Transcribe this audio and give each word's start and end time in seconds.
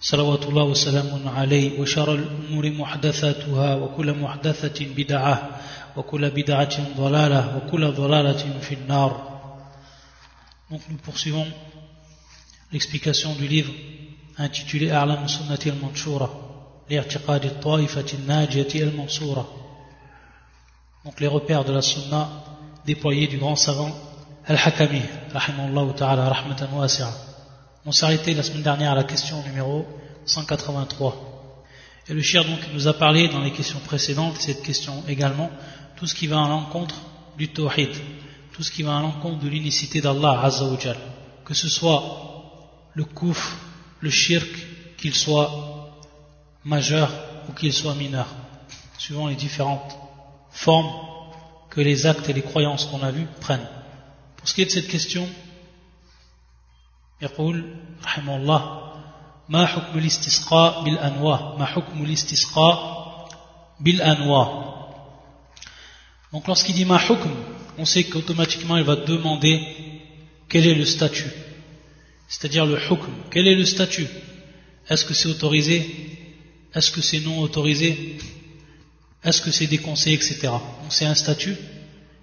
صلوات 0.00 0.46
الله 0.46 0.62
وسلامه 0.62 1.30
عليه 1.30 1.80
وشر 1.80 2.14
الأمور 2.14 2.70
محدثاتها 2.70 3.74
وكل 3.74 4.18
محدثة 4.20 4.86
بدعة 4.96 5.60
وكل 5.96 6.30
بدعة 6.30 6.96
ضلالة 6.96 7.56
وكل 7.56 7.92
ضلالة 7.92 8.60
في 8.60 8.74
النار 8.74 9.28
Donc 10.70 10.80
nous 10.90 10.98
poursuivons 10.98 11.46
l'explication 12.72 13.34
du 13.34 13.48
livre 13.48 13.72
intitulé 14.36 14.90
A'lam 14.90 15.26
Sunnati 15.26 15.70
al-Manshura 15.70 16.28
l'irtiqad 16.90 17.42
al-Taifati 17.44 18.16
al-Najiyati 18.16 18.82
al-Mansura 18.82 19.46
donc 21.04 21.18
les 21.20 21.26
repères 21.26 21.64
de 21.64 21.72
la 21.72 21.82
sunna 21.82 22.28
déployés 22.86 23.26
du 23.26 23.38
grand 23.38 23.56
savant 23.56 23.90
Al-Hakami 24.46 25.02
rahimahullah 25.32 25.94
ta'ala 25.94 26.28
rahmatan 26.28 26.68
wasi'a 26.74 27.27
on 27.86 27.92
s'est 27.92 28.04
arrêté 28.04 28.34
la 28.34 28.42
semaine 28.42 28.62
dernière 28.62 28.92
à 28.92 28.96
la 28.96 29.04
question 29.04 29.42
numéro 29.44 29.86
183 30.26 31.54
et 32.08 32.14
le 32.14 32.22
shir 32.22 32.44
donc 32.44 32.60
nous 32.72 32.88
a 32.88 32.94
parlé 32.94 33.28
dans 33.28 33.40
les 33.40 33.52
questions 33.52 33.80
précédentes 33.80 34.36
cette 34.38 34.62
question 34.62 35.04
également 35.08 35.50
tout 35.96 36.06
ce 36.06 36.14
qui 36.14 36.26
va 36.26 36.42
à 36.44 36.48
l'encontre 36.48 36.96
du 37.36 37.48
tawhid 37.48 37.90
tout 38.52 38.62
ce 38.62 38.70
qui 38.72 38.82
va 38.82 38.98
à 38.98 39.00
l'encontre 39.02 39.38
de 39.38 39.48
l'unicité 39.48 40.00
d'Allah 40.00 40.40
Azza 40.42 40.64
wa 40.64 40.76
que 41.44 41.54
ce 41.54 41.68
soit 41.68 42.28
le 42.94 43.04
kouf, 43.04 43.56
le 44.00 44.10
shirk, 44.10 44.48
qu'il 44.96 45.14
soit 45.14 45.94
majeur 46.64 47.10
ou 47.48 47.52
qu'il 47.52 47.72
soit 47.72 47.94
mineur, 47.94 48.26
suivant 48.98 49.28
les 49.28 49.36
différentes 49.36 49.96
formes 50.50 50.90
que 51.70 51.80
les 51.80 52.06
actes 52.06 52.28
et 52.28 52.32
les 52.32 52.42
croyances 52.42 52.86
qu'on 52.86 53.02
a 53.04 53.12
vues 53.12 53.28
prennent. 53.40 53.68
Pour 54.36 54.48
ce 54.48 54.54
qui 54.54 54.62
est 54.62 54.66
de 54.66 54.70
cette 54.70 54.88
question, 54.88 55.28
يقول 57.21 57.75
رحمه 58.03 58.37
الله 58.37 58.61
ما 59.49 59.65
حكم 59.65 59.99
الاستسقاء 59.99 60.83
بالأنواع 60.83 61.55
ما 61.59 61.65
حكم 61.65 62.05
الاستسقاء 62.05 62.93
بالأنواع 63.79 64.63
donc 66.33 66.47
lorsqu'il 66.47 66.73
dit 66.73 66.85
ma 66.85 66.97
hukm 66.97 67.29
on 67.77 67.85
sait 67.85 68.03
qu'automatiquement 68.05 68.77
il 68.77 68.83
va 68.83 68.95
demander 68.95 69.55
quel 70.49 70.65
est 70.67 70.75
le 70.75 70.85
statut 70.85 71.31
c'est-à-dire 72.27 72.65
le 72.65 72.77
hukm 72.77 73.13
quel 73.31 73.47
est 73.47 73.55
le 73.55 73.65
statut 73.65 74.07
est-ce 74.89 75.05
que 75.05 75.13
c'est 75.13 75.29
autorisé 75.29 75.77
est-ce 76.73 76.91
que 76.91 77.01
c'est 77.01 77.19
non 77.19 77.39
autorisé 77.39 78.17
est-ce 79.23 79.41
que 79.41 79.51
c'est 79.51 79.67
déconseillé 79.67 80.15
etc 80.15 80.39
donc 80.81 80.89
c'est 80.89 81.05
un 81.05 81.15
statut 81.15 81.55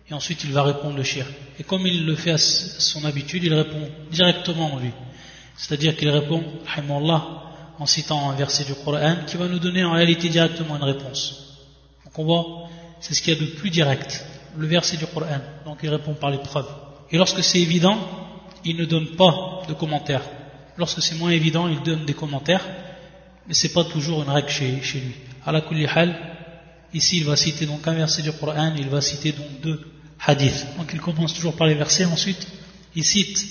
et 0.09 0.13
ensuite 0.13 0.43
il 0.43 0.51
va 0.51 0.63
répondre 0.63 0.97
le 0.97 1.03
shirk 1.03 1.29
et 1.59 1.63
comme 1.63 1.87
il 1.87 2.05
le 2.05 2.15
fait 2.15 2.31
à 2.31 2.37
son 2.37 3.05
habitude 3.05 3.43
il 3.43 3.53
répond 3.53 3.89
directement 4.11 4.77
lui. 4.79 4.91
C'est-à-dire 5.57 5.95
qu'il 5.95 6.09
répond 6.09 6.43
en 7.79 7.85
citant 7.85 8.29
un 8.29 8.35
verset 8.35 8.65
du 8.65 8.75
Coran 8.75 9.17
qui 9.25 9.37
va 9.37 9.47
nous 9.47 9.59
donner 9.59 9.83
en 9.83 9.93
réalité 9.93 10.29
directement 10.29 10.75
une 10.75 10.83
réponse. 10.83 11.57
Donc 12.03 12.19
on 12.19 12.23
voit 12.25 12.69
c'est 12.99 13.13
ce 13.13 13.21
qu'il 13.21 13.33
y 13.33 13.37
a 13.37 13.39
de 13.39 13.47
plus 13.47 13.69
direct 13.69 14.25
le 14.57 14.67
verset 14.67 14.97
du 14.97 15.07
Coran. 15.07 15.39
Donc 15.65 15.79
il 15.81 15.89
répond 15.89 16.13
par 16.13 16.29
les 16.29 16.37
preuves 16.37 16.69
et 17.11 17.17
lorsque 17.17 17.43
c'est 17.43 17.59
évident 17.59 17.97
il 18.63 18.77
ne 18.77 18.85
donne 18.85 19.15
pas 19.15 19.61
de 19.67 19.73
commentaires. 19.73 20.23
Lorsque 20.77 21.01
c'est 21.01 21.15
moins 21.15 21.31
évident 21.31 21.67
il 21.67 21.81
donne 21.81 22.05
des 22.05 22.13
commentaires 22.13 22.65
mais 23.47 23.53
c'est 23.53 23.73
pas 23.73 23.83
toujours 23.83 24.23
une 24.23 24.29
règle 24.29 24.49
chez, 24.49 24.71
lui. 24.71 25.15
À 25.45 25.51
la 25.51 25.63
ici 26.93 27.17
il 27.17 27.25
va 27.25 27.35
citer 27.35 27.65
donc 27.65 27.87
un 27.87 27.93
verset 27.93 28.21
du 28.21 28.31
Coran 28.33 28.73
il 28.77 28.89
va 28.89 29.01
citer 29.01 29.31
donc 29.31 29.61
deux 29.61 29.94
hadiths 30.25 30.65
donc 30.77 30.89
il 30.93 31.01
commence 31.01 31.33
toujours 31.33 31.55
par 31.55 31.67
les 31.67 31.75
versets 31.75 32.05
ensuite 32.05 32.47
il 32.95 33.05
cite 33.05 33.45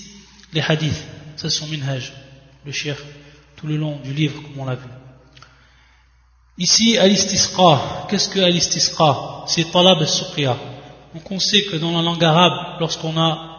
les 0.53 0.61
hadiths 0.61 1.03
ça 1.35 1.49
c'est 1.49 1.59
son 1.59 1.67
minhaj 1.67 2.13
le 2.65 2.71
shir 2.71 2.95
tout 3.55 3.67
le 3.67 3.77
long 3.77 3.99
du 4.03 4.13
livre 4.13 4.41
comme 4.41 4.59
on 4.59 4.65
l'a 4.65 4.75
vu. 4.75 4.87
Ici 6.57 6.97
al-istisqa. 6.97 8.07
Qu'est-ce 8.09 8.29
que 8.29 8.39
al-istisqa? 8.39 9.45
C'est 9.47 9.71
talab 9.71 9.99
al-suqya. 9.99 10.57
Donc 11.13 11.31
on 11.31 11.39
sait 11.39 11.63
que 11.63 11.77
dans 11.77 11.91
la 11.91 12.01
langue 12.01 12.23
arabe 12.23 12.79
lorsqu'on 12.79 13.17
a 13.17 13.51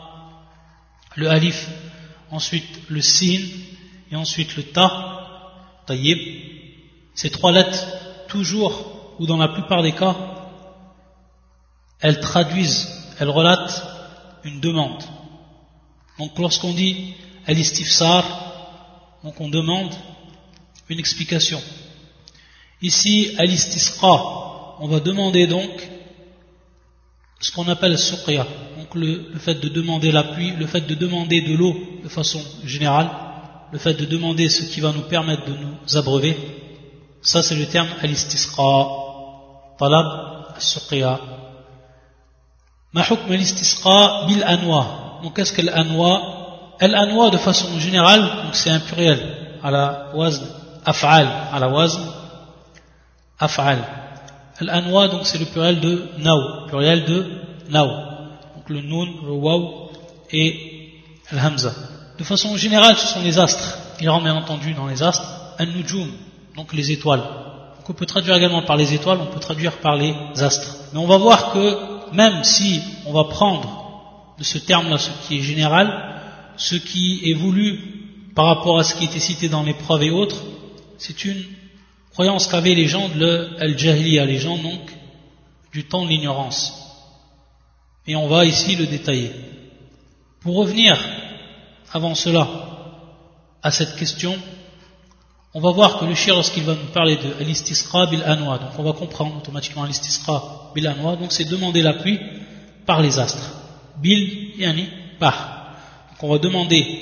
le 1.14 1.30
alif 1.30 1.68
ensuite 2.30 2.68
le 2.88 3.00
sin 3.00 3.40
et 4.10 4.16
ensuite 4.16 4.56
le 4.56 4.64
ta 4.64 5.82
tayyib 5.86 6.18
ces 7.14 7.30
trois 7.30 7.52
lettres 7.52 7.86
toujours 8.28 9.14
ou 9.18 9.26
dans 9.26 9.38
la 9.38 9.48
plupart 9.48 9.82
des 9.82 9.92
cas 9.92 10.14
elles 12.00 12.20
traduisent 12.20 13.05
elles 13.18 13.30
relatent 13.30 13.82
une 14.44 14.60
demande. 14.60 15.02
Donc 16.18 16.38
lorsqu'on 16.38 16.72
dit 16.72 17.14
al-istifsar 17.46 18.24
donc 19.24 19.40
on 19.40 19.48
demande 19.48 19.92
une 20.88 20.98
explication. 20.98 21.60
Ici 22.80 23.34
al-istisqa 23.38 24.16
on 24.78 24.88
va 24.88 25.00
demander 25.00 25.46
donc 25.46 25.70
ce 27.40 27.50
qu'on 27.50 27.68
appelle 27.68 27.98
suqya 27.98 28.46
donc 28.78 28.94
le, 28.94 29.30
le, 29.32 29.38
fait 29.38 29.54
de 29.54 29.68
demander 29.68 30.12
l'appui 30.12 30.50
le 30.52 30.66
fait 30.66 30.82
de 30.82 30.94
demander 30.94 31.40
de 31.42 31.54
l'eau 31.54 31.74
de 32.02 32.08
façon 32.08 32.42
générale 32.64 33.10
le 33.72 33.78
fait 33.78 33.94
de 33.94 34.04
demander 34.04 34.48
ce 34.48 34.62
qui 34.62 34.80
va 34.80 34.92
nous 34.92 35.02
permettre 35.02 35.44
de 35.44 35.52
nous 35.52 35.96
abreuver. 35.96 36.36
Ça 37.20 37.42
c'est 37.42 37.56
le 37.56 37.66
terme 37.66 37.88
al-istisqa 38.00 38.86
talab 39.78 40.06
ma 42.96 43.02
hukm 43.08 43.28
al-istisqa 43.38 44.26
bil 44.26 44.42
anwa 44.54 44.82
donc 45.22 45.34
qu'est-ce 45.34 45.52
que 45.52 45.62
l'anwa? 45.62 46.12
Al-anwa 46.78 47.30
de 47.30 47.38
façon 47.38 47.78
générale, 47.78 48.20
donc 48.44 48.54
c'est 48.54 48.70
un 48.70 48.80
pluriel 48.80 49.18
à 49.62 49.70
la 49.70 50.08
wazn 50.14 50.44
af'al, 50.84 51.26
à 51.52 51.58
la 51.58 51.68
wazn 51.68 52.02
af'al. 53.40 53.78
Al-anwa 54.60 55.08
donc 55.08 55.22
c'est 55.24 55.38
le 55.38 55.46
pluriel 55.46 55.80
de 55.80 56.10
naw, 56.18 56.66
pluriel 56.68 57.04
de 57.04 57.26
naw. 57.70 57.88
Donc 58.54 58.68
le 58.68 58.82
nun, 58.82 59.06
le 59.24 59.32
waw 59.32 59.90
et 60.30 61.02
al-hamza. 61.30 61.72
De 62.18 62.24
façon 62.24 62.56
générale, 62.56 62.96
ce 62.96 63.06
sont 63.14 63.22
les 63.22 63.38
astres. 63.38 63.78
Il 64.00 64.10
rentre 64.10 64.24
bien 64.24 64.36
entendu 64.36 64.74
dans 64.74 64.86
les 64.86 65.02
astres 65.02 65.26
an-nujum, 65.58 66.10
donc 66.56 66.74
les 66.74 66.92
étoiles. 66.92 67.24
Donc 67.78 67.88
on 67.88 67.94
peut 67.94 68.06
traduire 68.06 68.36
également 68.36 68.62
par 68.62 68.76
les 68.76 68.92
étoiles, 68.92 69.18
on 69.22 69.32
peut 69.32 69.40
traduire 69.40 69.78
par 69.78 69.96
les 69.96 70.14
astres. 70.42 70.76
Mais 70.92 70.98
on 70.98 71.06
va 71.06 71.16
voir 71.16 71.52
que 71.52 71.95
même 72.12 72.44
si 72.44 72.80
on 73.06 73.12
va 73.12 73.24
prendre 73.24 74.34
de 74.38 74.44
ce 74.44 74.58
terme-là 74.58 74.98
ce 74.98 75.10
qui 75.26 75.38
est 75.38 75.42
général, 75.42 75.86
ce 76.56 76.76
qui 76.76 77.22
est 77.30 77.34
voulu 77.34 78.30
par 78.34 78.46
rapport 78.46 78.78
à 78.78 78.84
ce 78.84 78.94
qui 78.94 79.04
était 79.04 79.20
cité 79.20 79.48
dans 79.48 79.62
les 79.62 79.74
preuves 79.74 80.02
et 80.02 80.10
autres, 80.10 80.42
c'est 80.98 81.24
une 81.24 81.42
croyance 82.12 82.46
qu'avaient 82.46 82.74
les 82.74 82.86
gens 82.86 83.08
de 83.08 83.50
Al-Jahiliya, 83.60 84.24
les 84.26 84.38
gens 84.38 84.56
donc 84.58 84.80
du 85.72 85.84
temps 85.84 86.04
de 86.04 86.08
l'ignorance. 86.08 86.82
Et 88.06 88.14
on 88.16 88.28
va 88.28 88.44
ici 88.44 88.76
le 88.76 88.86
détailler. 88.86 89.32
Pour 90.40 90.56
revenir 90.56 90.98
avant 91.92 92.14
cela 92.14 92.48
à 93.62 93.70
cette 93.70 93.96
question, 93.96 94.36
on 95.54 95.60
va 95.60 95.72
voir 95.72 95.98
que 95.98 96.04
le 96.04 96.14
shir, 96.14 96.34
lorsqu'il 96.34 96.64
va 96.64 96.74
nous 96.74 96.92
parler 96.92 97.16
de 97.16 97.42
l'istisqa 97.42 98.06
bil 98.06 98.22
anwa, 98.22 98.58
donc 98.58 98.70
on 98.78 98.82
va 98.82 98.92
comprendre 98.92 99.36
automatiquement 99.38 99.84
l'istisqa 99.84 100.42
donc 100.82 101.32
c'est 101.32 101.48
demander 101.48 101.82
la 101.82 101.94
pluie 101.94 102.18
par 102.84 103.00
les 103.02 103.18
astres. 103.18 103.52
Bil 104.00 104.52
yani 104.58 104.88
par 105.18 105.56
qu'on 106.18 106.28
va 106.28 106.38
demander 106.38 107.00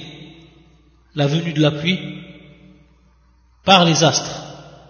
la 1.15 1.27
venue 1.27 1.53
de 1.53 1.61
la 1.61 1.71
pluie 1.71 1.99
par 3.65 3.85
les 3.85 4.05
astres, 4.05 4.35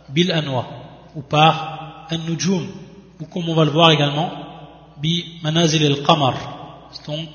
bil 0.08 0.32
anwa, 0.32 0.66
ou 1.14 1.22
par 1.22 2.06
un 2.10 2.18
nujum, 2.18 2.66
ou 3.20 3.26
comme 3.26 3.48
on 3.48 3.54
va 3.54 3.64
le 3.64 3.70
voir 3.70 3.90
également, 3.90 4.30
bi 5.00 5.38
manazil 5.42 5.84
al-qamar, 5.84 6.90
donc 7.06 7.28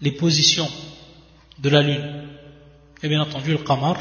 les 0.00 0.12
positions 0.12 0.68
de 1.58 1.68
la 1.68 1.82
lune. 1.82 2.28
Et 3.02 3.08
bien 3.08 3.20
entendu, 3.20 3.52
le 3.52 3.58
qamar, 3.58 3.96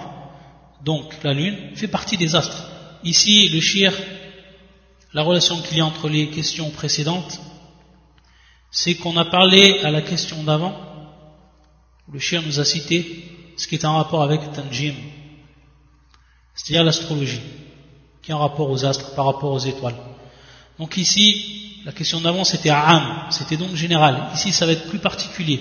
donc 0.83 1.13
la 1.23 1.33
lune, 1.33 1.75
fait 1.75 1.87
partie 1.87 2.17
des 2.17 2.35
astres. 2.35 2.69
Ici, 3.03 3.49
le 3.49 3.59
shir, 3.59 3.93
la 5.13 5.21
relation 5.21 5.61
qu'il 5.61 5.77
y 5.77 5.81
a 5.81 5.85
entre 5.85 6.09
les 6.09 6.29
questions 6.29 6.69
précédentes, 6.71 7.39
c'est 8.71 8.95
qu'on 8.95 9.15
a 9.17 9.25
parlé 9.25 9.79
à 9.83 9.91
la 9.91 10.01
question 10.01 10.43
d'avant 10.43 10.73
le 12.11 12.19
chien 12.19 12.41
nous 12.45 12.59
a 12.59 12.65
cité 12.65 13.23
ce 13.57 13.67
qui 13.67 13.75
est 13.75 13.85
en 13.85 13.95
rapport 13.95 14.23
avec 14.23 14.51
Tanjim, 14.51 14.95
c'est-à-dire 16.55 16.83
l'astrologie. 16.83 17.41
qui 18.21 18.31
est 18.31 18.33
en 18.33 18.39
rapport 18.39 18.69
aux 18.69 18.85
astres, 18.85 19.15
par 19.15 19.25
rapport 19.25 19.51
aux 19.51 19.59
étoiles. 19.59 19.97
Donc 20.79 20.95
ici, 20.95 21.81
la 21.85 21.91
question 21.91 22.21
d'avant 22.21 22.43
c'était 22.45 22.69
a'am, 22.69 23.29
c'était 23.31 23.57
donc 23.57 23.75
général. 23.75 24.29
Ici 24.33 24.51
ça 24.53 24.65
va 24.65 24.71
être 24.71 24.87
plus 24.87 24.99
particulier. 24.99 25.59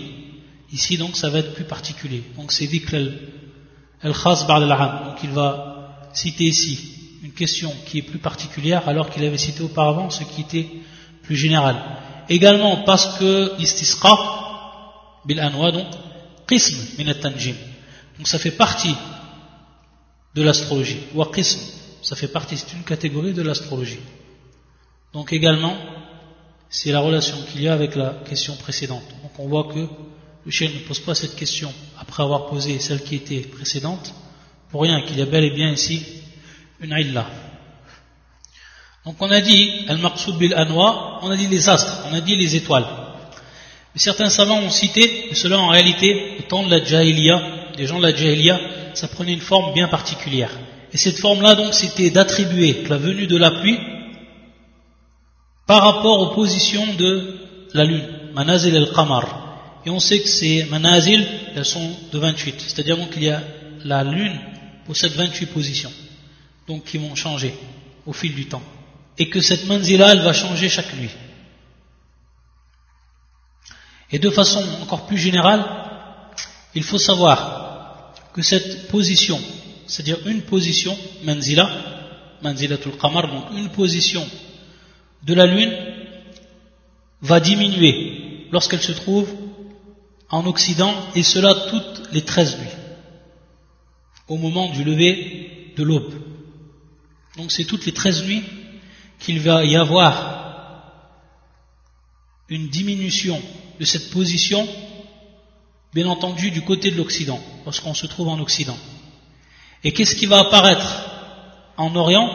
Ici 0.72 0.96
donc 0.96 1.16
ça 1.16 1.28
va 1.28 1.40
être 1.40 1.54
plus 1.54 1.64
particulier. 1.64 2.22
Donc 2.36 2.52
c'est 2.52 2.66
dit 2.66 2.82
al-khas 4.00 4.44
ba'd 4.46 4.62
al 4.62 5.04
Donc 5.06 5.18
il 5.24 5.30
va 5.30 6.08
citer 6.12 6.44
ici 6.44 7.01
une 7.22 7.32
question 7.32 7.72
qui 7.86 7.98
est 7.98 8.02
plus 8.02 8.18
particulière 8.18 8.88
alors 8.88 9.08
qu'il 9.08 9.24
avait 9.24 9.38
cité 9.38 9.62
auparavant 9.62 10.10
ce 10.10 10.24
qui 10.24 10.40
était 10.40 10.68
plus 11.22 11.36
général. 11.36 11.76
Également 12.28 12.82
parce 12.84 13.18
que 13.18 13.52
l'istisqa 13.58 14.08
bil 15.24 15.38
anwa 15.38 15.70
donc 15.70 15.86
qism 16.48 16.76
min 16.98 17.14
tanjim 17.14 17.54
Donc 18.18 18.26
ça 18.26 18.38
fait 18.38 18.50
partie 18.50 18.94
de 20.34 20.42
l'astrologie. 20.42 20.98
Wa 21.14 21.30
qism, 21.32 21.60
ça 22.02 22.16
fait 22.16 22.28
partie, 22.28 22.56
c'est 22.56 22.72
une 22.72 22.82
catégorie 22.82 23.32
de 23.32 23.42
l'astrologie. 23.42 24.00
Donc 25.12 25.32
également, 25.32 25.76
c'est 26.68 26.90
la 26.90 27.00
relation 27.00 27.36
qu'il 27.52 27.62
y 27.62 27.68
a 27.68 27.74
avec 27.74 27.94
la 27.94 28.14
question 28.28 28.56
précédente. 28.56 29.04
Donc 29.22 29.32
on 29.38 29.46
voit 29.46 29.68
que 29.72 29.86
le 30.44 30.50
chien 30.50 30.68
ne 30.68 30.80
pose 30.88 31.00
pas 31.00 31.14
cette 31.14 31.36
question 31.36 31.72
après 32.00 32.24
avoir 32.24 32.46
posé 32.46 32.80
celle 32.80 33.04
qui 33.04 33.14
était 33.14 33.42
précédente, 33.42 34.12
pour 34.70 34.82
rien 34.82 35.02
qu'il 35.02 35.18
y 35.18 35.22
a 35.22 35.26
bel 35.26 35.44
et 35.44 35.50
bien 35.50 35.70
ici 35.70 36.21
une 36.82 36.94
illa. 36.98 37.26
Donc 39.04 39.16
on 39.20 39.30
a 39.30 39.40
dit 39.40 39.84
al-maqsoud 39.88 40.36
bil 40.36 40.54
anwa, 40.54 41.18
on 41.22 41.30
a 41.30 41.36
dit 41.36 41.46
les 41.46 41.68
astres, 41.68 42.04
on 42.10 42.14
a 42.14 42.20
dit 42.20 42.36
les 42.36 42.56
étoiles. 42.56 42.86
Mais 43.94 44.00
certains 44.00 44.30
savants 44.30 44.60
ont 44.60 44.70
cité 44.70 45.28
que 45.28 45.34
cela 45.34 45.58
en 45.58 45.68
réalité, 45.68 46.36
au 46.38 46.42
temps 46.42 46.62
de 46.62 46.70
la 46.70 46.84
jahiliya, 46.84 47.42
des 47.76 47.86
gens 47.86 47.98
de 47.98 48.06
la 48.06 48.14
jahiliya, 48.14 48.60
ça 48.94 49.08
prenait 49.08 49.32
une 49.32 49.40
forme 49.40 49.74
bien 49.74 49.88
particulière. 49.88 50.50
Et 50.92 50.96
cette 50.96 51.18
forme-là 51.18 51.54
donc 51.54 51.74
c'était 51.74 52.10
d'attribuer 52.10 52.84
la 52.88 52.98
venue 52.98 53.26
de 53.26 53.36
la 53.36 53.50
pluie 53.50 53.78
par 55.66 55.82
rapport 55.82 56.20
aux 56.20 56.34
positions 56.34 56.94
de 56.94 57.38
la 57.74 57.84
lune, 57.84 58.06
manazil 58.34 58.76
al-qamar. 58.76 59.80
Et 59.84 59.90
on 59.90 60.00
sait 60.00 60.20
que 60.20 60.28
ces 60.28 60.64
manazil, 60.64 61.26
elles 61.56 61.64
sont 61.64 61.90
de 62.12 62.18
28, 62.18 62.60
c'est-à-dire 62.60 62.96
qu'il 63.10 63.24
y 63.24 63.30
a 63.30 63.42
la 63.84 64.04
lune 64.04 64.38
possède 64.86 65.12
28 65.12 65.46
positions, 65.46 65.92
donc 66.66 66.84
qui 66.84 66.98
vont 66.98 67.14
changer 67.14 67.54
au 68.06 68.12
fil 68.12 68.34
du 68.34 68.46
temps. 68.46 68.62
Et 69.18 69.28
que 69.28 69.40
cette 69.40 69.66
manzila, 69.66 70.12
elle 70.12 70.22
va 70.22 70.32
changer 70.32 70.68
chaque 70.68 70.94
nuit. 70.94 71.10
Et 74.10 74.18
de 74.18 74.30
façon 74.30 74.62
encore 74.82 75.06
plus 75.06 75.18
générale, 75.18 75.64
il 76.74 76.82
faut 76.82 76.98
savoir 76.98 78.12
que 78.32 78.42
cette 78.42 78.88
position, 78.88 79.40
c'est-à-dire 79.86 80.26
une 80.26 80.42
position, 80.42 80.96
manzila, 81.24 81.68
manzilatul 82.42 82.96
qamar, 82.96 83.28
donc 83.28 83.44
une 83.56 83.70
position 83.70 84.26
de 85.22 85.34
la 85.34 85.46
Lune 85.46 85.72
va 87.20 87.40
diminuer 87.40 88.48
lorsqu'elle 88.50 88.82
se 88.82 88.92
trouve 88.92 89.28
en 90.28 90.46
Occident, 90.46 90.94
et 91.14 91.22
cela 91.22 91.54
toutes 91.70 92.10
les 92.12 92.22
13 92.22 92.58
nuits, 92.58 92.66
au 94.28 94.36
moment 94.38 94.70
du 94.70 94.82
lever 94.82 95.72
de 95.76 95.82
l'aube. 95.82 96.14
Donc 97.36 97.50
c'est 97.50 97.64
toutes 97.64 97.86
les 97.86 97.92
13 97.92 98.24
nuits 98.24 98.44
qu'il 99.18 99.40
va 99.40 99.64
y 99.64 99.76
avoir 99.76 100.42
une 102.48 102.68
diminution 102.68 103.40
de 103.80 103.84
cette 103.84 104.10
position, 104.10 104.68
bien 105.94 106.06
entendu 106.06 106.50
du 106.50 106.62
côté 106.62 106.90
de 106.90 106.96
l'Occident, 106.96 107.40
lorsqu'on 107.64 107.94
se 107.94 108.06
trouve 108.06 108.28
en 108.28 108.38
Occident. 108.38 108.76
Et 109.84 109.92
qu'est-ce 109.92 110.14
qui 110.14 110.26
va 110.26 110.40
apparaître 110.40 111.06
en 111.76 111.94
Orient, 111.96 112.28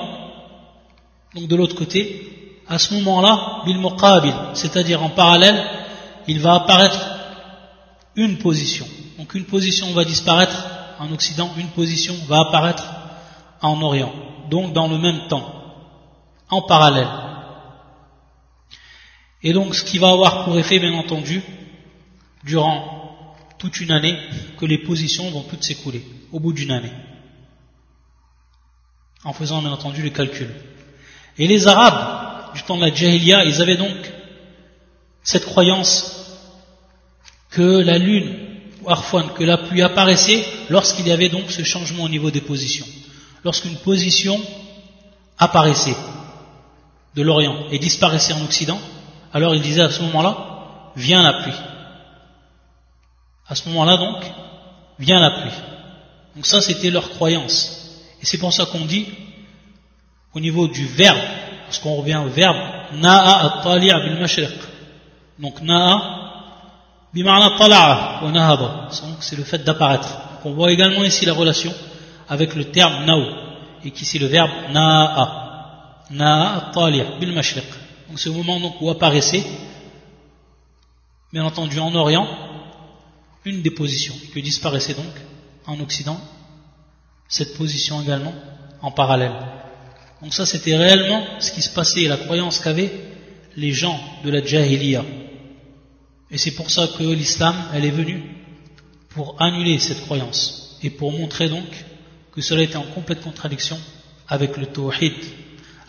donc 1.35 1.47
de 1.47 1.55
l'autre 1.55 1.75
côté 1.75 2.61
à 2.67 2.79
ce 2.79 2.93
moment-là, 2.95 3.63
bil 3.65 3.77
muqabil, 3.77 4.33
c'est-à-dire 4.53 5.01
en 5.01 5.09
parallèle, 5.09 5.63
il 6.27 6.39
va 6.41 6.55
apparaître 6.55 6.99
une 8.15 8.37
position. 8.39 8.85
Donc 9.17 9.35
une 9.35 9.45
position 9.45 9.91
va 9.93 10.03
disparaître 10.03 10.65
en 10.99 11.11
Occident, 11.11 11.51
une 11.57 11.69
position 11.69 12.15
va 12.27 12.41
apparaître 12.41 12.83
en 13.61 13.81
Orient. 13.81 14.11
Donc 14.49 14.73
dans 14.73 14.87
le 14.87 14.97
même 14.97 15.27
temps, 15.27 15.53
en 16.49 16.61
parallèle. 16.61 17.07
Et 19.43 19.53
donc 19.53 19.75
ce 19.75 19.83
qui 19.83 19.97
va 19.97 20.09
avoir 20.09 20.45
pour 20.45 20.57
effet, 20.57 20.79
bien 20.79 20.93
entendu, 20.93 21.41
durant 22.43 23.35
toute 23.57 23.79
une 23.79 23.91
année, 23.91 24.17
que 24.57 24.65
les 24.65 24.77
positions 24.77 25.29
vont 25.31 25.43
toutes 25.43 25.63
s'écouler, 25.63 26.05
au 26.31 26.39
bout 26.39 26.53
d'une 26.53 26.71
année. 26.71 26.93
En 29.23 29.33
faisant 29.33 29.61
bien 29.61 29.71
entendu 29.71 30.01
le 30.01 30.09
calcul. 30.09 30.49
Et 31.37 31.47
les 31.47 31.67
Arabes, 31.67 32.53
du 32.53 32.63
temps 32.63 32.77
de 32.77 32.85
la 32.85 32.93
Jahiliya, 32.93 33.45
ils 33.45 33.61
avaient 33.61 33.77
donc 33.77 33.97
cette 35.23 35.45
croyance 35.45 36.17
que 37.49 37.81
la 37.81 37.97
lune, 37.97 38.33
ou 38.81 38.89
Arfouane, 38.89 39.33
que 39.33 39.43
la 39.43 39.57
pluie 39.57 39.81
apparaissait 39.81 40.45
lorsqu'il 40.69 41.07
y 41.07 41.11
avait 41.11 41.29
donc 41.29 41.51
ce 41.51 41.63
changement 41.63 42.03
au 42.03 42.09
niveau 42.09 42.31
des 42.31 42.41
positions. 42.41 42.85
Lorsqu'une 43.47 43.77
position 43.77 44.37
apparaissait 45.37 45.95
de 47.15 47.21
l'Orient 47.21 47.69
et 47.71 47.79
disparaissait 47.79 48.33
en 48.33 48.43
Occident, 48.43 48.77
alors 49.33 49.55
ils 49.55 49.61
disaient 49.61 49.83
à 49.83 49.89
ce 49.89 50.01
moment-là, 50.01 50.91
vient 50.97 51.23
la 51.23 51.41
pluie. 51.41 51.59
À 53.47 53.55
ce 53.55 53.69
moment-là 53.69 53.95
donc, 53.95 54.21
vient 54.99 55.21
la 55.21 55.31
pluie. 55.39 55.57
Donc 56.35 56.45
ça 56.45 56.59
c'était 56.59 56.89
leur 56.89 57.09
croyance. 57.11 58.01
Et 58.21 58.25
c'est 58.25 58.37
pour 58.37 58.51
ça 58.51 58.65
qu'on 58.65 58.83
dit, 58.83 59.05
au 60.35 60.41
niveau 60.41 60.67
du 60.67 60.85
verbe 60.85 61.17
parce 61.67 61.79
qu'on 61.79 61.95
revient 61.95 62.21
au 62.25 62.27
verbe 62.27 62.57
na'a 62.95 63.45
at-tali' 63.45 63.93
bil 64.03 64.19
mashriq 64.19 64.59
donc 65.39 65.61
na'a 65.61 66.01
bima'na 67.13 67.57
tala'a 67.57 68.25
wa 68.25 68.31
nahaba 68.31 68.89
donc 69.03 69.17
c'est 69.21 69.37
le 69.37 69.45
fait 69.45 69.59
d'apparaître 69.59 70.09
on 70.43 70.51
voit 70.51 70.71
également 70.71 71.03
ici 71.05 71.25
la 71.25 71.33
relation 71.33 71.73
avec 72.27 72.55
le 72.55 72.65
terme 72.65 73.05
na'u 73.05 73.25
et 73.83 73.91
qu'ici 73.91 74.19
le 74.19 74.27
verbe 74.27 74.51
na'a. 74.71 76.05
Na'a 76.09 76.55
at-tali' 76.57 77.19
bil 77.19 77.33
mashriq. 77.33 77.65
Donc 78.07 78.19
c'est 78.19 78.29
au 78.29 78.33
moment 78.33 78.59
donc 78.59 78.81
où 78.81 78.89
apparaissait 78.89 79.43
bien 81.33 81.43
entendu 81.43 81.79
en 81.79 81.93
Orient 81.93 82.27
une 83.43 83.61
des 83.61 83.71
positions 83.71 84.15
que 84.33 84.39
disparaissait 84.39 84.93
donc 84.93 85.13
en 85.65 85.79
Occident 85.79 86.19
cette 87.27 87.57
position 87.57 88.01
également 88.01 88.33
en 88.81 88.91
parallèle. 88.91 89.33
Donc 90.21 90.33
ça 90.33 90.45
c'était 90.45 90.75
réellement 90.75 91.23
ce 91.39 91.51
qui 91.51 91.61
se 91.61 91.69
passait, 91.73 92.07
la 92.07 92.17
croyance 92.17 92.59
qu'avaient 92.59 92.91
les 93.55 93.71
gens 93.71 93.99
de 94.23 94.29
la 94.29 94.43
Jahiliya. 94.43 95.03
Et 96.29 96.37
c'est 96.37 96.51
pour 96.51 96.69
ça 96.69 96.87
que 96.97 97.03
l'islam, 97.03 97.55
elle 97.73 97.85
est 97.85 97.91
venue 97.91 98.23
pour 99.09 99.41
annuler 99.41 99.79
cette 99.79 100.01
croyance 100.01 100.77
et 100.83 100.89
pour 100.89 101.11
montrer 101.11 101.49
donc 101.49 101.65
que 102.37 102.43
cela 102.43 102.61
était 102.61 102.77
en 102.77 102.83
complète 102.83 103.21
contradiction 103.21 103.79
avec 104.27 104.57
le 104.57 104.67
tawhid, 104.67 105.15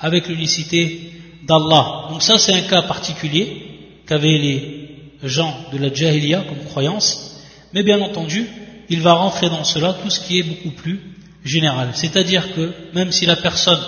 avec 0.01 0.29
l'unicité 0.29 1.13
d'Allah. 1.47 2.07
Donc 2.09 2.23
ça 2.23 2.39
c'est 2.39 2.55
un 2.55 2.63
cas 2.63 2.81
particulier 2.81 4.01
qu'avaient 4.07 4.39
les 4.39 5.13
gens 5.25 5.55
de 5.71 5.77
la 5.77 5.93
Jahiliya 5.93 6.45
comme 6.49 6.65
croyance, 6.65 7.45
mais 7.75 7.83
bien 7.83 8.01
entendu, 8.01 8.47
il 8.89 9.03
va 9.03 9.13
rentrer 9.13 9.51
dans 9.51 9.63
cela 9.63 9.93
tout 9.93 10.09
ce 10.09 10.21
qui 10.21 10.39
est 10.39 10.43
beaucoup 10.43 10.71
plus 10.71 10.99
général. 11.45 11.91
C'est-à-dire 11.93 12.55
que 12.55 12.73
même 12.95 13.13
si 13.13 13.27
la 13.27 13.37
personne 13.37 13.83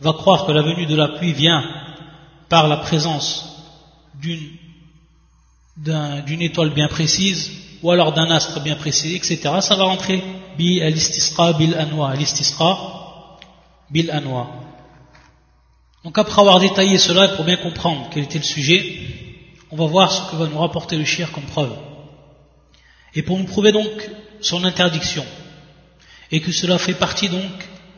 va 0.00 0.12
croire 0.14 0.46
que 0.46 0.52
la 0.52 0.62
venue 0.62 0.86
de 0.86 0.96
la 0.96 1.06
pluie 1.10 1.32
vient 1.32 1.62
par 2.48 2.66
la 2.66 2.78
présence 2.78 3.56
d'une 4.20 4.50
d'une 5.76 6.42
étoile 6.42 6.70
bien 6.70 6.88
précise 6.88 7.52
ou 7.84 7.92
alors 7.92 8.12
d'un 8.12 8.32
astre 8.32 8.60
bien 8.64 8.74
précis, 8.74 9.14
etc. 9.14 9.38
Ça 9.60 9.76
va 9.76 9.84
rentrer 9.84 10.24
bi 10.57 10.81
al 10.81 10.93
bil 11.57 11.75
anwa, 11.75 12.13
bil 13.89 14.11
anwa. 14.11 14.47
Donc 16.03 16.17
après 16.17 16.39
avoir 16.41 16.59
détaillé 16.59 16.97
cela, 16.97 17.29
pour 17.29 17.45
bien 17.45 17.57
comprendre 17.57 18.09
quel 18.11 18.23
était 18.23 18.39
le 18.39 18.43
sujet, 18.43 18.99
on 19.71 19.77
va 19.77 19.85
voir 19.85 20.11
ce 20.11 20.29
que 20.29 20.35
va 20.35 20.47
nous 20.47 20.59
rapporter 20.59 20.97
le 20.97 21.05
shir 21.05 21.31
comme 21.31 21.45
preuve. 21.45 21.75
Et 23.15 23.21
pour 23.21 23.37
nous 23.37 23.45
prouver 23.45 23.71
donc 23.71 24.09
son 24.41 24.63
interdiction, 24.65 25.25
et 26.31 26.41
que 26.41 26.51
cela 26.51 26.77
fait 26.77 26.95
partie 26.95 27.29
donc 27.29 27.51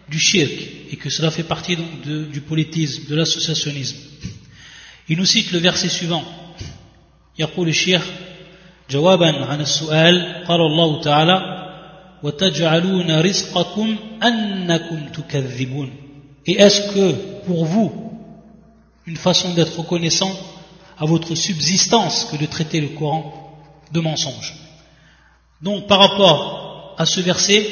du 0.09 0.19
shirk 0.19 0.51
et 0.91 0.97
que 0.97 1.09
cela 1.09 1.31
fait 1.31 1.43
partie 1.43 1.75
donc 1.75 2.01
de, 2.05 2.25
du 2.25 2.41
politisme, 2.41 3.07
de 3.09 3.15
l'associationnisme. 3.15 3.97
Il 5.07 5.17
nous 5.17 5.25
cite 5.25 5.51
le 5.51 5.59
verset 5.59 5.89
suivant. 5.89 6.23
يقول 7.39 7.67
الشيخ 7.67 8.05
جوابا 8.89 9.45
عن 9.45 9.61
السؤال 9.61 10.43
قال 10.47 10.61
الله 10.61 11.01
تعالى 11.01 11.58
وتجعلون 12.23 13.19
رزقكم 13.21 13.95
أنكم 14.23 14.99
تكذبون 15.13 15.89
Et 16.47 16.61
est-ce 16.61 16.93
que 16.93 17.11
pour 17.45 17.65
vous 17.65 17.91
une 19.07 19.17
façon 19.17 19.53
d'être 19.53 19.79
reconnaissant 19.79 20.31
à 20.97 21.05
votre 21.05 21.35
subsistance 21.35 22.25
que 22.25 22.37
de 22.37 22.45
traiter 22.45 22.81
le 22.81 22.89
Coran 22.89 23.23
de 23.91 23.99
mensonge 23.99 24.53
Donc 25.61 25.87
par 25.87 25.99
rapport 25.99 26.95
à 26.97 27.05
ce 27.05 27.19
verset, 27.21 27.65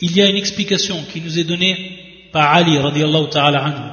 il 0.00 0.16
y 0.16 0.22
a 0.22 0.28
une 0.28 0.36
explication 0.36 0.96
qui 1.12 1.20
nous 1.20 1.38
est 1.38 1.44
donnée 1.44 2.28
par 2.32 2.54
Ali 2.54 2.78
radiallahu 2.78 3.28
ta'ala 3.30 3.64
anhu, 3.64 3.90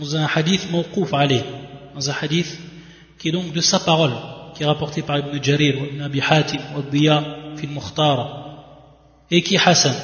dans 0.00 0.16
un 0.16 0.26
hadith 0.32 0.70
mawquf 0.70 1.12
alayh, 1.12 1.42
dans 1.94 2.10
un 2.10 2.14
hadith 2.20 2.58
qui 3.18 3.28
est 3.28 3.32
donc 3.32 3.52
de 3.52 3.60
sa 3.60 3.80
parole, 3.80 4.12
qui 4.54 4.62
est 4.62 4.66
rapporté 4.66 5.02
par 5.02 5.18
Ibn 5.18 5.42
Jarir, 5.42 5.74
Ibn 5.92 6.02
Abi 6.02 6.20
Hatim, 6.20 6.60
Diya, 6.90 7.24
fil 7.56 7.70
Mukhtara, 7.70 8.47
et 9.30 9.42
qui 9.42 9.54
est 9.54 9.66
Hassan, 9.66 9.94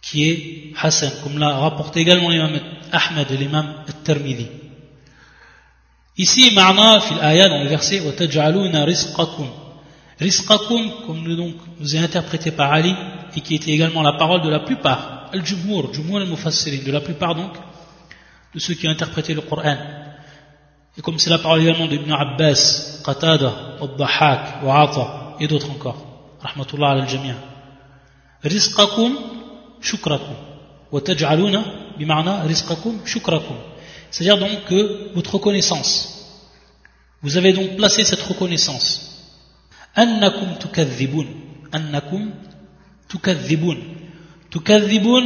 qui 0.00 0.28
est 0.28 0.72
Hassan, 0.80 1.12
comme 1.22 1.38
l'a 1.38 1.56
rapporté 1.56 2.00
également 2.00 2.28
l'imam 2.28 2.58
Ahmed 2.90 3.30
et 3.30 3.36
l'imam 3.36 3.74
At-Tirmidhi. 3.88 4.48
Ici, 6.18 6.54
ma'na 6.54 7.00
fil 7.00 7.18
ayat 7.20 7.48
dans 7.48 7.62
le 7.62 7.68
verset 7.68 8.00
وَتَجْعَلُونَ 8.00 8.84
رِزْقَكُمْ 8.84 9.62
Rizqakum, 10.22 11.06
comme 11.06 11.22
nous, 11.22 11.36
donc, 11.36 11.54
nous 11.80 11.96
est 11.96 11.98
interprété 11.98 12.52
par 12.52 12.72
Ali, 12.72 12.94
et 13.34 13.40
qui 13.40 13.56
était 13.56 13.72
également 13.72 14.02
la 14.02 14.12
parole 14.12 14.42
de 14.42 14.48
la 14.48 14.60
plupart, 14.60 15.28
al-jumhur, 15.32 15.92
jumhur 15.92 16.18
al-mufassirin, 16.18 16.84
de 16.84 16.92
la 16.92 17.00
plupart 17.00 17.34
donc, 17.34 17.52
de 18.54 18.58
ceux 18.60 18.74
qui 18.74 18.86
ont 18.86 18.90
interprété 18.90 19.34
le 19.34 19.40
Coran. 19.40 19.76
Et 20.96 21.00
comme 21.00 21.18
c'est 21.18 21.30
la 21.30 21.38
parole 21.38 21.62
également 21.62 21.86
d'Ibn 21.86 22.12
Abbas, 22.12 23.02
Qatada, 23.04 23.78
Al-Dahak, 23.80 24.62
Wa'ata, 24.62 25.36
et 25.40 25.48
d'autres 25.48 25.70
encore. 25.70 26.36
Rahmatullah 26.40 26.90
al-Jami'a. 26.90 27.34
Shukrakum. 29.81 30.35
Wa 30.91 31.01
taj'aluna, 31.01 31.63
bima'na, 31.97 32.43
rizqakum, 32.43 32.99
shukrakum. 33.05 33.57
C'est-à-dire 34.09 34.37
donc 34.37 34.65
que 34.65 35.13
votre 35.13 35.33
reconnaissance, 35.35 35.91
vous 37.21 37.37
avez 37.37 37.53
donc 37.53 37.75
placé 37.75 38.03
cette 38.03 38.21
reconnaissance. 38.21 39.35
Annakum 39.95 40.57
tukadhibun. 40.59 41.25
Annakum 41.71 42.31
tukadhibun. 43.09 43.77
Tukadhibun, 44.49 45.25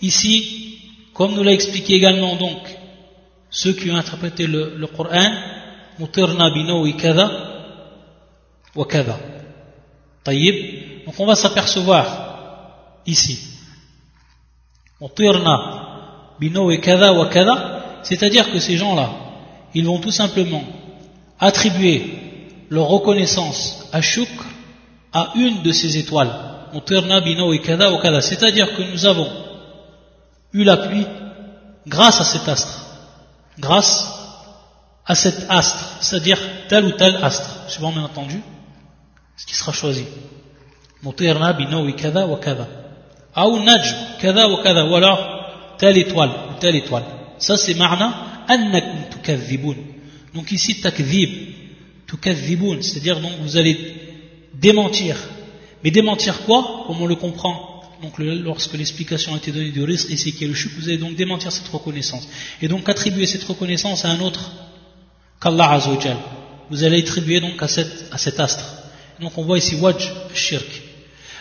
ici, 0.00 0.78
comme 1.12 1.34
nous 1.34 1.42
l'a 1.42 1.52
expliqué 1.52 1.94
également 1.94 2.36
donc 2.36 2.60
ceux 3.50 3.74
qui 3.74 3.90
ont 3.90 3.96
interprété 3.96 4.46
le, 4.46 4.76
le 4.76 4.86
Coran, 4.86 5.30
kada 6.98 7.30
wa 8.74 8.86
kada. 8.86 9.18
Tayyib. 9.18 9.41
Donc 10.24 11.14
on 11.18 11.26
va 11.26 11.34
s'apercevoir 11.34 12.06
ici. 13.06 13.38
C'est-à-dire 18.02 18.52
que 18.52 18.58
ces 18.58 18.76
gens-là, 18.76 19.10
ils 19.74 19.84
vont 19.84 19.98
tout 19.98 20.12
simplement 20.12 20.62
attribuer 21.40 22.18
leur 22.70 22.86
reconnaissance 22.86 23.88
à 23.92 24.00
Shukr 24.00 24.44
à 25.12 25.32
une 25.34 25.62
de 25.62 25.72
ces 25.72 25.98
étoiles. 25.98 26.30
C'est-à-dire 28.20 28.76
que 28.76 28.92
nous 28.92 29.06
avons 29.06 29.28
eu 30.52 30.64
la 30.64 30.76
pluie 30.76 31.06
grâce 31.86 32.20
à 32.20 32.24
cet 32.24 32.48
astre. 32.48 32.86
Grâce 33.58 34.08
à 35.04 35.14
cet 35.14 35.50
astre, 35.50 35.96
c'est-à-dire 36.00 36.38
tel 36.68 36.84
ou 36.86 36.92
tel 36.92 37.16
astre. 37.16 37.68
Suivant 37.68 37.90
bien 37.90 38.04
entendu 38.04 38.40
ce 39.36 39.46
qui 39.46 39.54
sera 39.54 39.72
choisi. 39.72 40.04
Ou 41.04 41.12
alors 44.96 45.76
telle 45.78 45.98
étoile 45.98 46.30
ou 46.50 46.54
telle 46.60 46.76
étoile. 46.76 47.04
Ça 47.38 47.56
c'est 47.56 47.74
marna 47.74 48.44
annakum 48.48 49.08
tukadhibun. 49.10 49.76
Donc 50.34 50.52
ici 50.52 50.80
takdhib, 50.80 51.30
tukadhibun, 52.06 52.80
c'est-à-dire 52.82 53.20
donc 53.20 53.32
vous 53.42 53.56
allez 53.56 53.94
démentir. 54.54 55.16
Mais 55.82 55.90
démentir 55.90 56.42
quoi? 56.44 56.84
Comme 56.86 57.02
on 57.02 57.06
le 57.06 57.16
comprend 57.16 57.72
donc 58.02 58.18
lorsque 58.18 58.74
l'explication 58.74 59.32
a 59.34 59.36
été 59.36 59.52
donnée 59.52 59.70
du 59.70 59.84
risque 59.84 60.10
et 60.10 60.16
c'est 60.16 60.32
qui 60.32 60.44
est 60.44 60.48
le 60.48 60.54
chute, 60.54 60.72
vous 60.76 60.88
allez 60.88 60.98
donc 60.98 61.14
démentir 61.14 61.52
cette 61.52 61.68
reconnaissance. 61.68 62.28
Et 62.60 62.66
donc 62.66 62.88
attribuer 62.88 63.26
cette 63.26 63.44
reconnaissance 63.44 64.04
à 64.04 64.10
un 64.10 64.20
autre 64.20 64.50
qu'Allah 65.40 65.70
Azzawajal. 65.70 66.16
Vous 66.68 66.82
allez 66.82 67.00
attribuer 67.00 67.40
donc 67.40 67.62
à 67.62 67.68
cet 67.68 68.40
astre. 68.40 68.81
Donc 69.22 69.38
on 69.38 69.44
voit 69.44 69.58
ici 69.58 69.76
wajh, 69.76 70.10
shirk. 70.34 70.66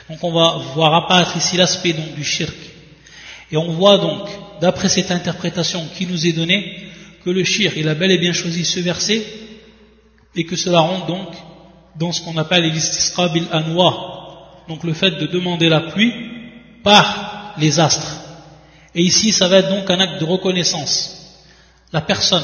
Donc 0.09 0.23
on 0.23 0.31
va 0.31 0.57
voir 0.75 0.93
apparaître 0.93 1.35
ici 1.35 1.57
l'aspect 1.57 1.93
du 1.93 2.23
shirk. 2.23 2.55
Et 3.51 3.57
on 3.57 3.71
voit 3.73 3.97
donc 3.97 4.29
d'après 4.61 4.87
cette 4.87 5.11
interprétation 5.11 5.85
qui 5.97 6.05
nous 6.05 6.27
est 6.27 6.33
donnée, 6.33 6.87
que 7.25 7.29
le 7.29 7.43
shir, 7.43 7.73
il 7.75 7.89
a 7.89 7.95
bel 7.95 8.11
et 8.11 8.17
bien 8.17 8.33
choisi 8.33 8.63
ce 8.63 8.79
verset, 8.79 9.25
et 10.35 10.45
que 10.45 10.55
cela 10.55 10.79
rentre 10.79 11.07
donc 11.07 11.27
dans 11.97 12.11
ce 12.11 12.21
qu'on 12.21 12.37
appelle 12.37 12.63
l'istisqa 12.71 13.27
bil 13.29 13.45
anwa, 13.51 14.63
donc 14.69 14.83
le 14.83 14.93
fait 14.93 15.11
de 15.11 15.25
demander 15.25 15.67
la 15.67 15.81
pluie 15.81 16.13
par 16.83 17.55
les 17.57 17.79
astres. 17.79 18.17
Et 18.93 19.01
ici, 19.01 19.31
ça 19.31 19.47
va 19.47 19.57
être 19.57 19.69
donc 19.69 19.89
un 19.89 19.99
acte 19.99 20.19
de 20.19 20.25
reconnaissance. 20.25 21.39
La 21.91 22.01
personne, 22.01 22.43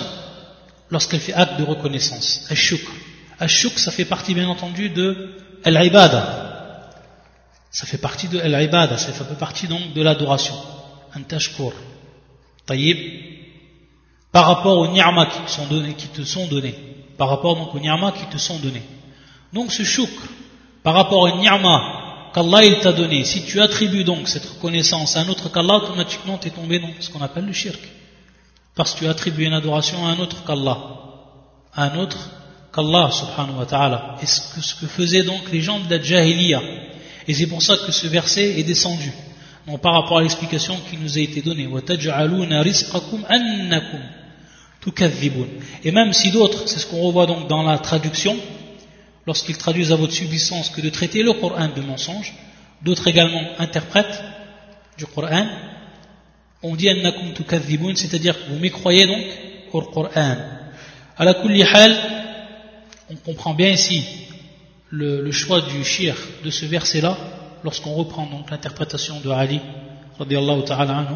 lorsqu'elle 0.90 1.20
fait 1.20 1.34
acte 1.34 1.60
de 1.60 1.64
reconnaissance, 1.64 2.46
ash-shukr. 2.50 2.92
Ash-shukr, 3.40 3.78
ça 3.80 3.92
fait 3.92 4.06
partie 4.06 4.34
bien 4.34 4.48
entendu 4.48 4.90
de 4.90 5.36
al-ibada. 5.64 6.90
Ça 7.72 7.86
fait 7.86 7.98
partie 7.98 8.28
de 8.28 8.40
al-ibada, 8.40 8.98
ça 8.98 9.12
fait 9.12 9.38
partie 9.38 9.68
donc 9.68 9.94
de 9.94 10.02
l'adoration. 10.02 10.56
Un 11.14 11.22
tashkur. 11.22 11.74
Taïb, 12.66 12.98
par 14.32 14.46
rapport 14.46 14.78
aux 14.78 14.88
ni'ma 14.88 15.26
qui 15.28 15.40
te 16.08 16.24
sont 16.24 16.48
donnés, 16.48 16.76
par 17.18 17.30
rapport 17.30 17.56
donc 17.56 17.74
aux 17.74 17.80
ni'ma 17.80 18.12
qui 18.12 18.26
te 18.26 18.38
sont 18.38 18.60
donnés. 18.60 18.84
Donc 19.54 19.72
ce 19.72 19.84
shukr, 19.84 20.22
par 20.84 20.94
rapport 20.94 21.22
aux 21.24 21.38
ni'ma 21.38 22.32
qu'Allah 22.34 22.66
il 22.66 22.80
t'a 22.80 22.92
donné, 22.92 23.24
si 23.24 23.46
tu 23.46 23.62
attribues 23.62 24.04
donc 24.04 24.28
cette 24.28 24.46
reconnaissance 24.46 25.16
à 25.16 25.22
un 25.22 25.30
autre 25.30 25.50
qu'Allah, 25.52 25.76
automatiquement 25.76 26.38
tu 26.38 26.50
es 26.50 26.52
tombé 26.52 26.80
dans 26.80 26.90
ce 27.00 27.10
qu'on 27.10 27.22
appelle 27.22 27.46
le 27.46 27.54
shirk. 27.54 27.80
Parce 28.76 28.94
que 28.94 29.00
tu 29.00 29.08
attribues 29.08 29.46
une 29.46 29.54
adoration 29.54 30.06
à 30.06 30.12
un 30.12 30.20
autre 30.20 30.44
qu'Allah. 30.44 30.78
À 31.74 31.86
un 31.86 31.98
autre 31.98 32.18
qu'Allah 32.78 33.10
subhanahu 33.12 33.58
wa 33.58 33.66
ta'ala. 33.66 34.18
Et 34.22 34.26
ce 34.28 34.76
que, 34.76 34.86
faisaient 34.86 35.24
donc 35.24 35.52
les 35.52 35.62
gens 35.62 35.80
de 35.80 35.90
la 35.90 36.02
jahiliya. 36.02 36.62
Et 37.28 37.34
c'est 37.34 37.48
pour 37.48 37.62
ça 37.62 37.76
que 37.76 37.92
ce 37.92 38.08
verset 38.08 38.60
est 38.60 38.64
descendu 38.64 39.12
par 39.82 39.94
rapport 39.94 40.20
à 40.20 40.22
l'explication 40.22 40.78
qui 40.90 40.98
nous 40.98 41.18
a 41.18 41.22
été 41.22 41.42
donnée. 41.42 41.68
Et 45.84 45.92
même 45.92 46.14
si 46.14 46.32
d'autres, 46.32 46.68
c'est 46.68 46.80
ce 46.80 46.86
qu'on 46.86 47.02
revoit 47.02 47.26
donc 47.26 47.50
dans 47.50 47.64
la 47.64 47.78
traduction, 47.80 48.38
lorsqu'ils 49.26 49.58
traduisent 49.58 49.92
à 49.92 49.98
votre 49.98 50.14
subsistance 50.14 50.70
que 50.70 50.80
de 50.80 50.90
traiter 50.90 51.24
le 51.24 51.34
Coran 51.34 51.70
de 51.76 51.82
mensonge, 51.82 52.34
d'autres 52.82 53.08
également 53.08 53.42
interprètent 53.60 54.24
du 54.98 55.06
Coran, 55.06 55.48
on 56.64 56.76
dit 56.76 56.90
annakum 56.90 57.34
c'est-à-dire 57.96 58.36
que 58.36 58.52
vous 58.52 58.60
mécroyez 58.60 59.06
donc 59.06 59.26
au 59.74 59.82
Coran. 59.82 60.38
À 61.18 61.26
on 63.10 63.16
comprend 63.16 63.54
bien 63.54 63.70
ici 63.70 64.04
le, 64.90 65.22
le 65.22 65.32
choix 65.32 65.62
du 65.62 65.84
shir 65.84 66.16
de 66.44 66.50
ce 66.50 66.66
verset-là, 66.66 67.18
lorsqu'on 67.64 67.94
reprend 67.94 68.26
donc 68.26 68.50
l'interprétation 68.52 69.20
de 69.20 69.30
Ali 69.30 69.60
ta'ala 70.18 71.08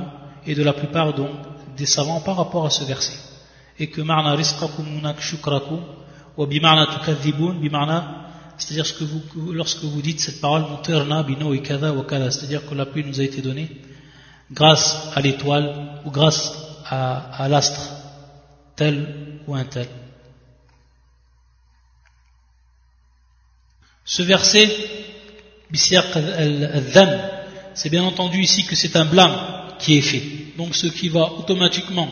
et 0.46 0.56
de 0.56 0.64
la 0.64 0.74
plupart 0.74 1.14
donc 1.14 1.30
des 1.78 1.86
savants 1.86 2.22
par 2.22 2.38
rapport 2.38 2.66
à 2.66 2.70
ce 2.70 2.84
verset. 2.84 3.18
Et 3.80 3.88
que 3.90 4.02
munak 4.02 5.22
shukrakum 5.22 5.80
wa 6.38 6.48
c'est-à-dire 8.58 8.96
que 8.96 9.04
vous, 9.04 9.54
lorsque 9.54 9.84
vous 9.84 10.02
dites 10.04 10.20
cette 10.20 10.40
parole 10.40 10.70
mutirna 10.70 11.24
bino 11.24 11.52
et 11.54 11.62
kada 11.62 11.94
wa 11.94 12.04
kada 12.04 12.30
c'est-à-dire 12.30 12.64
que 12.68 12.76
la 12.76 12.86
pluie 12.86 13.04
nous 13.04 13.20
a 13.20 13.24
été 13.24 13.42
donnée 13.42 13.82
grâce 14.52 15.12
à 15.16 15.22
l'étoile 15.22 16.00
ou 16.06 16.12
grâce 16.12 16.54
à, 16.88 17.44
à 17.44 17.48
l'astre 17.48 17.82
tel 18.76 19.40
ou 19.48 19.56
un 19.56 19.64
tel 19.66 19.88
ce 24.06 24.22
verset 24.24 24.70
c'est 27.74 27.90
bien 27.90 28.04
entendu 28.04 28.42
ici 28.42 28.66
que 28.66 28.76
c'est 28.76 28.96
un 28.96 29.06
blâme 29.06 29.36
qui 29.80 29.98
est 29.98 30.02
fait. 30.02 30.22
Donc 30.58 30.76
ce 30.76 30.88
qui 30.88 31.10
va 31.10 31.32
automatiquement 31.34 32.10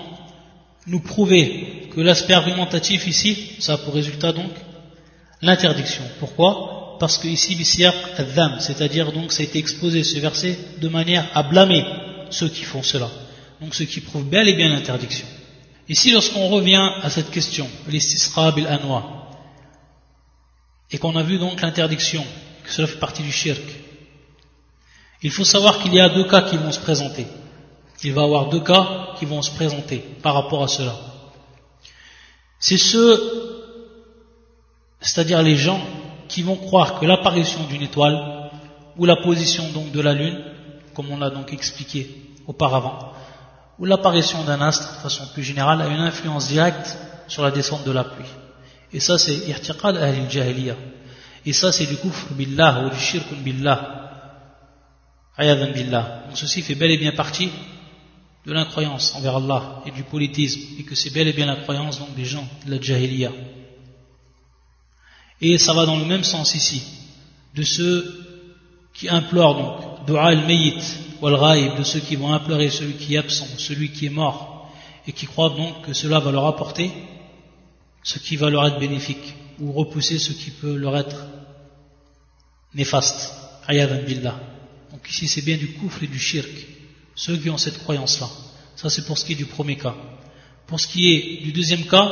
nous 0.87 1.01
prouver 1.01 1.89
que 1.93 2.01
l'aspect 2.01 2.33
argumentatif 2.33 3.07
ici, 3.07 3.51
ça 3.59 3.73
a 3.73 3.77
pour 3.77 3.93
résultat 3.93 4.31
donc 4.31 4.51
l'interdiction. 5.41 6.03
Pourquoi? 6.19 6.97
Parce 6.99 7.17
que 7.17 7.27
ici, 7.27 7.57
c'est-à-dire 8.59 9.11
donc 9.11 9.31
ça 9.31 9.41
a 9.41 9.45
été 9.45 9.59
exposé 9.59 10.03
ce 10.03 10.19
verset 10.19 10.57
de 10.79 10.89
manière 10.89 11.29
à 11.33 11.43
blâmer 11.43 11.83
ceux 12.29 12.49
qui 12.49 12.63
font 12.63 12.83
cela. 12.83 13.09
Donc 13.61 13.75
ce 13.75 13.83
qui 13.83 13.99
prouve 13.99 14.25
bel 14.25 14.47
et 14.47 14.53
bien 14.53 14.69
l'interdiction. 14.69 15.27
Ici, 15.87 16.11
lorsqu'on 16.11 16.47
revient 16.49 16.89
à 17.01 17.09
cette 17.09 17.31
question, 17.31 17.67
l'istisra 17.87 18.51
bil 18.51 18.67
anwa, 18.67 19.18
et 20.91 20.97
qu'on 20.97 21.15
a 21.15 21.23
vu 21.23 21.37
donc 21.37 21.61
l'interdiction 21.61 22.23
que 22.63 22.71
cela 22.71 22.87
fait 22.87 22.99
partie 22.99 23.23
du 23.23 23.31
shirk. 23.31 23.61
Il 25.21 25.31
faut 25.31 25.43
savoir 25.43 25.79
qu'il 25.79 25.93
y 25.93 25.99
a 25.99 26.09
deux 26.09 26.27
cas 26.27 26.43
qui 26.43 26.57
vont 26.57 26.71
se 26.71 26.79
présenter. 26.79 27.27
Il 28.03 28.13
va 28.13 28.21
y 28.21 28.25
avoir 28.25 28.49
deux 28.49 28.61
cas 28.61 29.09
qui 29.17 29.25
vont 29.25 29.41
se 29.41 29.51
présenter 29.51 29.97
par 30.21 30.33
rapport 30.33 30.63
à 30.63 30.67
cela. 30.67 30.95
C'est 32.59 32.77
ceux, 32.77 33.21
c'est-à-dire 35.01 35.41
les 35.41 35.55
gens 35.55 35.81
qui 36.27 36.43
vont 36.43 36.55
croire 36.55 36.99
que 36.99 37.05
l'apparition 37.05 37.63
d'une 37.65 37.81
étoile 37.81 38.49
ou 38.97 39.05
la 39.05 39.17
position 39.17 39.69
donc 39.71 39.91
de 39.91 40.01
la 40.01 40.13
lune, 40.13 40.43
comme 40.93 41.09
on 41.11 41.17
l'a 41.17 41.29
donc 41.29 41.51
expliqué 41.53 42.33
auparavant, 42.47 43.13
où 43.77 43.85
l'apparition 43.85 44.43
d'un 44.43 44.61
astre, 44.61 44.97
de 44.97 45.01
façon 45.01 45.25
plus 45.33 45.43
générale, 45.43 45.81
a 45.81 45.87
une 45.87 46.01
influence 46.01 46.47
directe 46.47 46.97
sur 47.27 47.43
la 47.43 47.51
descente 47.51 47.85
de 47.85 47.91
la 47.91 48.03
pluie. 48.03 48.25
Et 48.93 48.99
ça, 48.99 49.17
c'est 49.17 49.35
irtiqad 49.47 49.97
al 49.97 50.29
jahiliya. 50.29 50.75
Et 51.45 51.53
ça, 51.53 51.71
c'est 51.71 51.85
du 51.85 51.95
kufr 51.97 52.33
billah 52.33 52.85
ou 52.85 52.89
du 52.89 52.99
shirk 52.99 53.33
billah. 53.43 53.99
Ayadan 55.37 55.71
billah. 55.71 56.23
Donc 56.27 56.37
ceci 56.37 56.61
fait 56.61 56.75
bel 56.75 56.91
et 56.91 56.97
bien 56.97 57.13
partie 57.13 57.49
de 58.45 58.53
l'incroyance 58.53 59.13
envers 59.15 59.37
Allah 59.37 59.81
et 59.85 59.91
du 59.91 60.03
politisme, 60.03 60.61
et 60.79 60.83
que 60.83 60.95
c'est 60.95 61.13
bel 61.13 61.27
et 61.27 61.33
bien 61.33 61.45
la 61.45 61.57
croyance 61.57 61.99
donc 61.99 62.15
des 62.15 62.25
gens 62.25 62.47
de 62.65 62.71
la 62.71 62.81
jahiliya. 62.81 63.31
Et 65.41 65.57
ça 65.57 65.73
va 65.73 65.85
dans 65.85 65.97
le 65.97 66.05
même 66.05 66.23
sens 66.23 66.55
ici, 66.55 66.83
de 67.55 67.63
ceux 67.63 68.25
qui 68.93 69.07
implorent 69.07 69.55
donc, 69.55 70.05
dua 70.07 70.25
al-mayyit 70.25 70.81
wal 71.21 71.77
de 71.77 71.83
ceux 71.83 71.99
qui 71.99 72.15
vont 72.15 72.33
implorer 72.33 72.69
celui 72.69 72.93
qui 72.93 73.15
est 73.15 73.19
absent, 73.19 73.47
celui 73.57 73.91
qui 73.91 74.07
est 74.07 74.09
mort, 74.09 74.69
et 75.07 75.13
qui 75.13 75.25
croient 75.25 75.49
donc 75.49 75.85
que 75.85 75.93
cela 75.93 76.19
va 76.19 76.31
leur 76.31 76.45
apporter 76.47 76.91
ce 78.03 78.19
qui 78.19 78.35
va 78.35 78.49
leur 78.49 78.65
être 78.67 78.79
bénéfique, 78.79 79.35
ou 79.59 79.71
repousser 79.71 80.19
ce 80.19 80.33
qui 80.33 80.51
peut 80.51 80.75
leur 80.75 80.97
être 80.97 81.25
néfaste. 82.73 83.33
Ayadan 83.67 84.03
billah. 84.05 84.39
Donc 84.91 85.07
ici 85.09 85.27
c'est 85.27 85.43
bien 85.43 85.57
du 85.57 85.73
koufr 85.73 86.03
et 86.03 86.07
du 86.07 86.19
shirk, 86.19 86.49
ceux 87.15 87.37
qui 87.37 87.49
ont 87.49 87.57
cette 87.57 87.77
croyance-là. 87.79 88.27
Ça 88.75 88.89
c'est 88.89 89.05
pour 89.05 89.17
ce 89.17 89.25
qui 89.25 89.33
est 89.33 89.35
du 89.35 89.45
premier 89.45 89.77
cas. 89.77 89.95
Pour 90.65 90.79
ce 90.79 90.87
qui 90.87 91.13
est 91.13 91.43
du 91.43 91.51
deuxième 91.51 91.85
cas, 91.85 92.09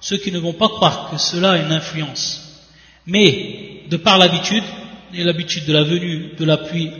ceux 0.00 0.18
qui 0.18 0.32
ne 0.32 0.38
vont 0.38 0.52
pas 0.52 0.68
croire 0.68 1.10
que 1.10 1.18
cela 1.18 1.52
a 1.52 1.58
une 1.58 1.72
influence, 1.72 2.62
mais 3.06 3.84
de 3.90 3.96
par 3.96 4.18
l'habitude, 4.18 4.64
et 5.12 5.22
l'habitude 5.22 5.64
de 5.66 5.72
la 5.72 5.84
venue 5.84 6.34
de 6.36 6.44
la 6.44 6.56
pluie 6.56 6.90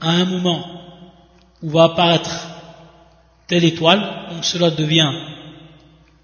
à 0.00 0.10
un 0.10 0.24
moment 0.24 0.64
où 1.62 1.70
va 1.70 1.84
apparaître 1.84 2.30
telle 3.46 3.64
étoile, 3.64 4.28
donc 4.30 4.44
cela 4.44 4.70
devient, 4.70 5.10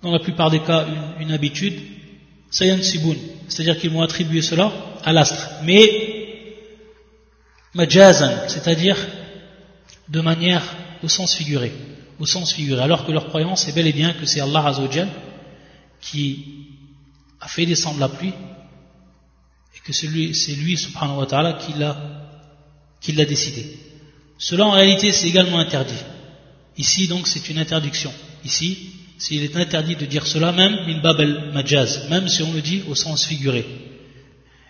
dans 0.02 0.10
la 0.10 0.18
plupart 0.18 0.50
des 0.50 0.60
cas, 0.60 0.86
une, 1.20 1.32
habitude, 1.32 1.74
sayan 2.50 2.82
siboun, 2.82 3.16
c'est-à-dire 3.48 3.78
qu'ils 3.78 3.90
vont 3.90 4.02
attribuer 4.02 4.42
cela 4.42 4.72
à 5.04 5.12
l'astre, 5.12 5.50
mais 5.64 6.56
majazan, 7.74 8.48
c'est-à-dire 8.48 8.96
de 10.08 10.20
manière 10.20 10.62
au 11.02 11.08
sens 11.08 11.34
figuré, 11.34 11.72
au 12.18 12.26
sens 12.26 12.52
figuré, 12.52 12.82
alors 12.82 13.06
que 13.06 13.12
leur 13.12 13.26
croyance 13.28 13.68
est 13.68 13.72
bel 13.72 13.86
et 13.86 13.92
bien 13.92 14.12
que 14.12 14.26
c'est 14.26 14.40
Allah 14.40 14.66
Azzawajal 14.66 15.08
qui 16.00 16.66
a 17.40 17.48
fait 17.48 17.66
descendre 17.66 18.00
la 18.00 18.08
pluie 18.08 18.32
et 19.76 19.78
que 19.84 19.92
c'est 19.92 20.06
lui, 20.06 20.32
lui, 20.56 20.76
subhanahu 20.76 21.18
wa 21.18 21.26
ta'ala, 21.26 21.52
qui 21.54 21.74
l'a, 21.74 21.96
qui 23.00 23.12
l'a 23.12 23.24
décidé. 23.24 23.78
Cela 24.38 24.66
en 24.66 24.72
réalité 24.72 25.12
c'est 25.12 25.28
également 25.28 25.58
interdit. 25.58 26.02
Ici 26.78 27.06
donc 27.06 27.26
c'est 27.26 27.48
une 27.50 27.58
interdiction. 27.58 28.12
Ici, 28.44 28.99
s'il 29.20 29.44
est 29.44 29.54
interdit 29.54 29.96
de 29.96 30.06
dire 30.06 30.26
cela 30.26 30.50
même, 30.50 30.74
min 30.86 30.98
bab 31.00 31.20
majaz, 31.52 32.08
même 32.08 32.26
si 32.26 32.42
on 32.42 32.52
le 32.52 32.62
dit 32.62 32.82
au 32.88 32.94
sens 32.94 33.26
figuré. 33.26 33.66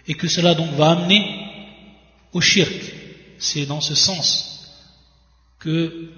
Et 0.09 0.15
que 0.15 0.27
cela 0.27 0.55
donc 0.55 0.73
va 0.73 0.91
amener 0.91 1.23
au 2.33 2.41
shirk. 2.41 2.75
C'est 3.39 3.65
dans 3.65 3.81
ce 3.81 3.95
sens 3.95 4.69
que 5.61 6.11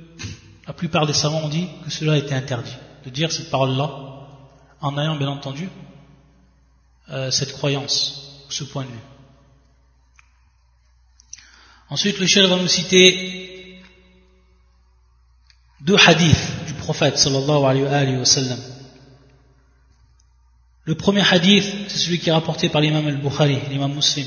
la 0.66 0.72
plupart 0.72 1.06
des 1.06 1.12
savants 1.12 1.44
ont 1.44 1.48
dit 1.50 1.68
que 1.84 1.90
cela 1.90 2.16
été 2.16 2.34
interdit. 2.34 2.74
De 3.04 3.10
dire 3.10 3.30
cette 3.30 3.50
parole-là, 3.50 3.90
en 4.80 4.98
ayant 4.98 5.16
bien 5.16 5.28
entendu 5.28 5.68
euh, 7.10 7.30
cette 7.30 7.52
croyance 7.52 8.46
ce 8.48 8.64
point 8.64 8.84
de 8.84 8.88
vue. 8.88 9.06
Ensuite, 11.90 12.18
le 12.18 12.26
chef 12.26 12.48
va 12.48 12.56
nous 12.56 12.68
citer 12.68 13.82
deux 15.82 15.98
hadiths 16.06 16.61
prophète 16.86 17.16
sallallahu 17.18 17.64
alayhi 17.64 18.16
wa 18.16 18.24
sallam. 18.24 18.58
Le 20.84 20.94
premier 20.94 21.24
hadith, 21.32 21.68
c'est 21.88 21.98
celui 21.98 22.18
qui 22.18 22.28
est 22.30 22.32
rapporté 22.32 22.68
par 22.68 22.80
l'imam 22.80 23.06
al-Bukhari, 23.06 23.58
l'imam 23.70 23.92
muslim, 23.94 24.26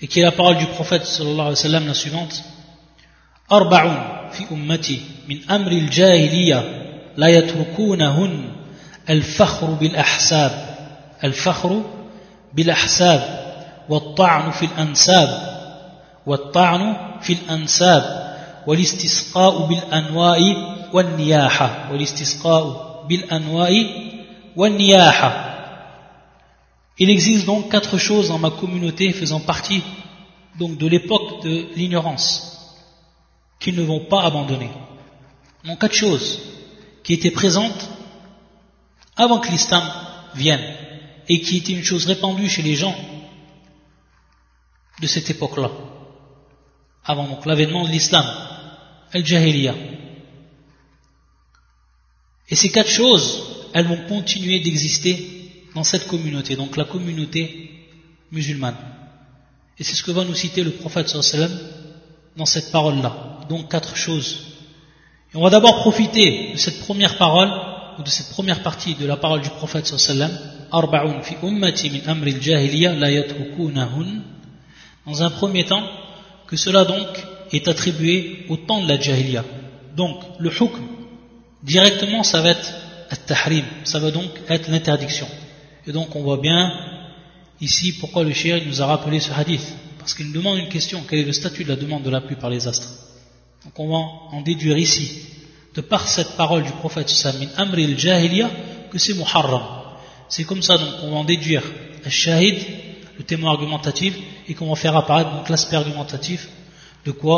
et 0.00 0.06
qui 0.08 0.20
est 0.20 0.24
la 0.24 0.32
parole 0.32 0.56
du 0.56 0.66
prophète 0.66 1.04
sallallahu 1.04 1.48
alayhi 1.48 1.60
wa 1.60 1.68
sallam, 1.68 1.86
la 1.86 1.94
suivante. 1.94 2.42
أربع 3.52 3.82
في 4.30 4.44
أمتي 4.52 5.00
من 5.28 5.50
أمر 5.50 5.72
الجاهلية 5.72 6.60
لا 7.16 7.28
يتركونهن 7.28 8.52
الفخر 9.10 9.66
بالأحساب 9.66 10.76
الفخر 11.24 11.82
بالأحساب 12.54 13.20
والطعن 13.88 14.50
في 14.50 14.66
الأنساب 14.66 15.28
والطعن 16.26 16.96
في 17.20 17.32
الأنساب 17.32 18.29
والاستسقاء 18.67 19.67
بالأنواء 19.67 20.41
والنياحة 20.93 21.91
والاستسقاء 21.91 23.05
بالأنواء 23.09 23.73
والنياحة 24.55 25.51
Il 26.97 27.09
existe 27.09 27.45
donc 27.45 27.69
quatre 27.69 27.97
choses 27.97 28.29
dans 28.29 28.39
ma 28.39 28.51
communauté 28.51 29.11
faisant 29.11 29.41
partie 29.41 29.83
donc 30.57 30.77
de 30.77 30.87
l'époque 30.87 31.43
de 31.43 31.67
l'ignorance 31.75 32.79
qu'ils 33.59 33.75
ne 33.75 33.83
vont 33.83 34.05
pas 34.05 34.23
abandonner. 34.23 34.69
Donc 35.65 35.79
quatre 35.79 35.93
choses 35.93 36.39
qui 37.03 37.13
étaient 37.13 37.31
présentes 37.31 37.89
avant 39.17 39.39
que 39.39 39.49
l'islam 39.49 39.83
vienne 40.35 40.63
et 41.27 41.41
qui 41.41 41.57
était 41.57 41.73
une 41.73 41.83
chose 41.83 42.05
répandue 42.05 42.49
chez 42.49 42.61
les 42.61 42.75
gens 42.75 42.95
de 45.01 45.07
cette 45.07 45.29
époque-là, 45.29 45.71
avant 47.04 47.26
donc 47.26 47.46
l'avènement 47.46 47.84
de 47.84 47.90
l'islam, 47.90 48.24
al-jahiliya. 49.12 49.74
Et 52.48 52.56
ces 52.56 52.70
quatre 52.70 52.90
choses, 52.90 53.42
elles 53.72 53.86
vont 53.86 54.08
continuer 54.08 54.60
d'exister 54.60 55.68
dans 55.74 55.84
cette 55.84 56.06
communauté, 56.08 56.56
donc 56.56 56.76
la 56.76 56.84
communauté 56.84 57.70
musulmane. 58.32 58.76
Et 59.78 59.84
c'est 59.84 59.94
ce 59.94 60.02
que 60.02 60.10
va 60.10 60.24
nous 60.24 60.34
citer 60.34 60.62
le 60.62 60.72
prophète 60.72 61.08
sallam 61.08 61.50
dans 62.36 62.46
cette 62.46 62.70
parole-là. 62.70 63.40
Donc 63.48 63.70
quatre 63.70 63.96
choses. 63.96 64.46
Et 65.32 65.36
on 65.36 65.42
va 65.42 65.50
d'abord 65.50 65.80
profiter 65.80 66.52
de 66.52 66.58
cette 66.58 66.80
première 66.80 67.16
parole, 67.16 67.50
ou 67.98 68.02
de 68.02 68.08
cette 68.08 68.30
première 68.30 68.62
partie 68.62 68.94
de 68.94 69.06
la 69.06 69.16
parole 69.16 69.40
du 69.40 69.50
prophète 69.50 69.86
sallam, 69.86 70.30
dans 75.06 75.22
un 75.22 75.30
premier 75.30 75.64
temps 75.64 75.82
que 76.50 76.56
cela 76.56 76.84
donc 76.84 77.06
est 77.52 77.68
attribué 77.68 78.44
au 78.48 78.56
temps 78.56 78.82
de 78.82 78.88
la 78.88 79.00
jahiliya. 79.00 79.44
Donc 79.96 80.20
le 80.38 80.50
hukm 80.50 80.80
directement 81.62 82.22
ça 82.22 82.40
va 82.40 82.50
être 82.50 82.72
tahrim 83.26 83.64
ça 83.84 83.98
va 83.98 84.10
donc 84.10 84.30
être 84.48 84.68
l'interdiction. 84.70 85.28
Et 85.86 85.92
donc 85.92 86.14
on 86.16 86.22
voit 86.22 86.38
bien 86.38 86.72
ici 87.60 87.92
pourquoi 87.92 88.24
le 88.24 88.32
shir 88.32 88.60
nous 88.66 88.82
a 88.82 88.86
rappelé 88.86 89.20
ce 89.20 89.32
hadith. 89.32 89.66
Parce 89.98 90.14
qu'il 90.14 90.26
nous 90.26 90.32
demande 90.32 90.58
une 90.58 90.68
question. 90.68 91.02
Quel 91.08 91.20
est 91.20 91.24
le 91.24 91.32
statut 91.32 91.64
de 91.64 91.68
la 91.68 91.76
demande 91.76 92.02
de 92.02 92.10
la 92.10 92.20
pluie 92.20 92.36
par 92.36 92.50
les 92.50 92.66
astres 92.66 92.88
donc 93.64 93.78
on 93.78 93.88
va 93.88 94.36
en 94.36 94.40
déduire 94.40 94.78
ici 94.78 95.20
de 95.74 95.82
par 95.82 96.08
cette 96.08 96.34
parole 96.36 96.62
du 96.62 96.72
prophète 96.72 97.10
sallallahu 97.10 97.50
amri 97.58 97.84
al-jahiliya 97.84 98.50
que 98.90 98.98
c'est 98.98 99.12
muharram 99.12 99.80
c'est 100.30 100.44
comme 100.44 100.62
ça 100.62 100.78
donc 100.78 100.94
on 101.02 101.10
va 101.10 101.16
en 101.16 101.24
déduire. 101.24 101.62
Le 102.04 102.08
shahid, 102.08 102.56
le 103.20 103.24
témoin 103.24 103.50
argumentatif, 103.52 104.14
et 104.48 104.54
qu'on 104.54 104.70
va 104.70 104.76
faire 104.76 104.96
apparaître 104.96 105.30
donc 105.30 105.50
l'aspect 105.50 105.76
argumentatif 105.76 106.48
de 107.04 107.12
quoi 107.12 107.36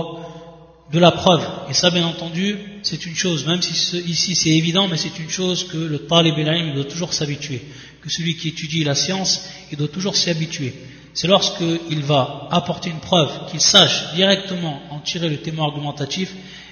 De 0.92 1.00
la 1.00 1.10
preuve. 1.10 1.44
Et 1.70 1.74
ça, 1.74 1.90
bien 1.90 2.06
entendu, 2.06 2.56
c'est 2.82 3.04
une 3.04 3.16
chose, 3.16 3.46
même 3.46 3.62
si 3.62 3.74
ici 4.14 4.36
c'est 4.36 4.50
évident, 4.50 4.86
mais 4.86 4.96
c'est 4.96 5.18
une 5.18 5.30
chose 5.38 5.66
que 5.66 5.78
le 5.94 5.98
talib 6.06 6.34
il 6.38 6.74
doit 6.74 6.84
toujours 6.84 7.12
s'habituer. 7.12 7.60
Que 8.02 8.10
celui 8.10 8.36
qui 8.36 8.48
étudie 8.48 8.84
la 8.84 8.94
science, 8.94 9.48
il 9.72 9.78
doit 9.78 9.88
toujours 9.96 10.14
s'y 10.14 10.30
habituer. 10.30 10.72
C'est 11.14 11.28
lorsqu'il 11.28 12.02
va 12.02 12.48
apporter 12.50 12.90
une 12.90 13.00
preuve, 13.10 13.32
qu'il 13.50 13.60
sache 13.60 14.14
directement 14.14 14.80
en 14.90 15.00
tirer 15.00 15.28
le 15.30 15.38
témoin 15.38 15.66
argumentatif 15.66 16.28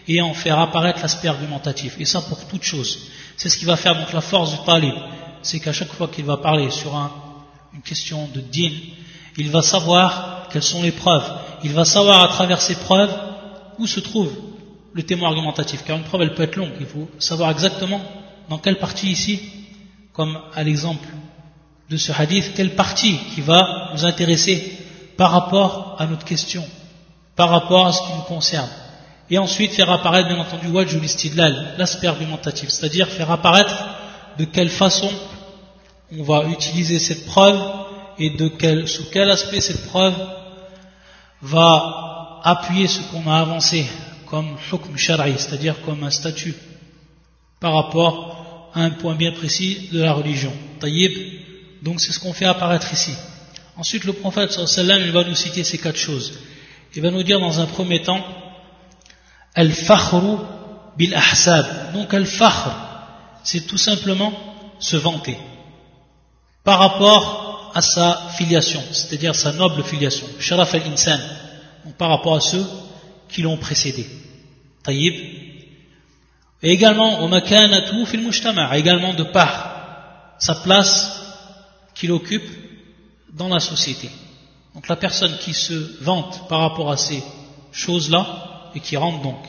et 0.06 0.20
en 0.20 0.34
faire 0.34 0.58
apparaître 0.60 1.00
l'aspect 1.02 1.28
argumentatif. 1.28 1.96
Et 1.98 2.04
ça 2.04 2.20
pour 2.20 2.46
toute 2.46 2.62
chose. 2.62 3.08
C'est 3.36 3.48
ce 3.48 3.58
qui 3.58 3.64
va 3.64 3.76
faire 3.76 3.96
donc 3.98 4.12
la 4.12 4.20
force 4.20 4.52
du 4.52 4.64
talib 4.64 4.94
c'est 5.42 5.60
qu'à 5.60 5.72
chaque 5.72 5.92
fois 5.92 6.08
qu'il 6.08 6.24
va 6.24 6.36
parler 6.36 6.70
sur 6.70 6.94
une 7.74 7.82
question 7.82 8.28
de 8.34 8.40
din, 8.40 8.70
il 9.40 9.50
va 9.50 9.62
savoir 9.62 10.48
quelles 10.52 10.62
sont 10.62 10.82
les 10.82 10.92
preuves. 10.92 11.28
Il 11.64 11.72
va 11.72 11.84
savoir 11.84 12.22
à 12.22 12.28
travers 12.28 12.60
ces 12.60 12.74
preuves 12.74 13.14
où 13.78 13.86
se 13.86 14.00
trouve 14.00 14.30
le 14.92 15.02
témoin 15.02 15.28
argumentatif. 15.28 15.82
Car 15.84 15.96
une 15.96 16.02
preuve, 16.02 16.22
elle 16.22 16.34
peut 16.34 16.42
être 16.42 16.56
longue. 16.56 16.72
Il 16.78 16.86
faut 16.86 17.08
savoir 17.18 17.50
exactement 17.50 18.00
dans 18.48 18.58
quelle 18.58 18.78
partie 18.78 19.08
ici, 19.10 19.40
comme 20.12 20.38
à 20.54 20.62
l'exemple 20.62 21.08
de 21.88 21.96
ce 21.96 22.12
hadith, 22.12 22.52
quelle 22.54 22.74
partie 22.74 23.18
qui 23.34 23.40
va 23.40 23.90
nous 23.94 24.04
intéresser 24.04 24.72
par 25.16 25.30
rapport 25.30 25.96
à 25.98 26.06
notre 26.06 26.24
question, 26.24 26.64
par 27.34 27.48
rapport 27.48 27.86
à 27.86 27.92
ce 27.92 28.02
qui 28.02 28.12
nous 28.14 28.22
concerne. 28.22 28.68
Et 29.30 29.38
ensuite 29.38 29.72
faire 29.72 29.90
apparaître, 29.90 30.28
bien 30.28 30.38
entendu, 30.38 30.66
l'aspect 31.78 32.08
argumentatif, 32.08 32.68
c'est-à-dire 32.68 33.08
faire 33.08 33.30
apparaître 33.30 33.74
de 34.38 34.44
quelle 34.44 34.70
façon 34.70 35.10
on 36.18 36.24
va 36.24 36.44
utiliser 36.46 36.98
cette 36.98 37.24
preuve 37.26 37.79
et 38.20 38.86
sous 38.86 39.06
quel 39.10 39.30
aspect 39.30 39.60
cette 39.60 39.86
preuve 39.86 40.14
va 41.40 42.40
appuyer 42.44 42.86
ce 42.86 43.00
qu'on 43.10 43.28
a 43.30 43.40
avancé 43.40 43.86
comme 44.26 44.56
hukm 44.70 44.96
shar'i, 44.96 45.38
c'est-à-dire 45.38 45.80
comme 45.82 46.04
un 46.04 46.10
statut 46.10 46.54
par 47.60 47.72
rapport 47.74 48.70
à 48.74 48.80
un 48.82 48.90
point 48.90 49.14
bien 49.14 49.32
précis 49.32 49.88
de 49.92 50.02
la 50.02 50.12
religion. 50.12 50.52
Taïb, 50.78 51.12
donc 51.82 52.00
c'est 52.00 52.12
ce 52.12 52.20
qu'on 52.20 52.32
fait 52.32 52.44
apparaître 52.44 52.92
ici. 52.92 53.12
Ensuite, 53.76 54.04
le 54.04 54.12
prophète 54.12 54.52
sallallahu 54.52 55.06
il 55.06 55.12
va 55.12 55.24
nous 55.24 55.34
citer 55.34 55.64
ces 55.64 55.78
quatre 55.78 55.96
choses. 55.96 56.38
Il 56.94 57.02
va 57.02 57.10
nous 57.10 57.22
dire 57.22 57.40
dans 57.40 57.60
un 57.60 57.66
premier 57.66 58.02
temps, 58.02 58.22
al-fakhru 59.54 60.36
bil 60.98 61.14
ahsab. 61.14 61.94
Donc 61.94 62.12
al-fakhr, 62.12 62.70
c'est 63.42 63.66
tout 63.66 63.78
simplement 63.78 64.32
se 64.78 64.96
vanter 64.96 65.38
par 66.64 66.78
rapport 66.78 67.39
à 67.74 67.82
sa 67.82 68.28
filiation, 68.36 68.82
c'est-à-dire 68.92 69.34
sa 69.34 69.52
noble 69.52 69.82
filiation, 69.84 70.26
sharaf 70.38 70.74
al-insan, 70.74 71.20
par 71.98 72.10
rapport 72.10 72.36
à 72.36 72.40
ceux 72.40 72.64
qui 73.28 73.42
l'ont 73.42 73.56
précédé. 73.56 74.06
Taïb. 74.82 75.14
Et 76.62 76.70
également, 76.72 77.24
au 77.24 78.06
fil 78.06 78.20
mujtama, 78.20 78.76
également 78.76 79.14
de 79.14 79.24
par 79.24 80.34
sa 80.38 80.54
place 80.56 81.22
qu'il 81.94 82.12
occupe 82.12 82.48
dans 83.32 83.48
la 83.48 83.60
société. 83.60 84.10
Donc 84.74 84.88
la 84.88 84.96
personne 84.96 85.36
qui 85.38 85.52
se 85.52 86.02
vante 86.02 86.48
par 86.48 86.60
rapport 86.60 86.90
à 86.90 86.96
ces 86.96 87.22
choses-là 87.72 88.70
et 88.74 88.80
qui 88.80 88.96
rentre 88.96 89.22
donc 89.22 89.42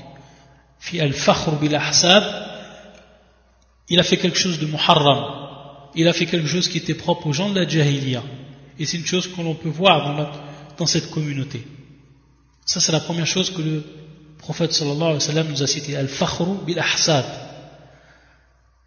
fi 0.80 1.00
al-fakhr 1.00 1.52
bil 1.60 1.80
il 3.90 4.00
a 4.00 4.04
fait 4.04 4.18
quelque 4.18 4.38
chose 4.38 4.58
de 4.60 4.66
muharram. 4.66 5.51
Il 5.96 6.08
a 6.08 6.14
fait 6.14 6.26
quelque 6.26 6.48
chose 6.48 6.68
qui 6.68 6.78
était 6.78 6.94
propre 6.94 7.28
aux 7.28 7.34
gens 7.34 7.50
de 7.50 7.60
la 7.60 7.68
jahiliya. 7.68 8.24
Et 8.80 8.86
c'est 8.86 8.98
une 8.98 9.06
chose 9.06 9.28
que 9.28 9.42
l'on 9.42 9.56
peut 9.56 9.70
voir 9.70 10.32
dans, 10.78 10.86
cette 10.86 11.12
communauté. 11.12 11.62
Ça, 12.66 12.80
c'est 12.80 12.92
la 12.92 13.02
première 13.02 13.28
chose 13.28 13.52
que 13.52 13.62
le 13.62 13.84
prophète 14.40 14.74
sallallahu 14.74 15.20
alayhi 15.30 15.50
nous 15.50 15.62
a 15.62 15.68
cité. 15.68 15.96
Al-fakhru 15.96 16.66
bil 16.66 16.80
ahsab. 16.80 17.26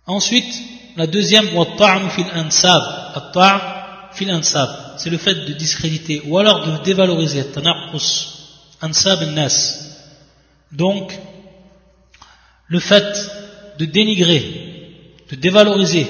Ensuite, 0.07 0.53
la 0.97 1.07
deuxième, 1.07 1.55
wa 1.55 1.67
fil 2.11 2.27
ansab. 2.35 2.83
fil 4.13 4.33
ansab. 4.33 4.69
C'est 4.99 5.11
le 5.11 5.19
fait 5.19 5.35
de 5.35 5.53
discréditer 5.53 6.23
ou 6.27 6.39
alors 6.39 6.67
de 6.67 6.83
dévaloriser. 6.83 7.45
Ansab 8.83 9.23
nas. 9.35 9.79
Donc, 10.73 11.17
le 12.67 12.81
fait 12.81 13.31
de 13.79 13.85
dénigrer, 13.85 14.43
de 15.31 15.37
dévaloriser 15.37 16.09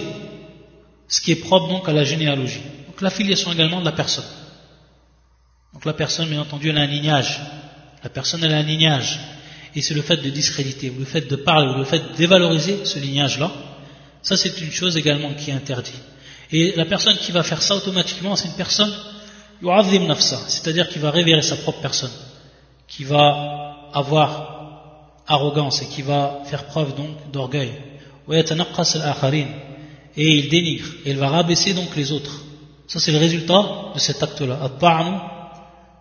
ce 1.09 1.21
qui 1.21 1.33
est 1.33 1.37
propre 1.37 1.69
donc 1.69 1.89
à 1.89 1.93
la 1.93 2.05
généalogie. 2.05 2.63
Donc 2.87 3.01
la 3.01 3.11
filiation 3.11 3.53
également 3.53 3.81
de 3.81 3.85
la 3.85 3.93
personne. 3.93 4.25
Donc 5.73 5.85
la 5.85 5.93
personne, 5.93 6.29
bien 6.29 6.41
entendu, 6.41 6.71
elle 6.71 6.79
a 6.79 6.83
un 6.83 6.87
lignage. 6.87 7.41
La 8.03 8.11
personne, 8.11 8.43
elle 8.45 8.55
a 8.55 8.59
un 8.59 8.63
lignage. 8.63 9.19
Et 9.75 9.83
c'est 9.83 9.95
le 9.95 10.03
fait 10.03 10.19
de 10.19 10.31
discréditer, 10.31 10.91
ou 10.91 11.01
le 11.01 11.05
fait 11.05 11.23
de 11.23 11.37
parler, 11.37 11.69
ou 11.75 11.79
le 11.79 11.85
fait 11.85 11.99
de 11.99 12.17
dévaloriser 12.17 12.85
ce 12.85 12.99
lignage-là. 12.99 13.51
Ça, 14.23 14.37
c'est 14.37 14.61
une 14.61 14.71
chose 14.71 14.97
également 14.97 15.35
qui 15.35 15.51
est 15.51 15.55
interdite. 15.55 16.01
Et 16.53 16.75
la 16.77 16.85
personne 16.85 17.17
qui 17.17 17.33
va 17.33 17.43
faire 17.43 17.61
ça 17.61 17.75
automatiquement, 17.75 18.37
c'est 18.37 18.49
une 18.49 18.55
personne 18.55 18.93
c'est-à-dire 20.49 20.89
qui 20.89 20.99
va 20.99 21.11
révérer 21.11 21.43
sa 21.43 21.57
propre 21.57 21.81
personne, 21.81 22.11
qui 22.87 23.05
va 23.05 23.91
avoir 23.93 25.23
arrogance 25.27 25.81
et 25.83 25.87
qui 25.87 26.03
va 26.03 26.43
faire 26.45 26.67
preuve 26.67 26.95
donc 26.95 27.31
d'orgueil 27.33 27.73
et 30.16 30.38
il 30.40 30.50
dénigre, 30.50 30.88
et 31.06 31.12
il 31.12 31.18
va 31.18 31.30
rabaisser 31.30 31.74
donc 31.74 31.96
les 31.96 32.12
autres. 32.12 32.44
Ça 32.88 33.00
c'est 33.00 33.12
le 33.12 33.20
résultat 33.20 33.92
de 33.94 34.00
cet 34.00 34.22
acte-là. 34.24 34.58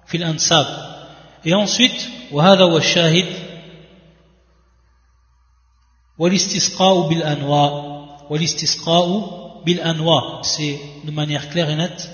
fil 0.06 0.24
ansab. 0.24 0.66
Et 1.44 1.54
ensuite, 1.54 2.08
وهذا 2.32 2.64
هو 2.64 2.78
الشاهد 2.78 3.26
والاستسقاء 6.18 7.08
بالأنواع 7.08 7.70
والاستسقاء 8.30 9.06
بالأنواع 9.66 10.42
c'est 10.42 10.78
de 11.04 11.10
manière 11.10 11.48
claire 11.48 11.70
et 11.70 11.76
nette 11.76 12.10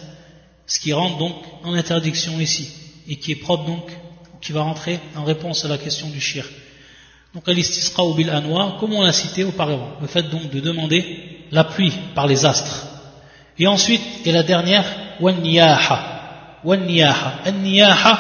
ce 0.67 0.79
qui 0.79 0.93
rentre 0.93 1.19
donc 1.19 1.35
en 1.65 1.75
interdiction 1.75 2.39
ici 2.41 2.69
et 3.09 3.17
qui 3.17 3.33
est 3.33 3.37
propre 3.37 3.65
donc 3.65 3.87
qui 4.41 4.53
va 4.53 4.63
rentrer 4.63 5.01
en 5.17 5.25
réponse 5.25 5.65
à 5.65 5.69
la 5.69 5.79
question 5.79 6.09
du 6.09 6.21
shirk 6.21 6.51
donc 7.35 7.49
al-istisqa 7.49 8.03
bil 8.17 8.31
anwa 8.31 8.77
comme 8.79 8.93
on 8.95 9.03
l'a 9.03 9.13
cité 9.13 9.43
auparavant 9.43 9.93
le 10.01 10.07
fait 10.07 10.23
donc 10.23 10.51
de 10.51 10.61
demander 10.61 11.38
la 11.52 11.64
pluie 11.64 11.94
par 12.16 12.28
les 12.28 12.46
astres. 12.46 12.88
Et 13.58 13.68
ensuite, 13.68 14.02
et 14.26 14.32
la 14.32 14.44
dernière, 14.44 14.86
wan-niyaha. 15.20 16.60
Wan-niyaha. 16.64 18.18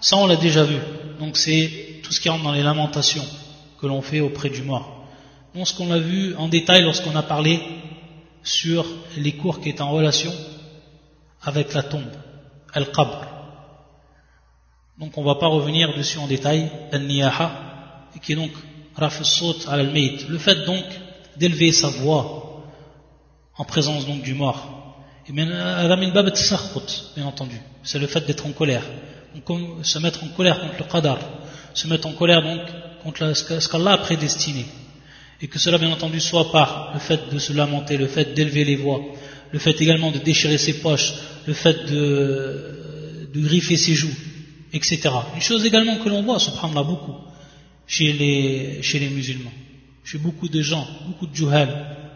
ça 0.00 0.16
on 0.16 0.26
l'a 0.26 0.36
déjà 0.36 0.64
vu. 0.64 0.78
Donc 1.18 1.36
c'est 1.36 2.00
tout 2.02 2.12
ce 2.12 2.20
qui 2.20 2.28
rentre 2.28 2.44
dans 2.44 2.52
les 2.52 2.62
lamentations 2.62 3.24
que 3.80 3.86
l'on 3.86 4.02
fait 4.02 4.20
auprès 4.20 4.48
du 4.50 4.62
mort. 4.62 5.06
Donc 5.54 5.66
ce 5.68 5.74
qu'on 5.74 5.90
a 5.90 5.98
vu 5.98 6.34
en 6.36 6.48
détail 6.48 6.82
lorsqu'on 6.82 7.16
a 7.16 7.22
parlé 7.22 7.60
sur 8.42 8.86
les 9.16 9.32
cours 9.32 9.60
qui 9.60 9.68
étaient 9.68 9.82
en 9.82 9.90
relation 9.90 10.32
avec 11.42 11.74
la 11.74 11.82
tombe, 11.82 12.12
al-qabr. 12.72 13.26
Donc 14.98 15.16
on 15.16 15.22
ne 15.22 15.26
va 15.26 15.36
pas 15.36 15.46
revenir 15.46 15.96
dessus 15.96 16.18
en 16.18 16.26
détail, 16.26 16.70
al-niyaha, 16.92 17.50
qui 18.22 18.32
est 18.32 18.36
donc 18.36 18.50
raf 18.96 19.20
al 19.68 19.92
Le 20.28 20.38
fait 20.38 20.64
donc 20.66 20.84
d'élever 21.36 21.72
sa 21.72 21.88
voix 21.88 22.64
en 23.56 23.64
présence 23.64 24.06
donc 24.06 24.22
du 24.22 24.34
mort. 24.34 24.96
Et 25.28 25.32
bien 25.32 25.50
entendu. 27.26 27.56
C'est 27.82 27.98
le 27.98 28.06
fait 28.06 28.26
d'être 28.26 28.46
en 28.46 28.52
colère. 28.52 28.82
Donc, 29.34 29.84
se 29.84 29.98
mettre 29.98 30.24
en 30.24 30.28
colère 30.28 30.60
contre 30.60 30.78
le 30.78 30.84
qadar. 30.84 31.18
Se 31.74 31.86
mettre 31.86 32.08
en 32.08 32.12
colère 32.12 32.42
donc 32.42 32.60
contre 33.02 33.32
ce 33.34 33.68
qu'Allah 33.68 33.92
a 33.92 33.98
prédestiné. 33.98 34.64
Et 35.42 35.48
que 35.48 35.58
cela, 35.58 35.78
bien 35.78 35.90
entendu, 35.90 36.20
soit 36.20 36.50
par 36.50 36.92
le 36.94 37.00
fait 37.00 37.32
de 37.32 37.38
se 37.38 37.52
lamenter, 37.52 37.96
le 37.96 38.06
fait 38.06 38.34
d'élever 38.34 38.64
les 38.64 38.76
voix, 38.76 39.00
le 39.52 39.58
fait 39.58 39.80
également 39.80 40.10
de 40.10 40.18
déchirer 40.18 40.58
ses 40.58 40.80
poches, 40.80 41.14
le 41.46 41.54
fait 41.54 41.84
de, 41.90 43.28
griffer 43.34 43.76
ses 43.76 43.94
joues, 43.94 44.14
etc. 44.72 45.10
Une 45.34 45.40
chose 45.40 45.64
également 45.64 45.96
que 45.96 46.08
l'on 46.08 46.22
voit, 46.22 46.38
prendre 46.56 46.84
beaucoup, 46.84 47.14
chez 47.86 48.12
les, 48.12 48.82
chez 48.82 48.98
les 48.98 49.08
musulmans 49.08 49.52
chez 50.04 50.18
beaucoup 50.18 50.48
de 50.48 50.62
gens, 50.62 50.86
beaucoup 51.06 51.26
de 51.26 51.34
juhal, 51.34 51.68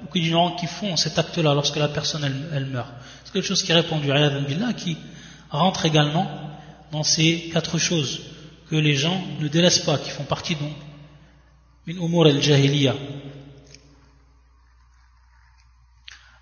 beaucoup 0.03 0.19
d'ignorants 0.19 0.57
qui 0.57 0.67
font 0.67 0.97
cet 0.97 1.19
acte-là 1.19 1.55
lorsque 1.55 1.77
la 1.77 1.89
personne 1.89 2.25
elle, 2.53 2.67
meurt. 2.67 2.89
C'est 3.25 3.33
quelque 3.33 3.47
chose 3.47 3.63
qui 3.63 3.73
est 3.73 3.75
répandu, 3.75 4.09
billah, 4.47 4.73
qui 4.73 4.97
rentre 5.51 5.87
également 5.87 6.27
dans 6.93 7.03
ces 7.03 7.51
quatre 7.53 7.79
choses 7.79 8.21
que 8.71 8.77
les 8.77 8.95
gens 8.95 9.23
ne 9.41 9.49
délaissent 9.49 9.81
pas, 9.81 9.99
qui 9.99 10.11
font 10.11 10.25
partie 10.25 10.55
donc 10.55 10.73
d'une 11.87 12.03
umur 12.03 12.27
al-jahiliya. 12.27 12.95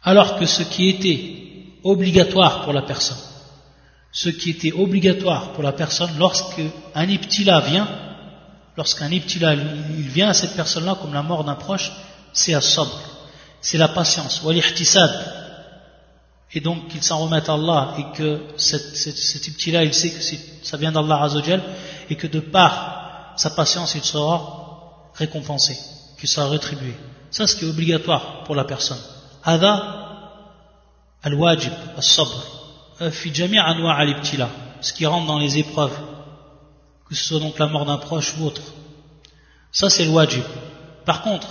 Alors 0.02 0.38
que 0.38 0.46
ce 0.46 0.62
qui 0.62 0.88
était 0.88 1.78
obligatoire 1.84 2.64
pour 2.64 2.72
la 2.72 2.82
personne, 2.82 3.18
ce 4.12 4.28
qui 4.28 4.50
était 4.50 4.72
obligatoire 4.72 5.52
pour 5.52 5.62
la 5.62 5.72
personne 5.72 6.10
lorsque 6.18 6.60
un 6.94 7.08
ibtila 7.08 7.60
vient, 7.60 7.88
lorsqu'un 8.76 9.10
ibtila 9.10 9.54
il 9.54 10.08
vient 10.08 10.30
à 10.30 10.34
cette 10.34 10.54
personne-là 10.54 10.96
comme 11.00 11.14
la 11.14 11.22
mort 11.22 11.44
d'un 11.44 11.54
proche, 11.54 11.92
c'est 12.32 12.54
à 12.54 12.60
sabr, 12.60 12.98
c'est 13.60 13.78
la 13.78 13.88
patience, 13.88 14.42
ou 14.42 14.50
et 16.54 16.60
donc 16.60 16.88
qu'il 16.88 17.02
s'en 17.02 17.18
remette 17.18 17.48
à 17.48 17.54
Allah 17.54 17.94
et 17.98 18.16
que 18.16 18.40
cet, 18.56 19.48
ibtila 19.48 19.84
il 19.84 19.94
sait 19.94 20.10
que 20.10 20.22
ça 20.62 20.76
vient 20.76 20.92
d'Allah 20.92 21.22
Azzawajal 21.22 21.62
et 22.10 22.16
que 22.16 22.26
de 22.26 22.40
par 22.40 23.34
sa 23.36 23.50
patience 23.50 23.94
il 23.94 24.02
sera 24.02 25.10
récompensé, 25.14 25.76
qu'il 26.18 26.28
sera 26.28 26.48
rétribué. 26.48 26.94
Ça 27.30 27.46
ce 27.46 27.56
qui 27.56 27.64
est 27.64 27.68
obligatoire 27.68 28.44
pour 28.44 28.54
la 28.54 28.64
personne. 28.64 29.00
Hada 29.42 30.02
al-wajib, 31.22 31.72
al-sabr, 31.96 33.10
fi 33.10 33.32
anwa' 33.42 33.94
al-ibtila, 33.94 34.48
ce 34.82 34.92
qui 34.92 35.06
rentre 35.06 35.26
dans 35.26 35.38
les 35.38 35.56
épreuves 35.56 35.96
que 37.12 37.18
ce 37.18 37.24
soit 37.26 37.40
donc 37.40 37.58
la 37.58 37.66
mort 37.66 37.84
d'un 37.84 37.98
proche 37.98 38.34
ou 38.38 38.46
autre. 38.46 38.62
Ça, 39.70 39.90
c'est 39.90 40.04
le 40.04 40.10
wajib. 40.10 40.44
Par 41.04 41.20
contre, 41.20 41.46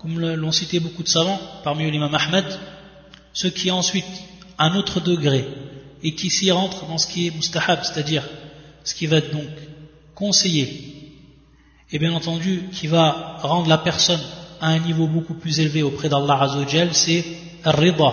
comme 0.00 0.20
l'ont 0.20 0.52
cité 0.52 0.78
beaucoup 0.78 1.02
de 1.02 1.08
savants, 1.08 1.40
parmi 1.64 1.84
eux 1.84 1.88
l'imam 1.88 2.14
Ahmed, 2.14 2.44
ce 3.32 3.46
qui 3.48 3.68
est 3.68 3.70
ensuite 3.72 4.04
un 4.58 4.74
autre 4.74 5.00
degré 5.00 5.48
et 6.02 6.14
qui 6.14 6.28
s'y 6.28 6.50
rentre 6.50 6.86
dans 6.86 6.98
ce 6.98 7.06
qui 7.06 7.26
est 7.26 7.30
mustahab, 7.30 7.82
c'est-à-dire 7.82 8.24
ce 8.84 8.94
qui 8.94 9.06
va 9.06 9.16
être 9.16 9.32
donc 9.32 9.48
conseillé, 10.14 11.14
et 11.90 11.98
bien 11.98 12.12
entendu 12.12 12.64
qui 12.72 12.86
va 12.86 13.38
rendre 13.40 13.68
la 13.68 13.78
personne 13.78 14.20
à 14.60 14.68
un 14.68 14.78
niveau 14.80 15.06
beaucoup 15.06 15.34
plus 15.34 15.60
élevé 15.60 15.82
auprès 15.82 16.10
d'Allah 16.10 16.42
Azzawajal, 16.42 16.94
c'est 16.94 17.24
rida, 17.64 18.12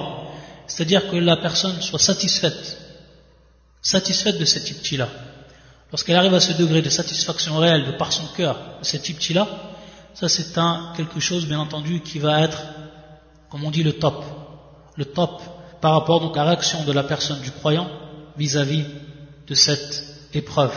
c'est-à-dire 0.68 1.10
que 1.10 1.18
la 1.18 1.36
personne 1.36 1.82
soit 1.82 2.00
satisfaite, 2.00 2.78
satisfaite 3.82 4.38
de 4.38 4.46
cette 4.46 4.64
type-là 4.64 5.10
lorsqu'elle 5.94 6.16
arrive 6.16 6.34
à 6.34 6.42
ce 6.42 6.54
degré 6.54 6.82
de 6.82 6.90
satisfaction 6.90 7.58
réelle 7.58 7.86
de 7.86 7.92
par 7.92 8.12
son 8.12 8.26
cœur 8.36 8.58
de 8.80 8.86
cette 8.86 9.04
type-là, 9.04 9.48
ça 10.16 10.28
c'est 10.28 10.58
un 10.58 10.92
quelque 10.98 11.22
chose 11.22 11.46
bien 11.48 11.60
entendu 11.60 12.02
qui 12.02 12.20
va 12.20 12.42
être, 12.42 12.62
comme 13.50 13.64
on 13.64 13.72
dit, 13.72 13.84
le 13.84 13.94
top. 13.94 14.26
Le 14.98 15.06
top 15.06 15.42
par 15.80 15.94
rapport 15.94 16.20
donc 16.20 16.36
à 16.36 16.44
la 16.44 16.52
réaction 16.52 16.84
de 16.84 16.92
la 16.92 17.04
personne 17.04 17.40
du 17.42 17.52
croyant 17.52 17.88
vis-à-vis 18.38 18.86
de 19.48 19.54
cette 19.54 20.04
épreuve. 20.34 20.74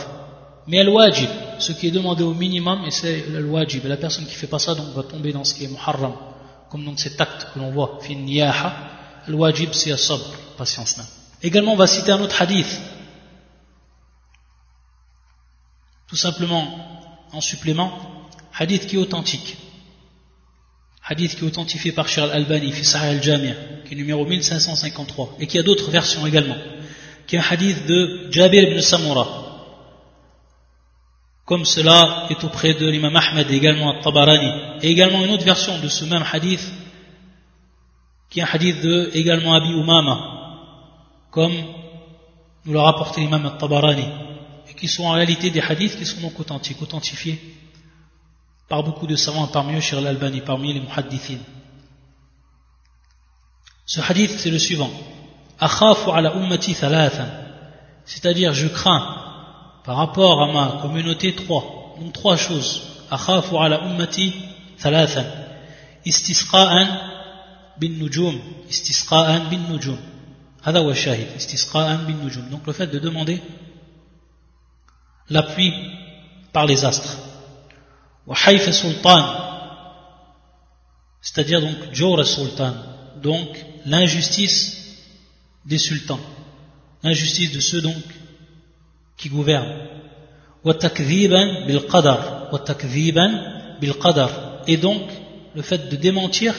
Mais 0.67 0.77
elle 0.77 0.89
wajib, 0.89 1.29
ce 1.59 1.71
qui 1.71 1.87
est 1.87 1.91
demandé 1.91 2.23
au 2.23 2.33
minimum, 2.33 2.83
et 2.85 2.91
c'est 2.91 3.25
le 3.29 3.45
wajib. 3.45 3.85
Et 3.85 3.87
la 3.87 3.97
personne 3.97 4.25
qui 4.25 4.33
fait 4.33 4.47
pas 4.47 4.59
ça, 4.59 4.75
donc, 4.75 4.87
va 4.93 5.03
tomber 5.03 5.31
dans 5.31 5.43
ce 5.43 5.53
qui 5.55 5.63
est 5.63 5.69
muharram. 5.69 6.13
Comme 6.69 6.83
dans 6.83 6.97
cet 6.97 7.19
acte 7.21 7.47
que 7.53 7.59
l'on 7.59 7.71
voit, 7.71 7.99
fin 8.01 8.15
niyaha. 8.15 8.73
Le 9.27 9.35
wajib, 9.35 9.69
c'est 9.71 9.95
sabr, 9.95 10.25
patience. 10.57 10.99
Également, 11.41 11.73
on 11.73 11.77
va 11.77 11.87
citer 11.87 12.11
un 12.11 12.19
autre 12.19 12.41
hadith. 12.41 12.79
Tout 16.07 16.15
simplement, 16.15 16.65
en 17.33 17.41
supplément, 17.41 17.91
hadith 18.57 18.87
qui 18.87 18.95
est 18.95 18.99
authentique. 18.99 19.57
Hadith 21.05 21.35
qui 21.35 21.43
est 21.43 21.47
authentifié 21.47 21.91
par 21.91 22.07
Shir 22.07 22.23
al-Albani, 22.23 22.71
fi 22.71 22.97
al-Jami', 22.97 23.53
qui 23.85 23.93
est 23.93 23.97
numéro 23.97 24.25
1553, 24.25 25.35
et 25.39 25.47
qui 25.47 25.57
a 25.59 25.63
d'autres 25.63 25.89
versions 25.89 26.25
également, 26.25 26.57
qui 27.25 27.35
est 27.35 27.39
un 27.39 27.45
hadith 27.49 27.85
de 27.85 28.27
Jabir 28.31 28.63
ibn 28.63 28.81
Samura, 28.81 29.43
comme 31.45 31.63
cela 31.63 32.27
est 32.29 32.43
auprès 32.43 32.73
de 32.73 32.85
l'imam 32.87 33.15
Ahmed 33.15 33.49
également 33.51 33.95
al-Tabarani, 33.95 34.81
et 34.81 34.89
également 34.89 35.23
une 35.23 35.31
autre 35.31 35.45
version 35.45 35.79
de 35.79 35.87
ce 35.87 36.03
même 36.03 36.25
hadith, 36.29 36.65
qui 38.29 38.39
est 38.39 38.43
un 38.43 38.49
hadith 38.51 38.81
de 38.81 39.09
également 39.13 39.53
Abi 39.55 39.69
Umama, 39.69 40.17
comme 41.31 41.53
nous 42.65 42.73
l'a 42.73 42.81
rapporté 42.81 43.21
l'imam 43.21 43.45
al-Tabarani, 43.45 44.03
et 44.03 44.36
qui 44.77 44.87
sont 44.87 45.05
en 45.05 45.11
réalité 45.11 45.49
des 45.49 45.61
hadiths 45.61 45.97
qui 45.97 46.05
sont 46.05 46.21
donc 46.21 46.39
authentiques, 46.39 46.81
authentifiés 46.81 47.39
par 48.69 48.83
beaucoup 48.83 49.07
de 49.07 49.15
savants, 49.15 49.47
parmi 49.47 49.75
eux 49.77 49.81
Shir 49.81 50.01
l'Albani, 50.01 50.41
parmi 50.41 50.73
les 50.73 50.81
muhaddithin. 50.81 51.39
Ce 53.85 54.01
hadith, 54.01 54.31
c'est 54.31 54.51
le 54.51 54.59
suivant. 54.59 54.91
C'est-à-dire, 58.05 58.53
je 58.53 58.67
crains 58.67 59.23
par 59.85 59.95
rapport 59.95 60.41
à 60.41 60.51
ma 60.51 60.81
communauté 60.81 61.33
trois. 61.33 61.95
Donc 61.99 62.11
trois 62.13 62.35
choses. 62.35 62.81
Akhafu 63.09 63.55
ala 63.55 63.85
ummati 63.85 64.33
thalathan. 64.77 65.23
Istisqa'an 66.05 66.87
bin 67.79 67.91
nujum. 67.97 68.37
Istisqa'an 68.69 69.45
bin 69.49 69.59
nujum. 69.69 69.97
Hada 70.65 70.81
wa 70.81 70.93
shahid. 70.93 71.27
Istisqa'an 71.37 71.99
bin 71.99 72.15
nujum. 72.21 72.49
Donc 72.49 72.67
le 72.67 72.73
fait 72.73 72.87
de 72.87 72.99
demander 72.99 73.41
l'appui 75.29 75.73
par 76.53 76.65
les 76.65 76.85
astres. 76.85 77.17
Haïf 78.45 78.69
sultan, 78.71 79.47
c'est-à-dire 81.21 81.61
donc 81.61 81.77
Jawr 81.93 82.25
sultan, 82.25 82.73
donc 83.21 83.47
l'injustice 83.85 84.97
des 85.65 85.77
sultans, 85.77 86.19
l'injustice 87.03 87.51
de 87.51 87.59
ceux 87.59 87.81
donc 87.81 88.03
qui 89.17 89.29
gouvernent. 89.29 89.87
bil 90.63 91.81
qadar, 91.91 92.49
bil 93.79 93.93
qadar, 93.93 94.63
et 94.67 94.77
donc 94.77 95.03
le 95.55 95.61
fait 95.61 95.89
de 95.89 95.95
démentir 95.95 96.53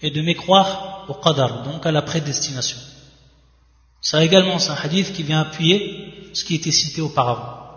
et 0.00 0.10
de 0.10 0.22
mécroire 0.22 1.04
au 1.08 1.14
qadar, 1.14 1.62
donc 1.64 1.84
à 1.84 1.92
la 1.92 2.02
prédestination. 2.02 2.78
Ça 4.00 4.24
également, 4.24 4.58
c'est 4.58 4.70
un 4.70 4.76
hadith 4.76 5.12
qui 5.12 5.22
vient 5.22 5.40
appuyer 5.40 6.17
ce 6.32 6.44
qui 6.44 6.54
était 6.54 6.70
cité 6.70 7.00
auparavant. 7.00 7.68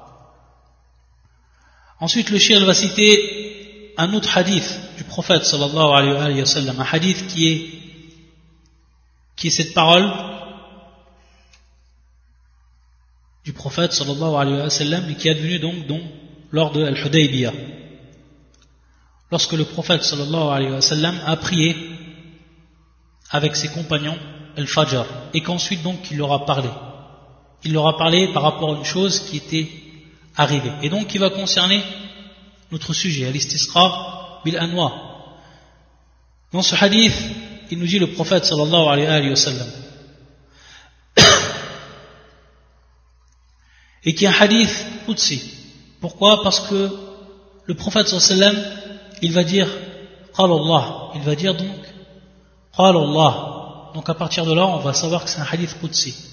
Ensuite, 2.00 2.30
le 2.32 2.40
shir 2.40 2.66
va 2.66 2.74
citer 2.74 3.94
un 3.98 4.14
autre 4.14 4.36
hadith 4.36 4.80
du 4.98 5.04
prophète 5.04 5.46
sallallahu 5.46 5.92
alayhi 5.96 6.42
wa 6.42 6.84
un 6.84 6.86
hadith 6.92 7.28
qui 7.28 7.48
est, 7.48 7.70
qui 9.36 9.48
est 9.48 9.52
cette 9.52 9.74
parole 9.74 10.12
du 13.44 13.54
prophète 13.54 13.94
sallallahu 13.94 14.36
alayhi 14.36 14.58
wa 14.58 15.10
et 15.10 15.16
qui 15.16 15.28
est 15.28 15.32
advenu 15.32 15.60
donc, 15.60 15.86
donc 15.88 16.02
lors 16.52 16.72
de 16.72 16.84
Al-Hudaybiyah. 16.84 17.54
Lorsque 19.32 19.54
le 19.54 19.66
prophète 19.66 20.04
sallallahu 20.04 20.50
alayhi 20.50 20.72
wa 20.72 21.30
a 21.32 21.38
prié 21.38 21.76
avec 23.30 23.56
ses 23.56 23.70
compagnons 23.70 24.18
Al-Fajr 24.58 25.06
et 25.34 25.42
qu'ensuite 25.42 25.84
donc 25.84 26.10
il 26.12 26.18
leur 26.18 26.34
a 26.34 26.46
parlé. 26.46 26.70
Il 27.64 27.74
leur 27.74 27.88
a 27.88 27.98
parlé 27.98 28.32
par 28.34 28.44
rapport 28.44 28.74
à 28.74 28.78
une 28.78 28.86
chose 28.86 29.20
qui 29.20 29.38
était 29.38 29.68
arriver. 30.36 30.72
Et 30.82 30.90
donc, 30.90 31.08
qui 31.08 31.18
va 31.18 31.30
concerner 31.30 31.84
notre 32.72 32.94
sujet, 32.94 33.28
al-istisqa 33.28 34.42
bil 34.44 34.58
anwa. 34.58 34.92
Dans 36.52 36.62
ce 36.62 36.76
hadith, 36.76 37.14
il 37.70 37.80
nous 37.80 37.86
dit 37.86 38.00
le 38.00 38.12
prophète 38.12 38.46
sallallahu 38.46 38.88
alayhi 38.88 39.30
wa 39.30 39.36
sallam. 39.36 39.68
Et 44.04 44.16
qui 44.16 44.26
est 44.26 44.28
un 44.28 44.34
hadith 44.34 44.86
Qudsi. 45.06 45.42
Pourquoi? 46.00 46.42
Parce 46.44 46.62
que 46.62 46.90
le 47.66 47.76
prophète 47.76 48.08
sallallahu 48.08 48.32
alayhi 48.32 48.58
wa 48.58 48.64
sallam, 48.64 48.82
il 49.22 49.32
va 49.34 49.44
dire 49.44 49.70
Allah. 50.38 51.12
Il 51.16 51.22
va 51.22 51.36
dire 51.36 51.56
donc 51.56 51.78
Qal 52.76 52.98
Allah. 52.98 53.92
Donc 53.94 54.10
à 54.10 54.14
partir 54.14 54.46
de 54.46 54.54
là, 54.54 54.66
on 54.68 54.80
va 54.80 54.94
savoir 54.94 55.24
que 55.24 55.30
c'est 55.30 55.40
un 55.40 55.48
hadith 55.50 55.78
Qudsi. 55.80 56.31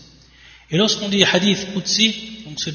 Et 0.71 0.77
lorsqu'on 0.77 1.09
dit 1.09 1.25
hadith 1.25 1.73
Qudsi, 1.75 2.43
donc 2.47 2.61
ce, 2.61 2.71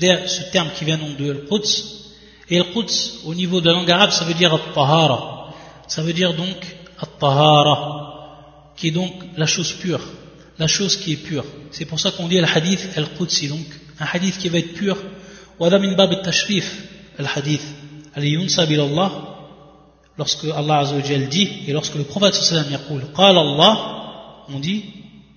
terme 0.51 0.69
qui 0.75 0.85
vient 0.85 0.97
donc 0.97 1.17
de 1.17 1.31
Al-Quds, 1.31 2.11
et 2.49 2.57
Al-Quds 2.59 3.25
au 3.25 3.35
niveau 3.35 3.61
de 3.61 3.67
la 3.67 3.73
langue 3.73 3.91
arabe 3.91 4.11
ça 4.11 4.25
veut 4.25 4.33
dire 4.33 4.53
At-Tahara, 4.53 5.53
ça 5.87 6.01
veut 6.01 6.13
dire 6.13 6.33
donc 6.33 6.57
At-Tahara, 6.99 8.73
qui 8.75 8.87
est 8.87 8.91
donc 8.91 9.13
la 9.37 9.45
chose 9.45 9.73
pure, 9.73 10.01
la 10.57 10.67
chose 10.67 10.97
qui 10.97 11.13
est 11.13 11.17
pure. 11.17 11.45
C'est 11.71 11.85
pour 11.85 11.99
ça 11.99 12.11
qu'on 12.11 12.27
dit 12.27 12.37
le 12.37 12.47
hadith 12.47 12.89
Al-Qudsi, 12.95 13.47
donc 13.47 13.65
un 13.99 14.05
hadith 14.11 14.37
qui 14.39 14.49
va 14.49 14.57
être 14.57 14.73
pur. 14.73 14.97
Wada 15.59 15.77
min 15.77 15.93
bab 15.95 16.11
al-tashrif, 16.11 16.65
al-hadith, 17.19 17.63
al-yunsab 18.15 18.71
Allah, 18.71 19.11
lorsque 20.17 20.45
Allah 20.45 20.79
Azzawajal 20.79 21.29
dit, 21.29 21.47
et 21.67 21.73
lorsque 21.73 21.93
le 21.93 22.03
prophète 22.03 22.33
sallallahu 22.33 22.73
alayhi 22.73 22.83
wa 22.83 22.89
sallam 22.89 23.01
dit, 23.01 23.15
qala 23.15 24.45
on 24.49 24.59
dit 24.59 24.83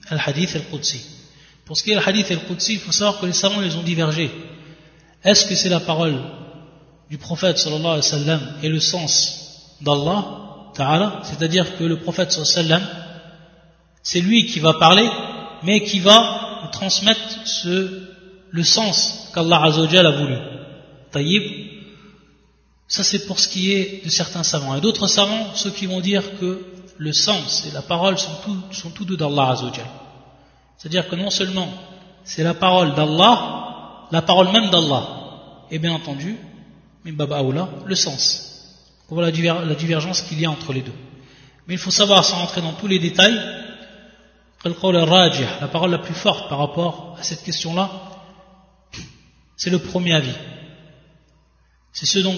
al-hadith 0.09 0.57
Al-Qudsi 0.57 1.15
pour 1.66 1.76
ce 1.76 1.83
qui 1.83 1.90
est 1.90 1.96
le 1.96 2.09
hadith 2.09 2.31
et 2.31 2.35
le 2.35 2.40
Qudsi, 2.40 2.74
il 2.74 2.79
faut 2.79 2.92
savoir 2.92 3.20
que 3.20 3.26
les 3.26 3.33
savants 3.33 3.61
les 3.61 3.74
ont 3.74 3.83
divergé. 3.83 4.31
Est-ce 5.24 5.46
que 5.46 5.57
c'est 5.57 5.68
la 5.68 5.81
parole 5.81 6.16
du 7.11 7.18
prophète 7.18 7.59
sallallahu 7.59 7.87
alayhi 7.87 7.96
wa 7.96 8.02
sallam 8.02 8.40
et 8.62 8.68
le 8.68 8.81
sens 8.81 9.76
d'Allah 9.81 10.24
ta'ala 10.74 11.20
C'est-à-dire 11.24 11.76
que 11.76 11.85
le 11.85 11.98
prophète 11.98 12.31
sallallahu 12.31 12.52
alayhi 12.52 12.70
wa 12.70 12.79
sallam, 12.79 13.02
c'est 14.05 14.20
lui 14.20 14.46
qui 14.46 14.61
va 14.61 14.74
parler, 14.74 15.09
mais 15.64 15.83
qui 15.83 15.98
va 15.98 16.68
transmettre 16.72 17.40
ce, 17.44 18.07
le 18.50 18.62
sens 18.62 19.31
qu'Allah 19.35 19.62
a 19.64 19.70
voulu. 19.70 20.37
Taïb, 21.11 21.42
ça 22.87 23.02
c'est 23.02 23.26
pour 23.26 23.40
ce 23.40 23.48
qui 23.48 23.72
est 23.72 24.05
de 24.05 24.11
certains 24.11 24.44
savants. 24.44 24.76
Et 24.76 24.81
d'autres 24.81 25.09
savants, 25.09 25.55
ceux 25.55 25.70
qui 25.70 25.87
vont 25.87 26.00
dire 26.00 26.22
que 26.38 26.64
le 26.96 27.12
sens 27.12 27.66
et 27.66 27.72
la 27.72 27.83
parole 27.83 28.18
sont 28.18 28.37
tous, 28.44 28.76
sont 28.76 28.90
tous 28.90 29.05
deux 29.05 29.16
d'Allah 29.16 29.50
Azzawajal. 29.50 30.06
C'est-à-dire 30.77 31.09
que 31.09 31.17
non 31.17 31.31
seulement 31.31 31.69
c'est 32.25 32.43
la 32.43 32.55
parole 32.55 32.95
d'Allah, 32.95 34.09
la 34.11 34.23
parole 34.23 34.51
même 34.53 34.71
d'Allah, 34.71 35.07
et 35.71 35.79
bien 35.79 35.93
entendu, 35.93 36.37
le 37.05 37.95
sens. 37.95 38.43
On 39.09 39.15
voit 39.15 39.25
la 39.25 39.31
divergence 39.31 40.23
qu'il 40.23 40.41
y 40.41 40.47
a 40.47 40.51
entre 40.51 40.73
les 40.73 40.83
deux. 40.83 40.95
Mais 41.67 41.75
il 41.75 41.79
faut 41.79 41.91
savoir, 41.91 42.25
sans 42.25 42.39
rentrer 42.39 42.61
dans 42.61 42.73
tous 42.73 42.87
les 42.89 42.99
détails, 42.99 43.39
la 44.65 45.69
parole 45.69 45.91
la 45.91 45.99
plus 45.99 46.15
forte 46.15 46.49
par 46.49 46.59
rapport 46.59 47.17
à 47.19 47.23
cette 47.23 47.45
question-là, 47.45 47.91
c'est 49.57 49.71
le 49.71 49.79
premier 49.79 50.15
avis. 50.15 50.35
C'est 51.93 52.07
ceux 52.07 52.23
donc 52.23 52.37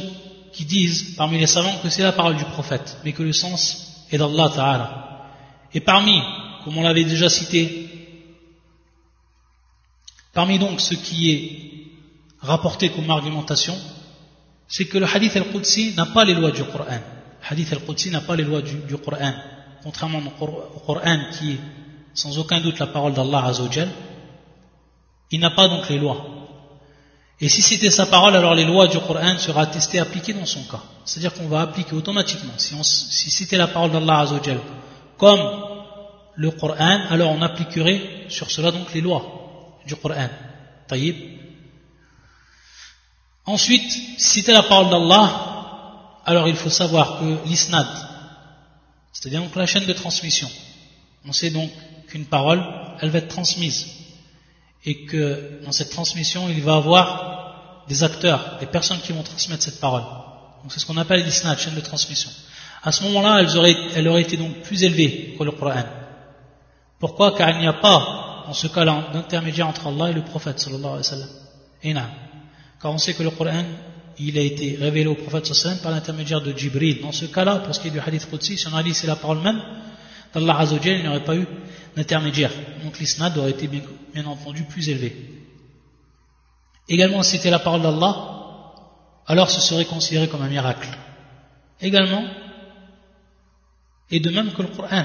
qui 0.52 0.64
disent, 0.64 1.14
parmi 1.16 1.38
les 1.38 1.46
savants, 1.46 1.78
que 1.82 1.88
c'est 1.88 2.02
la 2.02 2.12
parole 2.12 2.36
du 2.36 2.44
prophète, 2.44 2.98
mais 3.04 3.12
que 3.12 3.22
le 3.22 3.32
sens 3.32 4.06
est 4.10 4.18
d'Allah 4.18 4.50
Ta'ala. 4.54 5.30
Et 5.72 5.80
parmi, 5.80 6.20
comme 6.64 6.76
on 6.76 6.82
l'avait 6.82 7.04
déjà 7.04 7.28
cité 7.28 7.97
Parmi 10.38 10.56
donc 10.60 10.80
ce 10.80 10.94
qui 10.94 11.32
est 11.32 12.46
rapporté 12.46 12.90
comme 12.90 13.10
argumentation, 13.10 13.76
c'est 14.68 14.84
que 14.84 14.96
le 14.96 15.04
hadith 15.04 15.36
al-Qudsi 15.36 15.94
n'a 15.96 16.06
pas 16.06 16.24
les 16.24 16.34
lois 16.34 16.52
du 16.52 16.62
Coran. 16.62 17.00
Le 17.40 17.46
hadith 17.50 17.72
al-Qudsi 17.72 18.10
n'a 18.10 18.20
pas 18.20 18.36
les 18.36 18.44
lois 18.44 18.62
du, 18.62 18.76
du 18.76 18.96
Coran. 18.98 19.32
Contrairement 19.82 20.22
au 20.40 20.78
Coran 20.86 21.18
qui 21.32 21.54
est 21.54 21.60
sans 22.14 22.38
aucun 22.38 22.60
doute 22.60 22.78
la 22.78 22.86
parole 22.86 23.14
d'Allah 23.14 23.46
Azzawajal, 23.46 23.88
il 25.32 25.40
n'a 25.40 25.50
pas 25.50 25.66
donc 25.66 25.88
les 25.88 25.98
lois. 25.98 26.24
Et 27.40 27.48
si 27.48 27.60
c'était 27.60 27.90
sa 27.90 28.06
parole, 28.06 28.36
alors 28.36 28.54
les 28.54 28.64
lois 28.64 28.86
du 28.86 29.00
Coran 29.00 29.38
seraient 29.38 29.62
attestées, 29.62 29.98
appliquées 29.98 30.34
dans 30.34 30.46
son 30.46 30.62
cas. 30.70 30.82
C'est-à-dire 31.04 31.34
qu'on 31.34 31.48
va 31.48 31.62
appliquer 31.62 31.96
automatiquement. 31.96 32.52
Si, 32.58 32.76
si 32.84 33.32
c'était 33.32 33.56
la 33.56 33.66
parole 33.66 33.90
d'Allah 33.90 34.20
Azzawajal 34.20 34.60
comme 35.16 35.40
le 36.36 36.52
Coran, 36.52 37.00
alors 37.10 37.32
on 37.32 37.42
appliquerait 37.42 38.26
sur 38.28 38.52
cela 38.52 38.70
donc 38.70 38.94
les 38.94 39.00
lois 39.00 39.34
du 39.88 39.96
Coran. 39.96 40.28
Ensuite, 43.44 43.92
c'est 44.18 44.46
la 44.48 44.62
parole 44.62 44.90
d'Allah, 44.90 46.20
alors 46.24 46.46
il 46.48 46.56
faut 46.56 46.70
savoir 46.70 47.18
que 47.18 47.48
l'isnad, 47.48 47.86
c'est-à-dire 49.12 49.42
la 49.56 49.66
chaîne 49.66 49.86
de 49.86 49.92
transmission, 49.92 50.48
on 51.26 51.32
sait 51.32 51.50
donc 51.50 51.70
qu'une 52.08 52.26
parole, 52.26 52.62
elle 53.00 53.10
va 53.10 53.18
être 53.18 53.28
transmise. 53.28 53.86
Et 54.84 55.04
que 55.06 55.60
dans 55.64 55.72
cette 55.72 55.90
transmission, 55.90 56.48
il 56.48 56.62
va 56.62 56.74
y 56.74 56.76
avoir 56.76 57.84
des 57.88 58.04
acteurs, 58.04 58.58
des 58.60 58.66
personnes 58.66 59.00
qui 59.00 59.12
vont 59.12 59.22
transmettre 59.22 59.62
cette 59.62 59.80
parole. 59.80 60.04
Donc 60.62 60.72
c'est 60.72 60.80
ce 60.80 60.86
qu'on 60.86 60.96
appelle 60.96 61.24
l'isnad, 61.24 61.58
chaîne 61.58 61.74
de 61.74 61.80
transmission. 61.80 62.30
À 62.82 62.92
ce 62.92 63.02
moment-là, 63.04 63.42
elle 63.96 64.08
aurait 64.08 64.22
été 64.22 64.36
donc 64.36 64.60
plus 64.62 64.84
élevées 64.84 65.34
que 65.36 65.44
le 65.44 65.52
Coran. 65.52 65.84
Pourquoi? 66.98 67.36
Car 67.36 67.50
il 67.50 67.58
n'y 67.58 67.66
a 67.66 67.72
pas, 67.72 68.27
en 68.48 68.52
ce 68.52 68.66
cas-là, 68.66 69.08
d'intermédiaire 69.12 69.68
entre 69.68 69.86
Allah 69.88 70.10
et 70.10 70.14
le 70.14 70.24
prophète 70.24 70.58
sallallahu. 70.58 71.02
Et 71.82 71.92
non. 71.92 72.02
Car 72.80 72.92
on 72.92 72.98
sait 72.98 73.14
que 73.14 73.22
le 73.22 73.30
Coran, 73.30 73.64
il 74.18 74.38
a 74.38 74.40
été 74.40 74.76
révélé 74.80 75.06
au 75.06 75.14
prophète 75.14 75.46
sallallahu 75.46 75.82
par 75.82 75.92
l'intermédiaire 75.92 76.40
de 76.40 76.56
Jibril. 76.56 77.00
Dans 77.02 77.12
ce 77.12 77.26
cas-là, 77.26 77.56
pour 77.56 77.74
ce 77.74 77.80
qui 77.80 77.88
est 77.88 77.90
du 77.90 78.00
hadith 78.00 78.28
Qudsi, 78.30 78.56
si 78.56 78.66
on 78.68 78.76
a 78.76 78.82
dit 78.82 78.94
c'est 78.94 79.06
la 79.06 79.16
parole 79.16 79.40
même 79.40 79.60
d'Allah 80.34 80.58
Azzawajal, 80.58 80.96
il 80.96 81.02
n'y 81.02 81.08
aurait 81.08 81.24
pas 81.24 81.36
eu 81.36 81.46
d'intermédiaire. 81.96 82.52
Donc 82.82 82.98
l'isnad 82.98 83.36
aurait 83.36 83.50
été 83.50 83.66
bien, 83.66 83.82
bien 84.14 84.24
entendu 84.26 84.62
plus 84.64 84.88
élevé. 84.88 85.14
Également, 86.88 87.22
si 87.22 87.36
c'était 87.36 87.50
la 87.50 87.58
parole 87.58 87.82
d'Allah, 87.82 88.16
alors 89.26 89.50
ce 89.50 89.60
serait 89.60 89.84
considéré 89.84 90.26
comme 90.28 90.42
un 90.42 90.48
miracle. 90.48 90.88
Également, 91.80 92.24
et 94.10 94.20
de 94.20 94.30
même 94.30 94.52
que 94.52 94.62
le 94.62 94.68
Coran. 94.68 95.04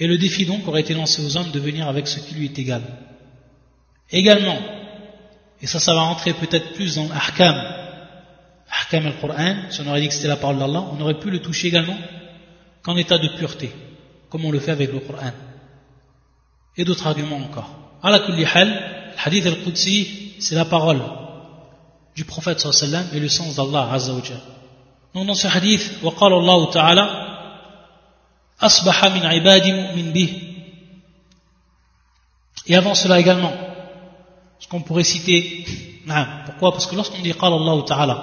Et 0.00 0.06
le 0.06 0.16
défi 0.16 0.46
donc 0.46 0.66
aurait 0.66 0.80
été 0.80 0.94
lancé 0.94 1.22
aux 1.22 1.36
hommes 1.36 1.50
de 1.50 1.60
venir 1.60 1.86
avec 1.86 2.08
ce 2.08 2.18
qui 2.20 2.34
lui 2.34 2.46
est 2.46 2.58
égal. 2.58 2.82
Également, 4.10 4.58
et 5.60 5.66
ça, 5.66 5.78
ça 5.78 5.92
va 5.92 6.00
rentrer 6.00 6.32
peut-être 6.32 6.72
plus 6.72 6.96
dans 6.96 7.08
Ahkam, 7.10 7.54
Ahkam 8.82 9.06
al-Qur'an, 9.06 9.56
si 9.70 9.82
on 9.82 9.88
aurait 9.88 10.00
dit 10.00 10.08
que 10.08 10.14
c'était 10.14 10.28
la 10.28 10.36
parole 10.36 10.58
d'Allah, 10.58 10.84
on 10.92 11.00
aurait 11.02 11.18
pu 11.18 11.30
le 11.30 11.40
toucher 11.40 11.68
également 11.68 11.98
qu'en 12.82 12.96
état 12.96 13.18
de 13.18 13.28
pureté, 13.28 13.70
comme 14.30 14.46
on 14.46 14.50
le 14.50 14.58
fait 14.58 14.70
avec 14.70 14.90
le 14.90 15.00
Qur'an. 15.00 15.32
Et 16.78 16.84
d'autres 16.84 17.06
arguments 17.06 17.36
encore. 17.36 17.70
À 18.02 18.10
la 18.10 18.20
kulli 18.20 18.42
le 18.42 18.72
hadith 19.22 19.46
al-Qudsi, 19.46 20.36
c'est 20.38 20.54
la 20.54 20.64
parole 20.64 21.02
du 22.16 22.24
prophète 22.24 22.58
sallallahu 22.58 23.14
et 23.14 23.20
le 23.20 23.28
sens 23.28 23.56
d'Allah 23.56 23.92
azza 23.92 24.14
wa 24.14 24.22
Donc 25.14 25.26
dans 25.26 25.34
ce 25.34 25.46
hadith, 25.46 26.02
wa 26.02 26.12
qala 26.18 26.36
ta'ala, 26.72 27.19
أصبح 28.61 29.05
من 29.05 29.25
عبادي 29.25 29.71
مؤمن 29.73 30.13
به 30.13 30.41
Et 32.67 32.75
avant 32.75 32.95
cela 32.95 33.19
également, 33.19 33.53
ce 34.59 34.67
qu'on 34.67 34.81
pourrait 34.81 35.03
citer, 35.03 35.65
non, 36.07 36.25
pourquoi 36.45 36.71
Parce 36.71 36.87
que 36.87 36.95
lorsqu'on 36.95 37.21
dit 37.21 37.31
قال 37.33 37.53
الله 37.53 37.85
تعالى, 37.85 38.15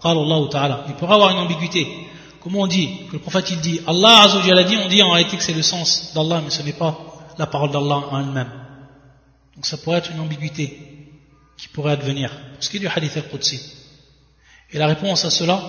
قال 0.00 0.16
الله 0.18 0.48
تعالى, 0.48 0.84
il 0.88 0.94
pourrait 0.94 1.14
avoir 1.14 1.30
une 1.30 1.38
ambiguïté. 1.38 1.86
Comment 2.42 2.60
on 2.60 2.66
dit 2.66 3.06
Que 3.08 3.12
le 3.14 3.18
prophète 3.18 3.50
il 3.50 3.60
dit 3.60 3.80
Allah 3.86 4.22
Azza 4.22 4.38
a 4.38 4.64
dit, 4.64 4.76
on 4.76 4.88
dit 4.88 5.02
en 5.02 5.10
réalité 5.12 5.36
que 5.36 5.42
c'est 5.42 5.54
le 5.54 5.62
sens 5.62 6.12
d'Allah, 6.14 6.40
mais 6.42 6.50
ce 6.50 6.62
n'est 6.62 6.72
pas 6.74 6.98
la 7.38 7.46
parole 7.46 7.70
d'Allah 7.70 8.02
en 8.10 8.20
elle-même. 8.20 8.50
Donc 9.54 9.66
ça 9.66 9.76
pourrait 9.78 9.98
être 9.98 10.10
une 10.10 10.20
ambiguïté 10.20 11.10
qui 11.56 11.68
pourrait 11.68 11.92
advenir. 11.92 12.30
Pour 12.54 12.64
ce 12.64 12.70
qui 12.70 12.76
est 12.78 12.80
du 12.80 12.88
hadith 12.88 13.16
al-Qudsi. 13.16 13.60
Et 14.72 14.78
la 14.78 14.86
réponse 14.86 15.24
à 15.24 15.30
cela, 15.30 15.60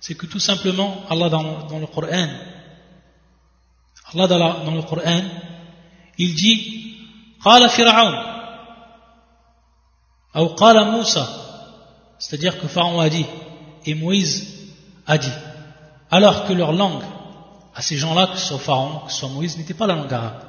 c'est 0.00 0.14
que 0.14 0.26
tout 0.26 0.40
simplement, 0.40 1.02
Allah 1.08 1.28
dans, 1.30 1.66
dans 1.66 1.78
le 1.78 1.86
Coran, 1.86 2.28
Allah 4.13 4.27
dans, 4.27 4.71
le 4.71 4.81
Coran, 4.81 5.21
il 6.17 6.33
dit 6.35 6.95
Qala 7.43 7.69
Fir'aun 7.69 8.25
ou 10.35 10.47
Qala 10.55 10.85
Moussa, 10.85 11.27
c'est-à-dire 12.17 12.59
que 12.59 12.67
Pharaon 12.67 12.99
a 12.99 13.09
dit 13.09 13.25
et 13.85 13.93
Moïse 13.93 14.69
a 15.05 15.17
dit 15.17 15.31
alors 16.11 16.45
que 16.45 16.53
leur 16.53 16.71
langue, 16.73 17.03
à 17.75 17.81
ces 17.81 17.97
gens-là, 17.97 18.27
que 18.27 18.37
ce 18.37 18.47
soit 18.47 18.59
Pharaon, 18.59 18.99
que 19.05 19.11
ce 19.11 19.19
soit 19.19 19.29
Moïse, 19.29 19.57
n'était 19.57 19.73
pas 19.73 19.87
la 19.87 19.95
langue 19.95 20.13
arabe. 20.13 20.41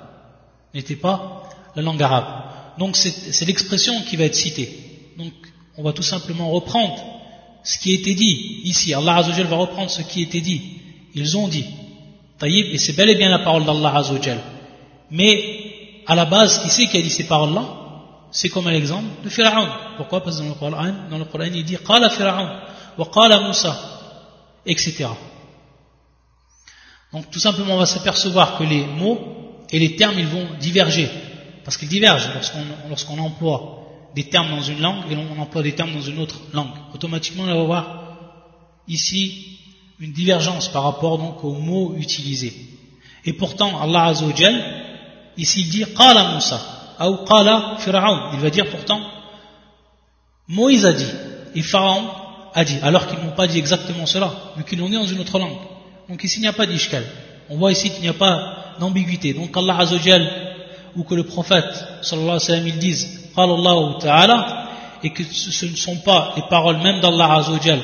N'était 0.74 0.96
pas 0.96 1.42
la 1.76 1.82
langue 1.82 2.02
arabe. 2.02 2.78
Donc 2.78 2.96
c'est 2.96 3.44
l'expression 3.44 4.00
qui 4.02 4.16
va 4.16 4.24
être 4.24 4.34
citée. 4.34 5.12
Donc 5.18 5.32
on 5.76 5.82
va 5.82 5.92
tout 5.92 6.02
simplement 6.02 6.50
reprendre 6.50 6.96
ce 7.62 7.78
qui 7.78 7.90
a 7.90 7.94
été 7.94 8.14
dit 8.14 8.62
ici. 8.64 8.94
Allah 8.94 9.16
Azzawajal 9.16 9.46
va 9.46 9.56
reprendre 9.56 9.90
ce 9.90 10.02
qui 10.02 10.20
a 10.20 10.22
été 10.22 10.40
dit. 10.40 10.80
Ils 11.14 11.36
ont 11.36 11.48
dit. 11.48 11.66
Et 12.42 12.78
c'est 12.78 12.94
bel 12.94 13.10
et 13.10 13.16
bien 13.16 13.28
la 13.28 13.40
parole 13.40 13.64
d'Allah 13.64 13.96
Azzawajal. 13.96 14.38
Mais 15.10 16.02
à 16.06 16.14
la 16.14 16.24
base, 16.24 16.62
qui 16.62 16.70
c'est 16.70 16.86
qui 16.86 16.96
a 16.96 17.02
dit 17.02 17.10
ces 17.10 17.26
paroles-là? 17.26 17.64
C'est 18.32 18.48
comme 18.48 18.66
un 18.68 18.72
exemple 18.72 19.24
de 19.24 19.28
Pharaon. 19.28 19.68
Pourquoi? 19.96 20.22
Parce 20.22 20.38
que 20.38 20.42
dans 20.42 20.48
le 20.50 20.54
Coran, 20.54 20.92
dans 21.10 21.18
le 21.18 21.24
Coran 21.24 21.44
il 21.52 21.64
dit 21.64 21.76
Qala 21.76 22.08
Pharaon 22.10 22.48
wa 22.96 23.06
Qala 23.12 23.40
Musa, 23.48 23.76
etc. 24.64 25.08
Donc 27.12 27.30
tout 27.30 27.40
simplement, 27.40 27.74
on 27.74 27.78
va 27.78 27.86
s'apercevoir 27.86 28.56
que 28.56 28.64
les 28.64 28.84
mots 28.86 29.18
et 29.70 29.78
les 29.78 29.96
termes, 29.96 30.18
ils 30.18 30.26
vont 30.26 30.46
diverger. 30.60 31.10
Parce 31.64 31.76
qu'ils 31.76 31.88
divergent 31.88 32.30
lorsqu'on 32.88 33.18
emploie 33.18 33.78
des 34.14 34.24
termes 34.24 34.50
dans 34.50 34.62
une 34.62 34.80
langue 34.80 35.04
et 35.10 35.16
on 35.16 35.40
emploie 35.40 35.62
des 35.62 35.72
termes 35.72 35.92
dans 35.92 36.00
une 36.00 36.18
autre 36.20 36.40
langue. 36.52 36.70
Automatiquement, 36.94 37.44
on 37.44 37.46
va 37.46 37.64
voir 37.64 38.02
ici 38.88 39.58
une 40.00 40.12
divergence 40.12 40.68
par 40.68 40.84
rapport 40.84 41.18
donc 41.18 41.44
aux 41.44 41.52
mots 41.52 41.94
utilisés. 41.96 42.54
Et 43.26 43.34
pourtant, 43.34 43.80
Allah 43.80 44.04
Azzawajal, 44.06 44.54
ici 45.36 45.60
il 45.60 45.68
dit 45.68 45.84
Qala 45.94 46.34
Musa, 46.34 46.60
ou 47.00 47.16
Qala 47.26 47.76
Pharaon. 47.78 48.30
Il 48.34 48.40
va 48.40 48.50
dire 48.50 48.68
pourtant 48.68 49.00
Moïse 50.48 50.86
a 50.86 50.92
dit 50.92 51.12
et 51.54 51.62
Pharaon 51.62 52.04
a 52.54 52.64
dit, 52.64 52.78
alors 52.82 53.06
qu'ils 53.06 53.18
n'ont 53.18 53.36
pas 53.36 53.46
dit 53.46 53.58
exactement 53.58 54.06
cela, 54.06 54.32
mais 54.56 54.64
qu'ils 54.64 54.78
l'ont 54.78 54.88
dit 54.88 54.94
dans 54.94 55.06
une 55.06 55.20
autre 55.20 55.38
langue. 55.38 55.58
Donc 56.08 56.24
ici 56.24 56.38
il 56.38 56.42
n'y 56.42 56.48
a 56.48 56.52
pas 56.52 56.66
d'ishkal. 56.66 57.04
On 57.50 57.56
voit 57.56 57.72
ici 57.72 57.90
qu'il 57.90 58.02
n'y 58.02 58.08
a 58.08 58.14
pas 58.14 58.74
d'ambiguïté. 58.80 59.34
Donc 59.34 59.54
Allah 59.56 59.78
Azzawajal, 59.78 60.30
ou 60.96 61.04
que 61.04 61.14
le 61.14 61.24
prophète, 61.24 61.72
sallallahu 62.02 62.30
alayhi 62.30 62.34
wa 62.34 62.40
sallam, 62.40 62.66
ils 62.66 62.78
disent, 62.78 63.30
Allah 63.36 63.98
ta'ala, 64.00 64.66
et 65.02 65.10
que 65.10 65.22
ce 65.24 65.66
ne 65.66 65.76
sont 65.76 65.96
pas 65.98 66.32
les 66.36 66.42
paroles 66.48 66.78
même 66.78 67.00
d'Allah 67.00 67.34
Azzawajal, 67.34 67.80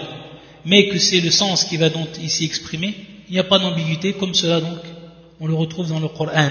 mais 0.65 0.89
que 0.89 0.99
c'est 0.99 1.21
le 1.21 1.31
sens 1.31 1.63
qui 1.63 1.77
va 1.77 1.89
donc 1.89 2.09
ici 2.21 2.45
exprimer, 2.45 2.95
il 3.27 3.33
n'y 3.33 3.39
a 3.39 3.43
pas 3.43 3.59
d'ambiguïté, 3.59 4.13
comme 4.13 4.33
cela 4.33 4.59
donc, 4.59 4.79
on 5.39 5.47
le 5.47 5.53
retrouve 5.53 5.89
dans 5.89 5.99
le 5.99 6.07
Coran. 6.07 6.49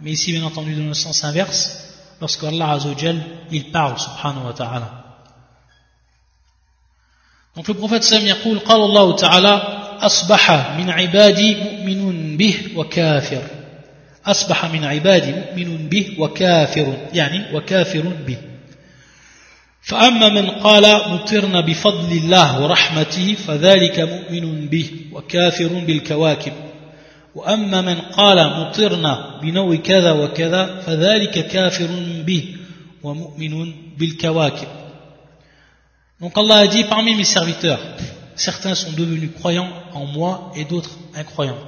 Mais 0.00 0.12
ici, 0.12 0.32
bien 0.32 0.42
entendu, 0.44 0.74
dans 0.74 0.86
le 0.86 0.94
sens 0.94 1.24
inverse, 1.24 1.94
lorsque 2.20 2.44
Allah 2.44 2.70
Azzawajal, 2.70 3.20
il 3.52 3.70
parle, 3.70 3.98
subhanahu 3.98 4.46
wa 4.46 4.52
ta'ala. 4.52 5.04
Donc 7.56 7.66
le 7.66 7.74
prophète 7.74 8.04
sallam 8.04 8.26
يقول 8.26 8.58
قال 8.58 8.80
الله 8.80 9.16
تعالى 9.16 9.54
أصبح 10.00 10.76
من 10.78 10.90
عبادي 10.90 11.54
مؤمن 11.54 12.36
به 12.36 12.54
وكافر 12.76 13.42
أصبح 14.26 14.64
من 14.64 14.84
عبادي 14.84 15.32
مؤمن 15.32 15.88
به 15.88 16.16
وكافر 16.18 17.08
يعني 17.14 17.56
وكافر 17.56 18.02
به 18.26 18.38
فأما 19.82 20.28
من 20.28 20.50
قال 20.50 21.12
مطرنا 21.12 21.60
بفضل 21.60 22.12
الله 22.12 22.62
ورحمته 22.62 23.34
فذلك 23.46 24.00
مؤمن 24.00 24.68
به 24.68 24.90
وكافر 25.12 25.68
بالكواكب 25.68 26.52
وأما 27.34 27.80
من 27.80 27.94
قال 28.00 28.60
مطرنا 28.60 29.40
بنوع 29.42 29.76
كذا 29.76 30.12
وكذا 30.12 30.80
فذلك 30.80 31.46
كافر 31.46 31.88
به 32.26 32.56
ومؤمن 33.02 33.72
بالكواكب 33.98 34.68
Donc 36.20 36.36
Allah 36.36 36.58
a 36.58 36.66
dit 36.66 36.84
parmi 36.84 37.14
mes 37.14 37.22
serviteurs 37.22 37.78
certains 38.34 38.74
sont 38.74 38.92
devenus 38.92 39.30
croyants 39.38 39.70
en 39.94 40.04
moi 40.06 40.52
et 40.56 40.64
d'autres 40.64 40.98
incroyants. 41.14 41.58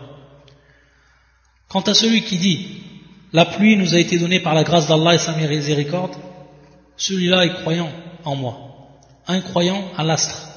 Quant 1.68 1.82
à 1.82 1.94
celui 1.94 2.22
qui 2.22 2.36
dit 2.36 2.66
la 3.32 3.44
pluie 3.44 3.76
nous 3.76 3.94
a 3.94 3.98
été 3.98 4.18
donnée 4.18 4.40
par 4.40 4.54
la 4.54 4.64
grâce 4.64 4.88
d'Allah 4.88 5.14
et 5.14 5.18
sa 5.18 5.32
miséricorde, 5.32 6.16
celui-là 6.97 7.45
est 7.45 7.53
croyant 7.61 7.91
en 8.23 8.35
moi, 8.35 8.57
incroyant 9.27 9.83
à 9.97 10.03
l'astre. 10.03 10.47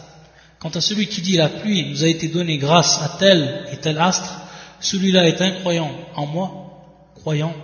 Quant 0.59 0.71
à 0.71 0.81
celui 0.81 1.07
qui 1.07 1.21
dit 1.21 1.37
la 1.37 1.49
pluie 1.49 1.89
nous 1.89 2.05
a 2.05 2.09
été 2.09 2.29
donnée 2.29 2.59
grâce 2.59 3.01
à 3.03 3.17
tel 3.19 3.67
et 3.73 3.77
tel 3.77 3.99
astre, 3.99 4.41
celui-là 4.81 5.29
est 5.29 5.41
incroyant 5.41 5.91
en 6.17 6.27
moi, 6.27 7.13
croyant 7.15 7.55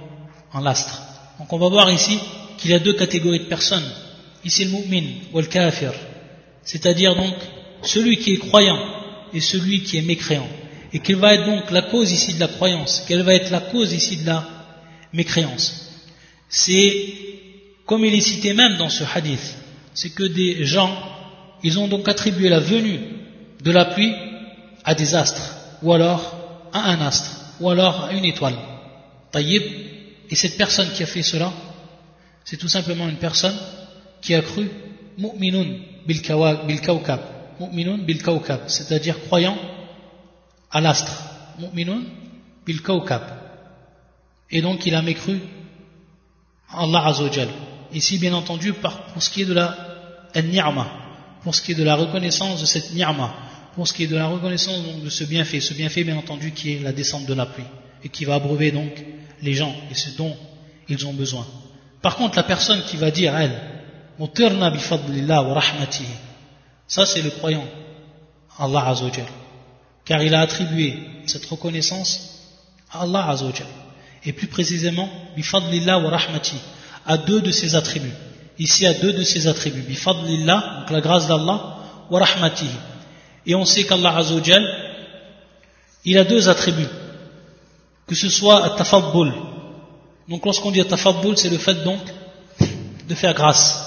en 0.52 0.60
l'astre. 0.60 1.02
Donc 1.38 1.52
on 1.52 1.58
va 1.58 1.68
voir 1.68 1.90
ici 1.90 2.18
qu'il 2.58 2.70
y 2.70 2.74
a 2.74 2.78
deux 2.78 2.94
catégories 2.94 3.40
de 3.40 3.44
personnes. 3.44 3.88
Ici 4.44 4.64
le 4.64 4.70
mu'min 4.70 5.06
ou 5.32 5.40
le 5.40 5.46
kafir, 5.46 5.92
c'est-à-dire 6.62 7.16
donc 7.16 7.34
celui 7.82 8.18
qui 8.18 8.34
est 8.34 8.38
croyant 8.38 8.78
et 9.32 9.40
celui 9.40 9.82
qui 9.82 9.98
est 9.98 10.02
mécréant. 10.02 10.48
Et 10.92 11.00
quelle 11.00 11.16
va 11.16 11.34
être 11.34 11.46
donc 11.46 11.70
la 11.70 11.82
cause 11.82 12.12
ici 12.12 12.34
de 12.34 12.40
la 12.40 12.48
croyance? 12.48 13.04
Quelle 13.08 13.22
va 13.22 13.34
être 13.34 13.50
la 13.50 13.60
cause 13.60 13.92
ici 13.92 14.18
de 14.18 14.26
la 14.26 14.46
mécréance? 15.12 15.90
C'est, 16.48 17.14
comme 17.86 18.04
il 18.04 18.14
est 18.14 18.20
cité 18.20 18.54
même 18.54 18.76
dans 18.76 18.88
ce 18.88 19.04
hadith, 19.04 19.56
c'est 19.92 20.10
que 20.10 20.24
des 20.24 20.64
gens, 20.64 20.90
ils 21.62 21.78
ont 21.78 21.88
donc 21.88 22.08
attribué 22.08 22.48
la 22.48 22.60
venue 22.60 22.98
de 23.62 23.70
la 23.70 23.84
pluie 23.86 24.14
à 24.84 24.94
des 24.94 25.14
astres, 25.14 25.56
ou 25.82 25.92
alors 25.92 26.68
à 26.72 26.90
un 26.90 27.00
astre, 27.00 27.54
ou 27.60 27.70
alors 27.70 28.04
à 28.04 28.12
une 28.12 28.24
étoile. 28.24 28.56
Taïb, 29.30 29.62
et 30.30 30.34
cette 30.34 30.56
personne 30.56 30.90
qui 30.92 31.02
a 31.02 31.06
fait 31.06 31.22
cela, 31.22 31.52
c'est 32.44 32.56
tout 32.56 32.68
simplement 32.68 33.08
une 33.08 33.16
personne 33.16 33.56
qui 34.20 34.34
a 34.34 34.42
cru 34.42 34.68
mu'minun 35.18 35.66
bil 36.06 36.20
kawkab, 36.20 37.20
mu'minun 37.60 37.98
bil 37.98 38.22
kawkab, 38.22 38.62
c'est-à-dire 38.68 39.20
croyant 39.26 39.56
à 40.70 40.80
l'astre. 40.80 41.12
Mu'minun 41.58 42.02
bil 42.66 42.82
kawkab. 42.82 43.22
Et 44.50 44.60
donc 44.60 44.84
il 44.86 44.94
a 44.94 45.02
mécru 45.02 45.40
Allah 46.68 47.06
Azzawajal. 47.06 47.48
Ici, 47.94 48.18
bien 48.18 48.34
entendu, 48.34 48.72
pour 48.72 49.22
ce 49.22 49.30
qui 49.30 49.42
est 49.42 49.46
de 49.46 49.54
la 49.54 49.76
ni'ma, 50.36 50.86
pour 51.42 51.54
ce 51.54 51.62
qui 51.62 51.72
est 51.72 51.76
de 51.76 51.84
la 51.84 51.94
reconnaissance 51.94 52.60
de 52.60 52.66
cette 52.66 52.92
ni'ma, 52.92 53.32
pour 53.74 53.86
ce 53.88 53.92
qui 53.92 54.04
est 54.04 54.08
de 54.08 54.16
la 54.16 54.26
reconnaissance 54.26 54.80
de 55.02 55.10
ce 55.10 55.24
bienfait, 55.24 55.60
ce 55.60 55.74
bienfait 55.74 56.04
bien 56.04 56.16
entendu 56.16 56.52
qui 56.52 56.74
est 56.74 56.80
la 56.80 56.92
descente 56.92 57.26
de 57.26 57.34
la 57.34 57.46
pluie, 57.46 57.64
et 58.02 58.08
qui 58.08 58.24
va 58.24 58.34
abreuver 58.34 58.72
donc 58.72 58.92
les 59.42 59.54
gens, 59.54 59.74
et 59.90 59.94
ce 59.94 60.10
dont 60.16 60.36
ils 60.88 61.06
ont 61.06 61.12
besoin. 61.12 61.46
Par 62.02 62.16
contre, 62.16 62.36
la 62.36 62.42
personne 62.42 62.82
qui 62.82 62.96
va 62.96 63.10
dire, 63.10 63.34
elle, 63.36 63.58
ça 66.86 67.06
c'est 67.06 67.22
le 67.22 67.30
croyant, 67.30 67.64
Allah 68.58 68.88
Azzawajal. 68.88 69.26
Car 70.04 70.22
il 70.22 70.34
a 70.34 70.40
attribué 70.40 70.98
cette 71.26 71.46
reconnaissance 71.46 72.54
à 72.92 73.02
Allah 73.02 73.28
Azzawajal. 73.30 73.66
Et 74.24 74.32
plus 74.32 74.46
précisément, 74.46 75.08
bifadlillah 75.36 75.98
wa 75.98 76.10
rahmati, 76.10 76.56
à 77.06 77.16
deux 77.16 77.40
de 77.40 77.50
ses 77.50 77.74
attributs. 77.74 78.14
Ici, 78.58 78.86
à 78.86 78.94
deux 78.94 79.12
de 79.12 79.22
ses 79.22 79.46
attributs. 79.46 79.82
Bifadlillah, 79.82 80.80
donc 80.80 80.90
la 80.90 81.00
grâce 81.00 81.26
d'Allah, 81.26 81.76
wa 82.10 82.20
rahmati. 82.24 82.68
Et 83.46 83.54
on 83.54 83.64
sait 83.64 83.84
qu'Allah 83.84 84.16
Azzawajal, 84.16 84.64
il 86.04 86.18
a 86.18 86.24
deux 86.24 86.48
attributs. 86.48 86.88
Que 88.06 88.14
ce 88.14 88.28
soit 88.28 88.64
at-tafaddul. 88.64 89.32
Donc 90.28 90.44
lorsqu'on 90.44 90.70
dit 90.70 90.80
at-tafaddul, 90.80 91.36
c'est 91.36 91.50
le 91.50 91.58
fait 91.58 91.82
donc 91.82 92.00
de 93.08 93.14
faire 93.14 93.34
grâce. 93.34 93.80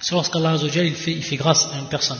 C'est 0.00 0.14
lorsqu'Allah 0.14 0.52
Azzawajal, 0.52 0.86
il 0.86 0.94
fait, 0.94 1.12
il 1.12 1.22
fait 1.22 1.36
grâce 1.36 1.68
à 1.72 1.78
une 1.78 1.88
personne. 1.88 2.18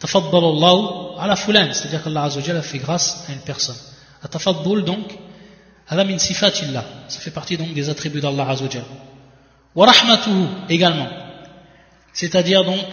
Tafaddal 0.00 0.44
Allah 0.44 1.22
ala 1.22 1.36
fulan, 1.36 1.68
c'est-à-dire 1.72 2.02
qu'Allah 2.02 2.24
Azzawajal 2.24 2.56
a 2.56 2.62
fait 2.62 2.78
grâce 2.78 3.24
à 3.28 3.32
une 3.32 3.40
personne. 3.40 3.76
At-tafaddul 4.22 4.84
donc, 4.84 5.16
ala 5.88 6.04
min 6.04 6.18
sifatillah. 6.18 6.84
Ça 7.08 7.20
fait 7.20 7.30
partie 7.30 7.56
donc 7.56 7.72
des 7.72 7.88
attributs 7.88 8.20
d'Allah 8.20 8.48
Azzawajal. 8.48 8.84
Wa 9.74 9.86
rahmatuhu 9.86 10.46
également. 10.68 11.08
C'est-à-dire 12.12 12.64
donc 12.64 12.86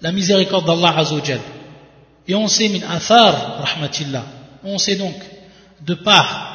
la 0.00 0.12
miséricorde 0.12 0.66
d'Allah 0.66 0.96
Azzawajal. 0.98 1.40
Et 2.26 2.34
on 2.34 2.46
sait 2.46 2.68
min 2.68 2.88
athar 2.88 3.58
rahmatillah. 3.58 4.24
On 4.62 4.78
sait 4.78 4.96
donc 4.96 5.16
de 5.80 5.94
part 5.94 6.48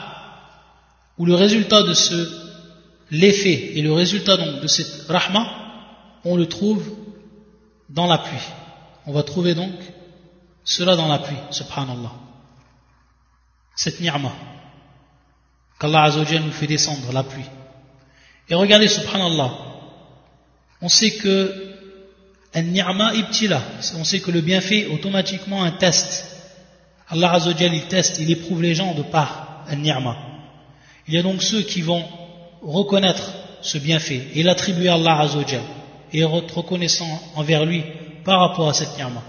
ou 1.17 1.25
le 1.25 1.35
résultat 1.35 1.83
de 1.83 1.93
ce 1.93 2.43
l'effet 3.11 3.77
et 3.77 3.81
le 3.81 3.93
résultat 3.93 4.37
donc 4.37 4.61
de 4.61 4.67
cette 4.67 5.07
rahma, 5.07 5.45
on 6.25 6.35
le 6.35 6.47
trouve 6.47 6.83
dans 7.89 8.07
la 8.07 8.17
pluie. 8.17 8.47
On 9.05 9.13
va 9.13 9.23
trouver 9.23 9.53
donc 9.53 9.73
cela 10.63 10.95
dans 10.95 11.07
la 11.07 11.19
pluie, 11.19 11.37
subhanallah. 11.51 12.11
Cette 13.75 13.99
ni'ma 13.99 14.31
qu'Allah 15.79 16.03
Azzawajal 16.03 16.43
nous 16.43 16.51
fait 16.51 16.67
descendre, 16.67 17.11
la 17.11 17.23
pluie. 17.23 17.45
Et 18.49 18.55
regardez, 18.55 18.87
subhanallah, 18.87 19.51
on 20.81 20.89
sait 20.89 21.11
que 21.11 21.73
on 22.55 24.03
sait 24.03 24.19
que 24.19 24.29
le 24.29 24.41
bienfait 24.41 24.85
automatiquement 24.93 25.63
un 25.63 25.71
test. 25.71 26.37
Allah 27.09 27.33
Azzawajal 27.33 27.73
il 27.73 27.87
teste, 27.87 28.19
il 28.19 28.29
éprouve 28.29 28.61
les 28.61 28.75
gens 28.75 28.93
de 28.93 29.01
par 29.01 29.65
un 29.67 29.75
ni'ma. 29.75 30.15
Il 31.07 31.15
y 31.15 31.17
a 31.17 31.23
donc 31.23 31.41
ceux 31.41 31.61
qui 31.61 31.81
vont 31.81 32.03
reconnaître 32.61 33.33
ce 33.61 33.77
bienfait 33.77 34.27
et 34.35 34.43
l'attribuer 34.43 34.89
à 34.89 34.95
Allah 34.95 35.21
Azzawajal 35.21 35.61
et 36.11 36.23
reconnaissant 36.23 37.21
envers 37.35 37.65
lui 37.65 37.83
par 38.23 38.39
rapport 38.39 38.69
à 38.69 38.73
cette 38.73 38.95
ni'ma. 38.97 39.23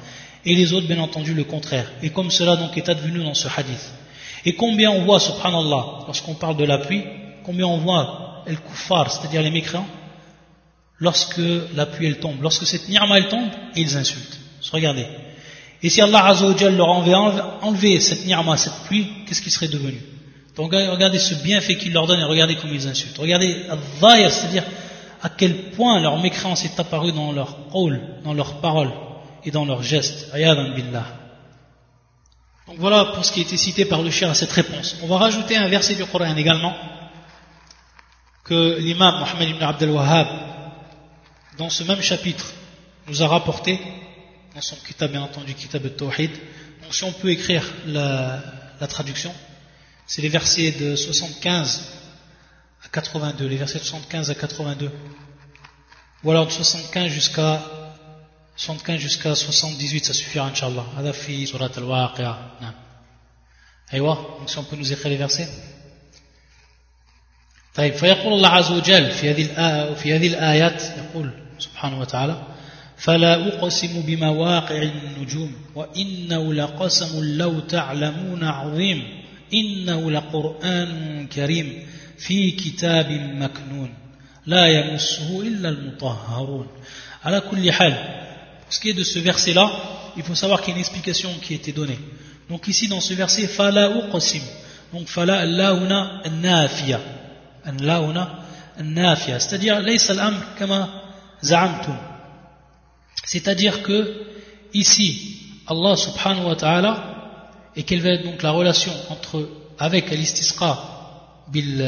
Et 0.44 0.54
les 0.54 0.74
autres, 0.74 0.86
bien 0.86 0.98
entendu, 0.98 1.32
le 1.32 1.44
contraire. 1.44 1.90
Et 2.02 2.10
comme 2.10 2.30
cela 2.30 2.56
donc 2.56 2.76
est 2.76 2.88
advenu 2.90 3.24
dans 3.24 3.34
ce 3.34 3.48
hadith. 3.48 3.92
Et 4.44 4.54
combien 4.54 4.90
on 4.90 5.04
voit, 5.04 5.18
subhanallah, 5.18 6.04
lorsqu'on 6.06 6.34
parle 6.34 6.56
de 6.56 6.64
la 6.64 6.76
pluie, 6.76 7.04
combien 7.42 7.66
on 7.66 7.78
voit 7.78 8.23
el 8.46 8.58
c'est-à-dire 9.10 9.42
les 9.42 9.50
mécréants, 9.50 9.86
lorsque 10.98 11.40
la 11.74 11.86
pluie 11.86 12.06
elle 12.06 12.18
tombe, 12.18 12.40
lorsque 12.42 12.66
cette 12.66 12.88
ni'ma 12.88 13.16
elle 13.16 13.28
tombe, 13.28 13.48
ils 13.76 13.96
insultent. 13.96 14.38
Regardez. 14.72 15.06
Et 15.82 15.90
si 15.90 16.00
Allah 16.00 16.24
Azzawajal 16.26 16.76
leur 16.76 16.90
avait 16.96 17.14
enlevé 17.14 18.00
cette 18.00 18.24
ni'ma, 18.24 18.56
cette 18.56 18.84
pluie, 18.86 19.08
qu'est-ce 19.26 19.42
qui 19.42 19.50
serait 19.50 19.68
devenu 19.68 20.00
Donc 20.56 20.72
regardez 20.72 21.18
ce 21.18 21.34
bienfait 21.34 21.76
qu'il 21.76 21.92
leur 21.92 22.06
donne 22.06 22.20
et 22.20 22.24
regardez 22.24 22.56
comment 22.56 22.72
ils 22.72 22.88
insultent. 22.88 23.18
Regardez 23.18 23.54
c'est-à-dire 24.30 24.64
à 25.22 25.28
quel 25.28 25.70
point 25.70 26.00
leur 26.00 26.18
mécréance 26.20 26.64
est 26.64 26.78
apparue 26.78 27.12
dans 27.12 27.32
leur 27.32 27.56
rôle, 27.70 28.00
dans 28.24 28.34
leurs 28.34 28.60
paroles 28.60 28.92
et 29.44 29.50
dans 29.50 29.64
leurs 29.64 29.82
gestes. 29.82 30.30
billah. 30.32 31.06
Donc 32.66 32.76
voilà 32.78 33.04
pour 33.06 33.24
ce 33.24 33.32
qui 33.32 33.40
a 33.40 33.42
été 33.42 33.58
cité 33.58 33.84
par 33.84 34.00
le 34.00 34.10
cher 34.10 34.30
à 34.30 34.34
cette 34.34 34.52
réponse. 34.52 34.96
On 35.02 35.06
va 35.06 35.18
rajouter 35.18 35.56
un 35.56 35.68
verset 35.68 35.96
du 35.96 36.04
Coran 36.06 36.34
également 36.36 36.74
que 38.44 38.78
l'imam 38.78 39.18
Mohamed 39.20 39.48
ibn 39.48 39.62
Abdel 39.62 39.90
Wahhab, 39.90 40.28
dans 41.56 41.70
ce 41.70 41.82
même 41.82 42.02
chapitre, 42.02 42.52
nous 43.08 43.22
a 43.22 43.28
rapporté, 43.28 43.80
dans 44.54 44.60
son 44.60 44.76
kitab 44.76 45.10
bien 45.10 45.22
entendu, 45.22 45.54
kitab 45.54 45.84
al-Tawhid, 45.84 46.30
donc 46.82 46.94
si 46.94 47.04
on 47.04 47.12
peut 47.12 47.30
écrire 47.30 47.64
la, 47.86 48.86
traduction, 48.88 49.34
c'est 50.06 50.20
les 50.20 50.28
versets 50.28 50.72
de 50.72 50.94
75 50.94 51.92
à 52.84 52.88
82, 52.88 53.46
les 53.46 53.56
versets 53.56 53.78
de 53.78 53.84
75 53.84 54.30
à 54.30 54.34
82, 54.34 54.90
ou 56.22 56.30
alors 56.30 56.46
de 56.46 56.52
75 56.52 57.10
jusqu'à 57.10 57.62
75 58.56 59.00
jusqu'à 59.00 59.34
78, 59.34 60.04
ça 60.04 60.12
suffira, 60.12 60.46
Inch'Allah. 60.46 60.84
Hadafi, 60.98 61.46
surat 61.46 61.70
al-Waqi'a. 61.76 62.38
Aywa, 63.90 64.14
donc 64.38 64.50
si 64.50 64.58
on 64.58 64.64
peut 64.64 64.76
nous 64.76 64.92
écrire 64.92 65.08
les 65.08 65.16
versets. 65.16 65.48
طيب 67.74 67.94
فيقول 67.94 68.32
الله 68.32 68.48
عز 68.48 68.70
وجل 68.70 69.10
في 69.10 69.30
هذه 69.30 69.94
في 69.94 70.14
هذه 70.14 70.26
الآيات 70.26 70.82
يقول 70.82 71.30
سبحانه 71.58 72.00
وتعالى 72.00 72.42
فلا 72.96 73.48
أقسم 73.48 74.00
بمواقع 74.06 74.82
النجوم 74.82 75.52
وإنه 75.74 76.54
لقسم 76.54 77.24
لو 77.38 77.60
تعلمون 77.60 78.44
عظيم 78.44 79.02
إنه 79.54 80.10
لقرآن 80.10 81.26
كريم 81.26 81.86
في 82.18 82.50
كتاب 82.50 83.10
مكنون 83.10 83.94
لا 84.46 84.66
يمسه 84.66 85.40
إلا 85.40 85.68
المطهرون. 85.68 86.66
على 87.24 87.40
كل 87.40 87.72
حال 87.72 87.94
pour 88.64 88.72
ce 88.72 88.80
qui 88.80 88.90
est 88.90 88.94
de 88.94 89.04
ce 89.04 89.18
verset 89.18 89.52
là 89.52 89.70
il 90.16 90.22
faut 90.22 90.34
savoir 90.34 90.60
qu'il 90.60 90.70
y 90.70 90.72
a 90.72 90.76
une 90.76 90.80
explication 90.80 91.30
qui 91.42 91.54
a 91.54 91.56
été 91.56 91.72
donnée. 91.72 91.98
Donc 92.48 92.68
ici 92.68 92.88
dans 92.88 93.00
ce 93.00 93.14
verset 93.14 93.46
fala 93.46 93.90
uqsim 93.90 94.42
donc 94.92 95.08
fala 95.08 95.44
la 95.44 95.74
huna 95.74 96.22
nafiya 96.40 97.00
huna 97.66 98.38
nafiya 98.78 99.40
c'est-à-dire 99.40 99.76
al-amr 99.76 100.54
kama 100.58 100.88
za'amtum 101.42 101.96
c'est-à-dire 103.24 103.82
que 103.82 103.98
ici 104.72 105.38
Allah 105.66 105.96
subhanahu 105.96 106.46
wa 106.48 106.56
ta'ala 106.56 107.14
et 107.76 107.82
quelle 107.82 108.00
va 108.00 108.10
être 108.10 108.24
donc 108.24 108.42
la 108.42 108.50
relation 108.50 108.92
entre 109.10 109.48
avec 109.78 110.10
l'istisqa 110.10 110.78
bil, 111.50 111.84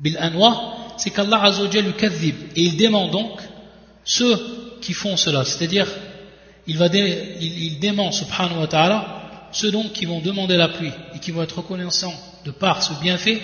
bil 0.00 0.16
anwa, 0.18 0.74
c'est 0.96 1.10
qu'Allah 1.10 1.42
Azzawajal 1.44 1.84
lui 1.84 1.92
kadhib. 1.94 2.34
Et 2.56 2.62
il 2.62 2.76
demande 2.76 3.10
donc 3.10 3.40
ceux 4.04 4.78
qui 4.80 4.92
font 4.92 5.16
cela, 5.16 5.44
c'est-à-dire 5.44 5.86
il, 6.66 6.78
va 6.78 6.86
il, 6.86 7.62
il 7.62 7.78
dément 7.80 8.10
subhanahu 8.12 8.60
wa 8.60 8.66
ta'ala 8.66 9.14
ceux 9.50 9.70
donc 9.70 9.92
qui 9.92 10.04
vont 10.04 10.20
demander 10.20 10.56
la 10.56 10.68
pluie 10.68 10.92
et 11.14 11.18
qui 11.18 11.30
vont 11.30 11.42
être 11.42 11.56
reconnaissants 11.58 12.14
de 12.44 12.50
par 12.50 12.82
ce 12.82 12.92
bienfait 13.00 13.40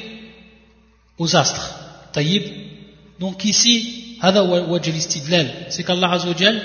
aux 1.18 1.36
astres. 1.36 1.74
Taïb. 2.12 2.42
Donc 3.20 3.44
ici, 3.44 4.18
c'est 5.68 5.84
qu'Allah 5.84 6.12
Azzawajal, 6.12 6.62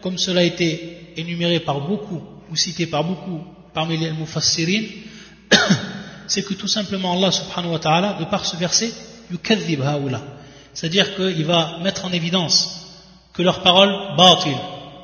comme 0.00 0.18
cela 0.18 0.40
a 0.40 0.44
été 0.44 1.12
énuméré 1.16 1.60
par 1.60 1.86
beaucoup 1.86 2.22
ou 2.50 2.56
cité 2.56 2.86
par 2.86 3.04
beaucoup 3.04 3.40
parmi 3.72 3.96
les 3.96 4.10
mufassirin, 4.12 4.82
c'est 6.26 6.42
que 6.42 6.54
tout 6.54 6.68
simplement 6.68 7.12
Allah 7.12 7.30
subhanahu 7.30 7.72
wa 7.72 7.78
ta'ala, 7.78 8.16
de 8.20 8.24
par 8.24 8.44
ce 8.44 8.56
verset, 8.56 8.92
c'est-à-dire 10.72 11.16
qu'il 11.16 11.44
va 11.44 11.78
mettre 11.82 12.04
en 12.04 12.12
évidence 12.12 12.86
que 13.32 13.42
leurs 13.42 13.62
paroles 13.62 14.16
batil, 14.16 14.56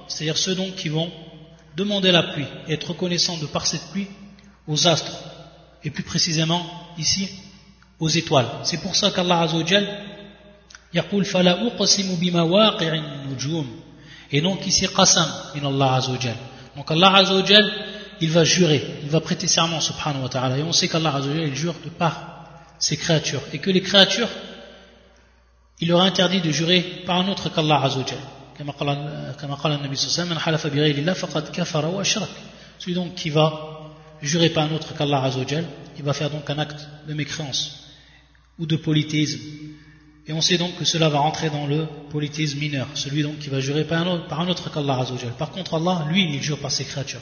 c'est-à-dire 0.09 0.39
ceux 0.39 0.55
donc 0.55 0.75
qui 0.77 0.89
vont 0.89 1.11
demander 1.77 2.13
la 2.13 2.23
pluie 2.23 2.47
et 2.69 2.75
être 2.75 2.91
reconnaissants 2.91 3.39
de 3.39 3.47
par 3.47 3.67
cette 3.67 3.91
pluie 3.91 4.09
aux 4.69 4.87
astres, 4.87 5.13
et 5.85 5.91
plus 5.91 6.05
précisément 6.05 6.65
ici 6.99 7.29
aux 8.02 8.10
étoiles. 8.10 8.48
C'est 8.64 8.82
pour 8.82 8.96
ça 8.96 9.12
qu'Allah 9.12 9.42
Azzawajal 9.42 9.88
يقول 10.94 11.26
فلا 11.26 11.68
أقسم 11.68 12.16
بمواقع 12.16 12.94
النجوم 12.94 13.68
et 14.32 14.42
donc 14.42 14.66
ici 14.68 14.88
qasam 14.88 15.28
min 15.56 15.68
Allah 15.68 15.96
Azzawajal. 15.96 16.36
Donc 16.76 16.90
Allah 16.92 17.16
Azzawajal 17.16 17.72
il 18.20 18.32
va 18.32 18.44
jurer, 18.44 18.84
il 19.04 19.10
va 19.10 19.22
prêter 19.22 19.48
serment, 19.48 19.80
subhanahu 19.80 20.24
wa 20.24 20.30
ta'ala. 20.30 20.58
Et 20.58 20.64
on 20.64 20.74
sait 20.74 20.88
qu'Allah 20.88 21.20
il 21.24 21.56
jure 21.56 21.76
de 21.86 21.90
par 21.90 22.46
ses 22.80 22.98
créatures. 22.98 23.42
Et 23.54 23.60
que 23.60 23.70
les 23.70 23.82
créatures, 23.82 24.30
il 25.80 25.90
leur 25.90 26.02
a 26.02 26.06
interdit 26.06 26.42
de 26.42 26.52
jurer 26.52 26.82
par 27.06 27.18
un 27.18 27.28
autre 27.28 27.50
qu'Allah 27.50 27.84
Azzawajal. 27.84 28.18
Celui 32.80 32.94
donc 32.96 33.14
qui 33.16 33.30
va 33.30 33.54
jurer 34.22 34.50
par 34.50 34.64
un 34.66 34.72
autre 34.74 34.96
qu'Allah 34.96 35.24
Azzawajal, 35.24 35.66
il 35.98 36.04
va 36.04 36.14
faire 36.14 36.32
donc 36.32 36.50
un 36.50 36.58
acte 36.58 36.88
de 37.08 37.14
mécréance 37.14 37.81
ou 38.59 38.67
de 38.67 38.77
polythéisme. 38.77 39.41
Et 40.27 40.33
on 40.33 40.41
sait 40.41 40.57
donc 40.57 40.77
que 40.77 40.85
cela 40.85 41.09
va 41.09 41.19
rentrer 41.19 41.51
dans 41.51 41.67
le 41.67 41.87
polythéisme 42.11 42.59
mineur, 42.59 42.87
celui 42.95 43.23
donc 43.23 43.39
qui 43.41 43.49
va 43.49 43.61
jurer 43.61 43.85
par 43.85 44.03
un 44.03 44.07
autre, 44.13 44.29
par 44.29 44.41
un 44.41 44.49
autre 44.49 44.71
qu'Allah 44.71 45.01
Azzawajal. 45.01 45.33
Par 45.33 45.51
contre, 45.51 45.75
Allah, 45.75 46.07
lui, 46.11 46.33
il 46.33 46.43
jure 46.43 46.59
par 46.59 46.71
ses 46.71 46.85
créatures. 46.85 47.21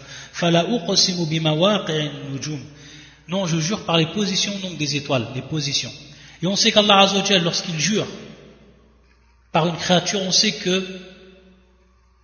Non, 3.28 3.46
je 3.46 3.58
jure 3.58 3.84
par 3.86 3.96
les 3.96 4.06
positions 4.06 4.58
donc 4.58 4.76
des 4.76 4.96
étoiles, 4.96 5.28
les 5.34 5.42
positions. 5.42 5.92
Et 6.42 6.46
on 6.46 6.56
sait 6.56 6.72
qu'Allah 6.72 7.00
Azzawajal, 7.00 7.42
lorsqu'il 7.42 7.78
jure 7.78 8.06
par 9.50 9.66
une 9.66 9.76
créature, 9.76 10.20
on 10.20 10.30
sait 10.32 10.52
que 10.52 10.86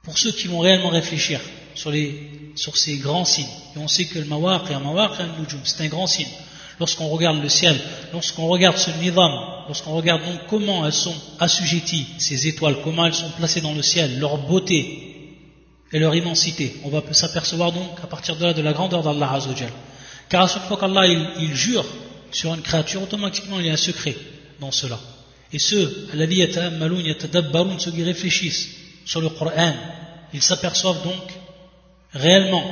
pour 0.02 0.18
ceux 0.18 0.30
qui 0.30 0.46
vont 0.46 0.61
réellement 0.61 0.90
réfléchir 0.90 1.40
sur, 1.74 1.90
les, 1.90 2.30
sur 2.54 2.76
ces 2.76 2.98
grands 2.98 3.24
signes, 3.24 3.46
et 3.74 3.78
on 3.78 3.88
sait 3.88 4.04
que 4.04 4.18
le 4.18 4.26
mawaq 4.26 4.70
et 4.70 4.74
un 4.74 4.80
mawaq 4.80 5.12
c'est 5.64 5.84
un 5.84 5.88
grand 5.88 6.07
signe 6.07 6.28
lorsqu'on 6.79 7.09
regarde 7.09 7.43
le 7.43 7.49
ciel, 7.49 7.79
lorsqu'on 8.12 8.47
regarde 8.47 8.77
ce 8.77 8.91
nidam, 8.91 9.33
lorsqu'on 9.66 9.95
regarde 9.95 10.24
donc 10.24 10.41
comment 10.49 10.87
elles 10.87 10.93
sont 10.93 11.14
assujetties, 11.41 12.07
ces 12.18 12.47
étoiles, 12.47 12.77
comment 12.85 13.07
elles 13.07 13.14
sont 13.14 13.31
placées 13.31 13.61
dans 13.61 13.72
le 13.72 13.83
ciel, 13.83 14.18
leur 14.18 14.39
beauté 14.39 15.03
et 15.93 15.99
leur 15.99 16.14
immensité, 16.14 16.77
on 16.85 16.91
va 16.91 17.03
s'apercevoir 17.12 17.72
donc 17.72 17.99
à 18.03 18.07
partir 18.07 18.37
de 18.37 18.45
là 18.45 18.53
de 18.53 18.62
la 18.62 18.72
grandeur 18.72 19.03
d'Allah 19.03 19.33
Azzawajal. 19.33 19.70
Car 20.29 20.43
à 20.43 20.49
chaque 20.49 20.64
fois 20.64 20.77
qu'Allah 20.77 21.07
il, 21.07 21.55
jure 21.55 21.85
sur 22.33 22.53
une 22.53 22.62
créature, 22.62 23.03
automatiquement 23.03 23.61
il 23.61 23.66
y 23.66 23.70
a 23.70 23.74
un 23.74 23.77
secret 23.77 24.16
dans 24.61 24.72
cela. 24.72 24.99
Et 25.53 25.59
ceux, 25.59 26.09
ceux 27.79 27.91
qui 27.93 28.03
réfléchissent 28.03 28.68
sur 29.05 29.20
le 29.20 29.29
Coran, 29.29 29.74
ils 30.35 30.43
s'aperçoivent 30.43 31.05
donc 31.05 31.33
réellement 32.12 32.64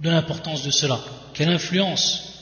de 0.00 0.10
l'importance 0.10 0.64
de 0.64 0.70
cela, 0.70 0.98
quelle 1.32 1.48
influence 1.48 2.35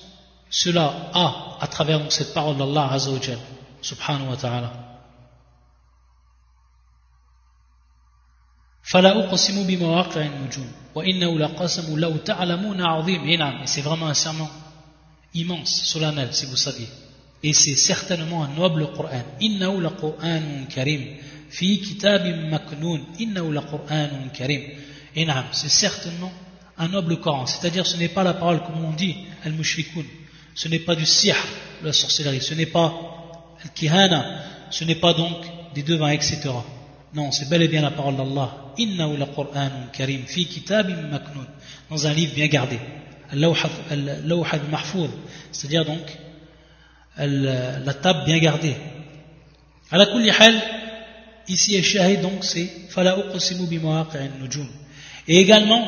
cela 0.50 1.12
a 1.14 1.58
à 1.62 1.68
travers 1.68 2.00
donc, 2.00 2.12
cette 2.12 2.34
parole 2.34 2.58
d'Allah 2.58 2.92
Azzawajal, 2.94 3.40
subhanahu 3.82 4.30
wa 4.30 4.38
ta'ala. 4.38 4.90
فلا 8.90 9.20
أقسم 9.26 9.68
بمواقع 9.68 10.22
النجوم 10.22 10.72
وإنه 10.96 11.40
لقسم 11.40 12.00
لو 12.00 12.18
تعلمون 12.18 12.82
عظيم 12.82 13.22
et 13.30 13.68
c'est 13.68 13.82
vraiment 13.82 14.08
un 14.08 14.16
serment 14.16 14.50
immense, 15.36 15.84
solennel 15.86 16.34
si 16.34 16.48
vous 16.48 16.56
saviez 16.56 16.88
et 17.44 17.54
c'est 17.54 17.76
certainement 17.76 18.44
un 18.44 18.48
noble 18.48 18.88
Coran 18.92 19.24
إنه 19.42 19.82
لقرآن 19.82 20.66
كريم 20.76 21.18
في 21.52 21.76
كتاب 21.76 22.26
مكنون 22.26 23.06
إنه 23.22 23.54
لقرآن 23.54 24.30
كريم 24.30 24.70
et 25.16 25.28
c'est 25.52 25.70
certainement 25.70 26.32
un 26.80 26.88
noble 26.88 27.20
Coran 27.20 27.46
c'est-à-dire 27.46 27.86
ce 27.86 27.96
n'est 27.98 28.10
pas 28.10 28.24
la 28.24 28.34
parole 28.34 28.64
comme 28.64 28.84
on 28.84 28.94
dit 28.94 29.18
al-mushrikun 29.46 30.06
ce 30.55 30.69
n'est 30.69 30.79
pas 30.79 30.95
du 30.95 31.07
sihr, 31.07 31.37
la 31.83 31.93
sorcellerie, 31.93 32.41
ce 32.41 32.55
n'est 32.55 32.67
pas 32.67 32.93
al-kihana, 33.63 34.25
ce 34.71 34.85
n'est 34.85 34.95
pas 34.95 35.15
donc 35.15 35.37
des 35.75 35.83
devins, 35.83 36.11
etc. 36.11 36.51
Non, 37.15 37.31
c'est 37.31 37.49
bel 37.49 37.63
et 37.63 37.69
bien 37.69 37.83
la 37.83 37.91
parole 37.91 38.17
d'Allah. 38.17 38.73
Inna 38.77 39.07
la 39.07 39.27
Qur'an 39.27 39.71
karim 39.93 40.23
fi 40.27 40.47
kitabim 40.47 41.09
maknoun. 41.11 41.47
Dans 41.91 42.07
un 42.07 42.13
livre 42.13 42.35
bien 42.35 42.49
gardé. 42.49 42.79
Al-lawhad 43.31 44.69
mahfoud. 44.71 45.11
C'est-à-dire 45.53 45.85
donc 45.85 46.03
la 47.17 47.95
table 47.95 48.25
bien 48.25 48.39
gardée. 48.39 48.75
À 49.91 49.99
la 49.99 50.07
hal, 50.07 50.63
ici, 51.47 51.81
shahid 51.83 52.21
donc 52.21 52.43
c'est 52.45 52.69
fala 52.89 53.17
uqsimu 53.19 53.67
bi 53.67 53.79
nujum. 54.41 54.67
Et 55.29 55.39
également, 55.39 55.87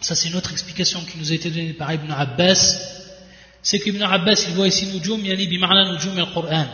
ça 0.00 0.14
c'est 0.14 0.28
une 0.28 0.36
autre 0.36 0.52
explication 0.52 1.00
qui 1.00 1.18
nous 1.18 1.32
a 1.32 1.34
été 1.34 1.50
donnée 1.50 1.72
par 1.72 1.92
Ibn 1.94 2.12
Abbas, 2.12 3.01
c'est 3.62 3.78
qu'Ibn 3.78 4.02
Abbas 4.02 4.44
il 4.48 4.54
voit 4.54 4.66
ici 4.66 4.86
Nujum, 4.86 5.24
yani 5.24 5.46
bima'na 5.46 5.92
Nujum 5.92 6.18
al-Qur'an. 6.18 6.66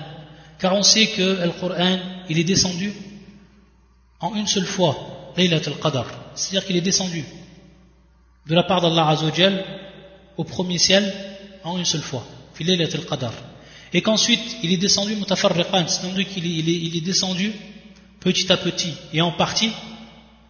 Car 0.58 0.74
on 0.74 0.82
sait 0.82 1.08
que 1.08 1.44
le 1.44 1.52
Qur'an, 1.52 1.98
il 2.28 2.38
est 2.38 2.44
descendu 2.44 2.92
en 4.20 4.34
une 4.34 4.46
seule 4.46 4.66
fois, 4.66 5.32
Laylat 5.36 5.60
al-Qadr. 5.66 6.06
C'est-à-dire 6.34 6.66
qu'il 6.66 6.76
est 6.76 6.80
descendu 6.80 7.24
de 8.46 8.54
la 8.54 8.62
part 8.62 8.80
d'Allah 8.80 9.08
Azzawajal 9.08 9.64
au 10.36 10.44
premier 10.44 10.78
ciel 10.78 11.12
en 11.62 11.78
une 11.78 11.84
seule 11.84 12.00
fois, 12.00 12.26
Laylat 12.58 12.88
al-Qadr. 12.94 13.32
Et 13.92 14.02
qu'ensuite, 14.02 14.56
il 14.62 14.72
est 14.72 14.78
descendu 14.78 15.14
mutafarriqan, 15.14 15.86
c'est-à-dire 15.88 16.28
qu'il 16.28 16.44
est, 16.44 16.56
il 16.58 16.68
est, 16.68 16.72
il 16.72 16.96
est 16.96 17.00
descendu 17.00 17.52
petit 18.20 18.50
à 18.50 18.56
petit 18.56 18.92
et 19.12 19.20
en 19.20 19.32
partie 19.32 19.70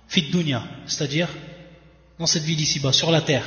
fit 0.09 0.22
dunya, 0.22 0.62
c'est-à-dire 0.86 1.28
dans 2.18 2.26
cette 2.26 2.43
vie 2.43 2.57
d'ici-bas, 2.57 2.93
sur 2.93 3.11
la 3.11 3.20
terre 3.20 3.45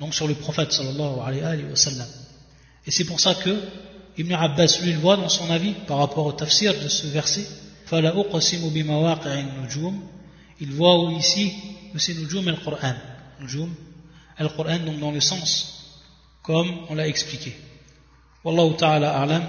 donc 0.00 0.14
sur 0.14 0.28
le 0.28 0.34
prophète 0.34 0.72
sallallahu 0.72 1.20
alayhi 1.24 1.64
wa 1.64 1.76
sallam. 1.76 2.06
Et 2.86 2.90
c'est 2.90 3.04
pour 3.04 3.20
ça 3.20 3.34
que 3.34 3.56
Ibn 4.16 4.32
Abbas 4.32 4.78
lui 4.82 4.92
le 4.92 4.98
voit 4.98 5.16
dans 5.16 5.28
son 5.28 5.50
avis 5.50 5.72
par 5.86 5.98
rapport 5.98 6.26
au 6.26 6.32
tafsir 6.32 6.74
de 6.80 6.88
ce 6.88 7.06
verset. 7.06 7.46
Il 10.60 10.72
voit 10.72 11.12
ici 11.12 11.52
que 11.92 11.98
c'est 11.98 12.14
nujum 12.14 12.48
al-Qur'an 12.48 12.94
nujum 13.40 13.70
al-Qur'an 14.36 14.78
donc 14.80 14.98
dans 14.98 15.12
le 15.12 15.20
sens 15.20 15.78
comme 16.42 16.70
on 16.88 16.94
l'a 16.94 17.06
expliqué. 17.06 17.54
Wallahu 18.44 18.76
ta'ala 18.76 19.20
a'lam. 19.20 19.42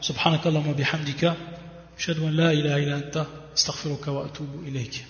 Subhanakallahumma 0.00 0.74
bihamdika. 0.74 1.36
Ashhadu 1.96 2.26
an 2.26 2.30
la 2.30 2.54
ilaha 2.54 2.80
illa 2.80 2.96
anta. 2.96 3.26
Astaghfiruka 3.54 4.12
wa 4.12 4.26
atubu 4.26 4.66
ilayk 4.66 5.04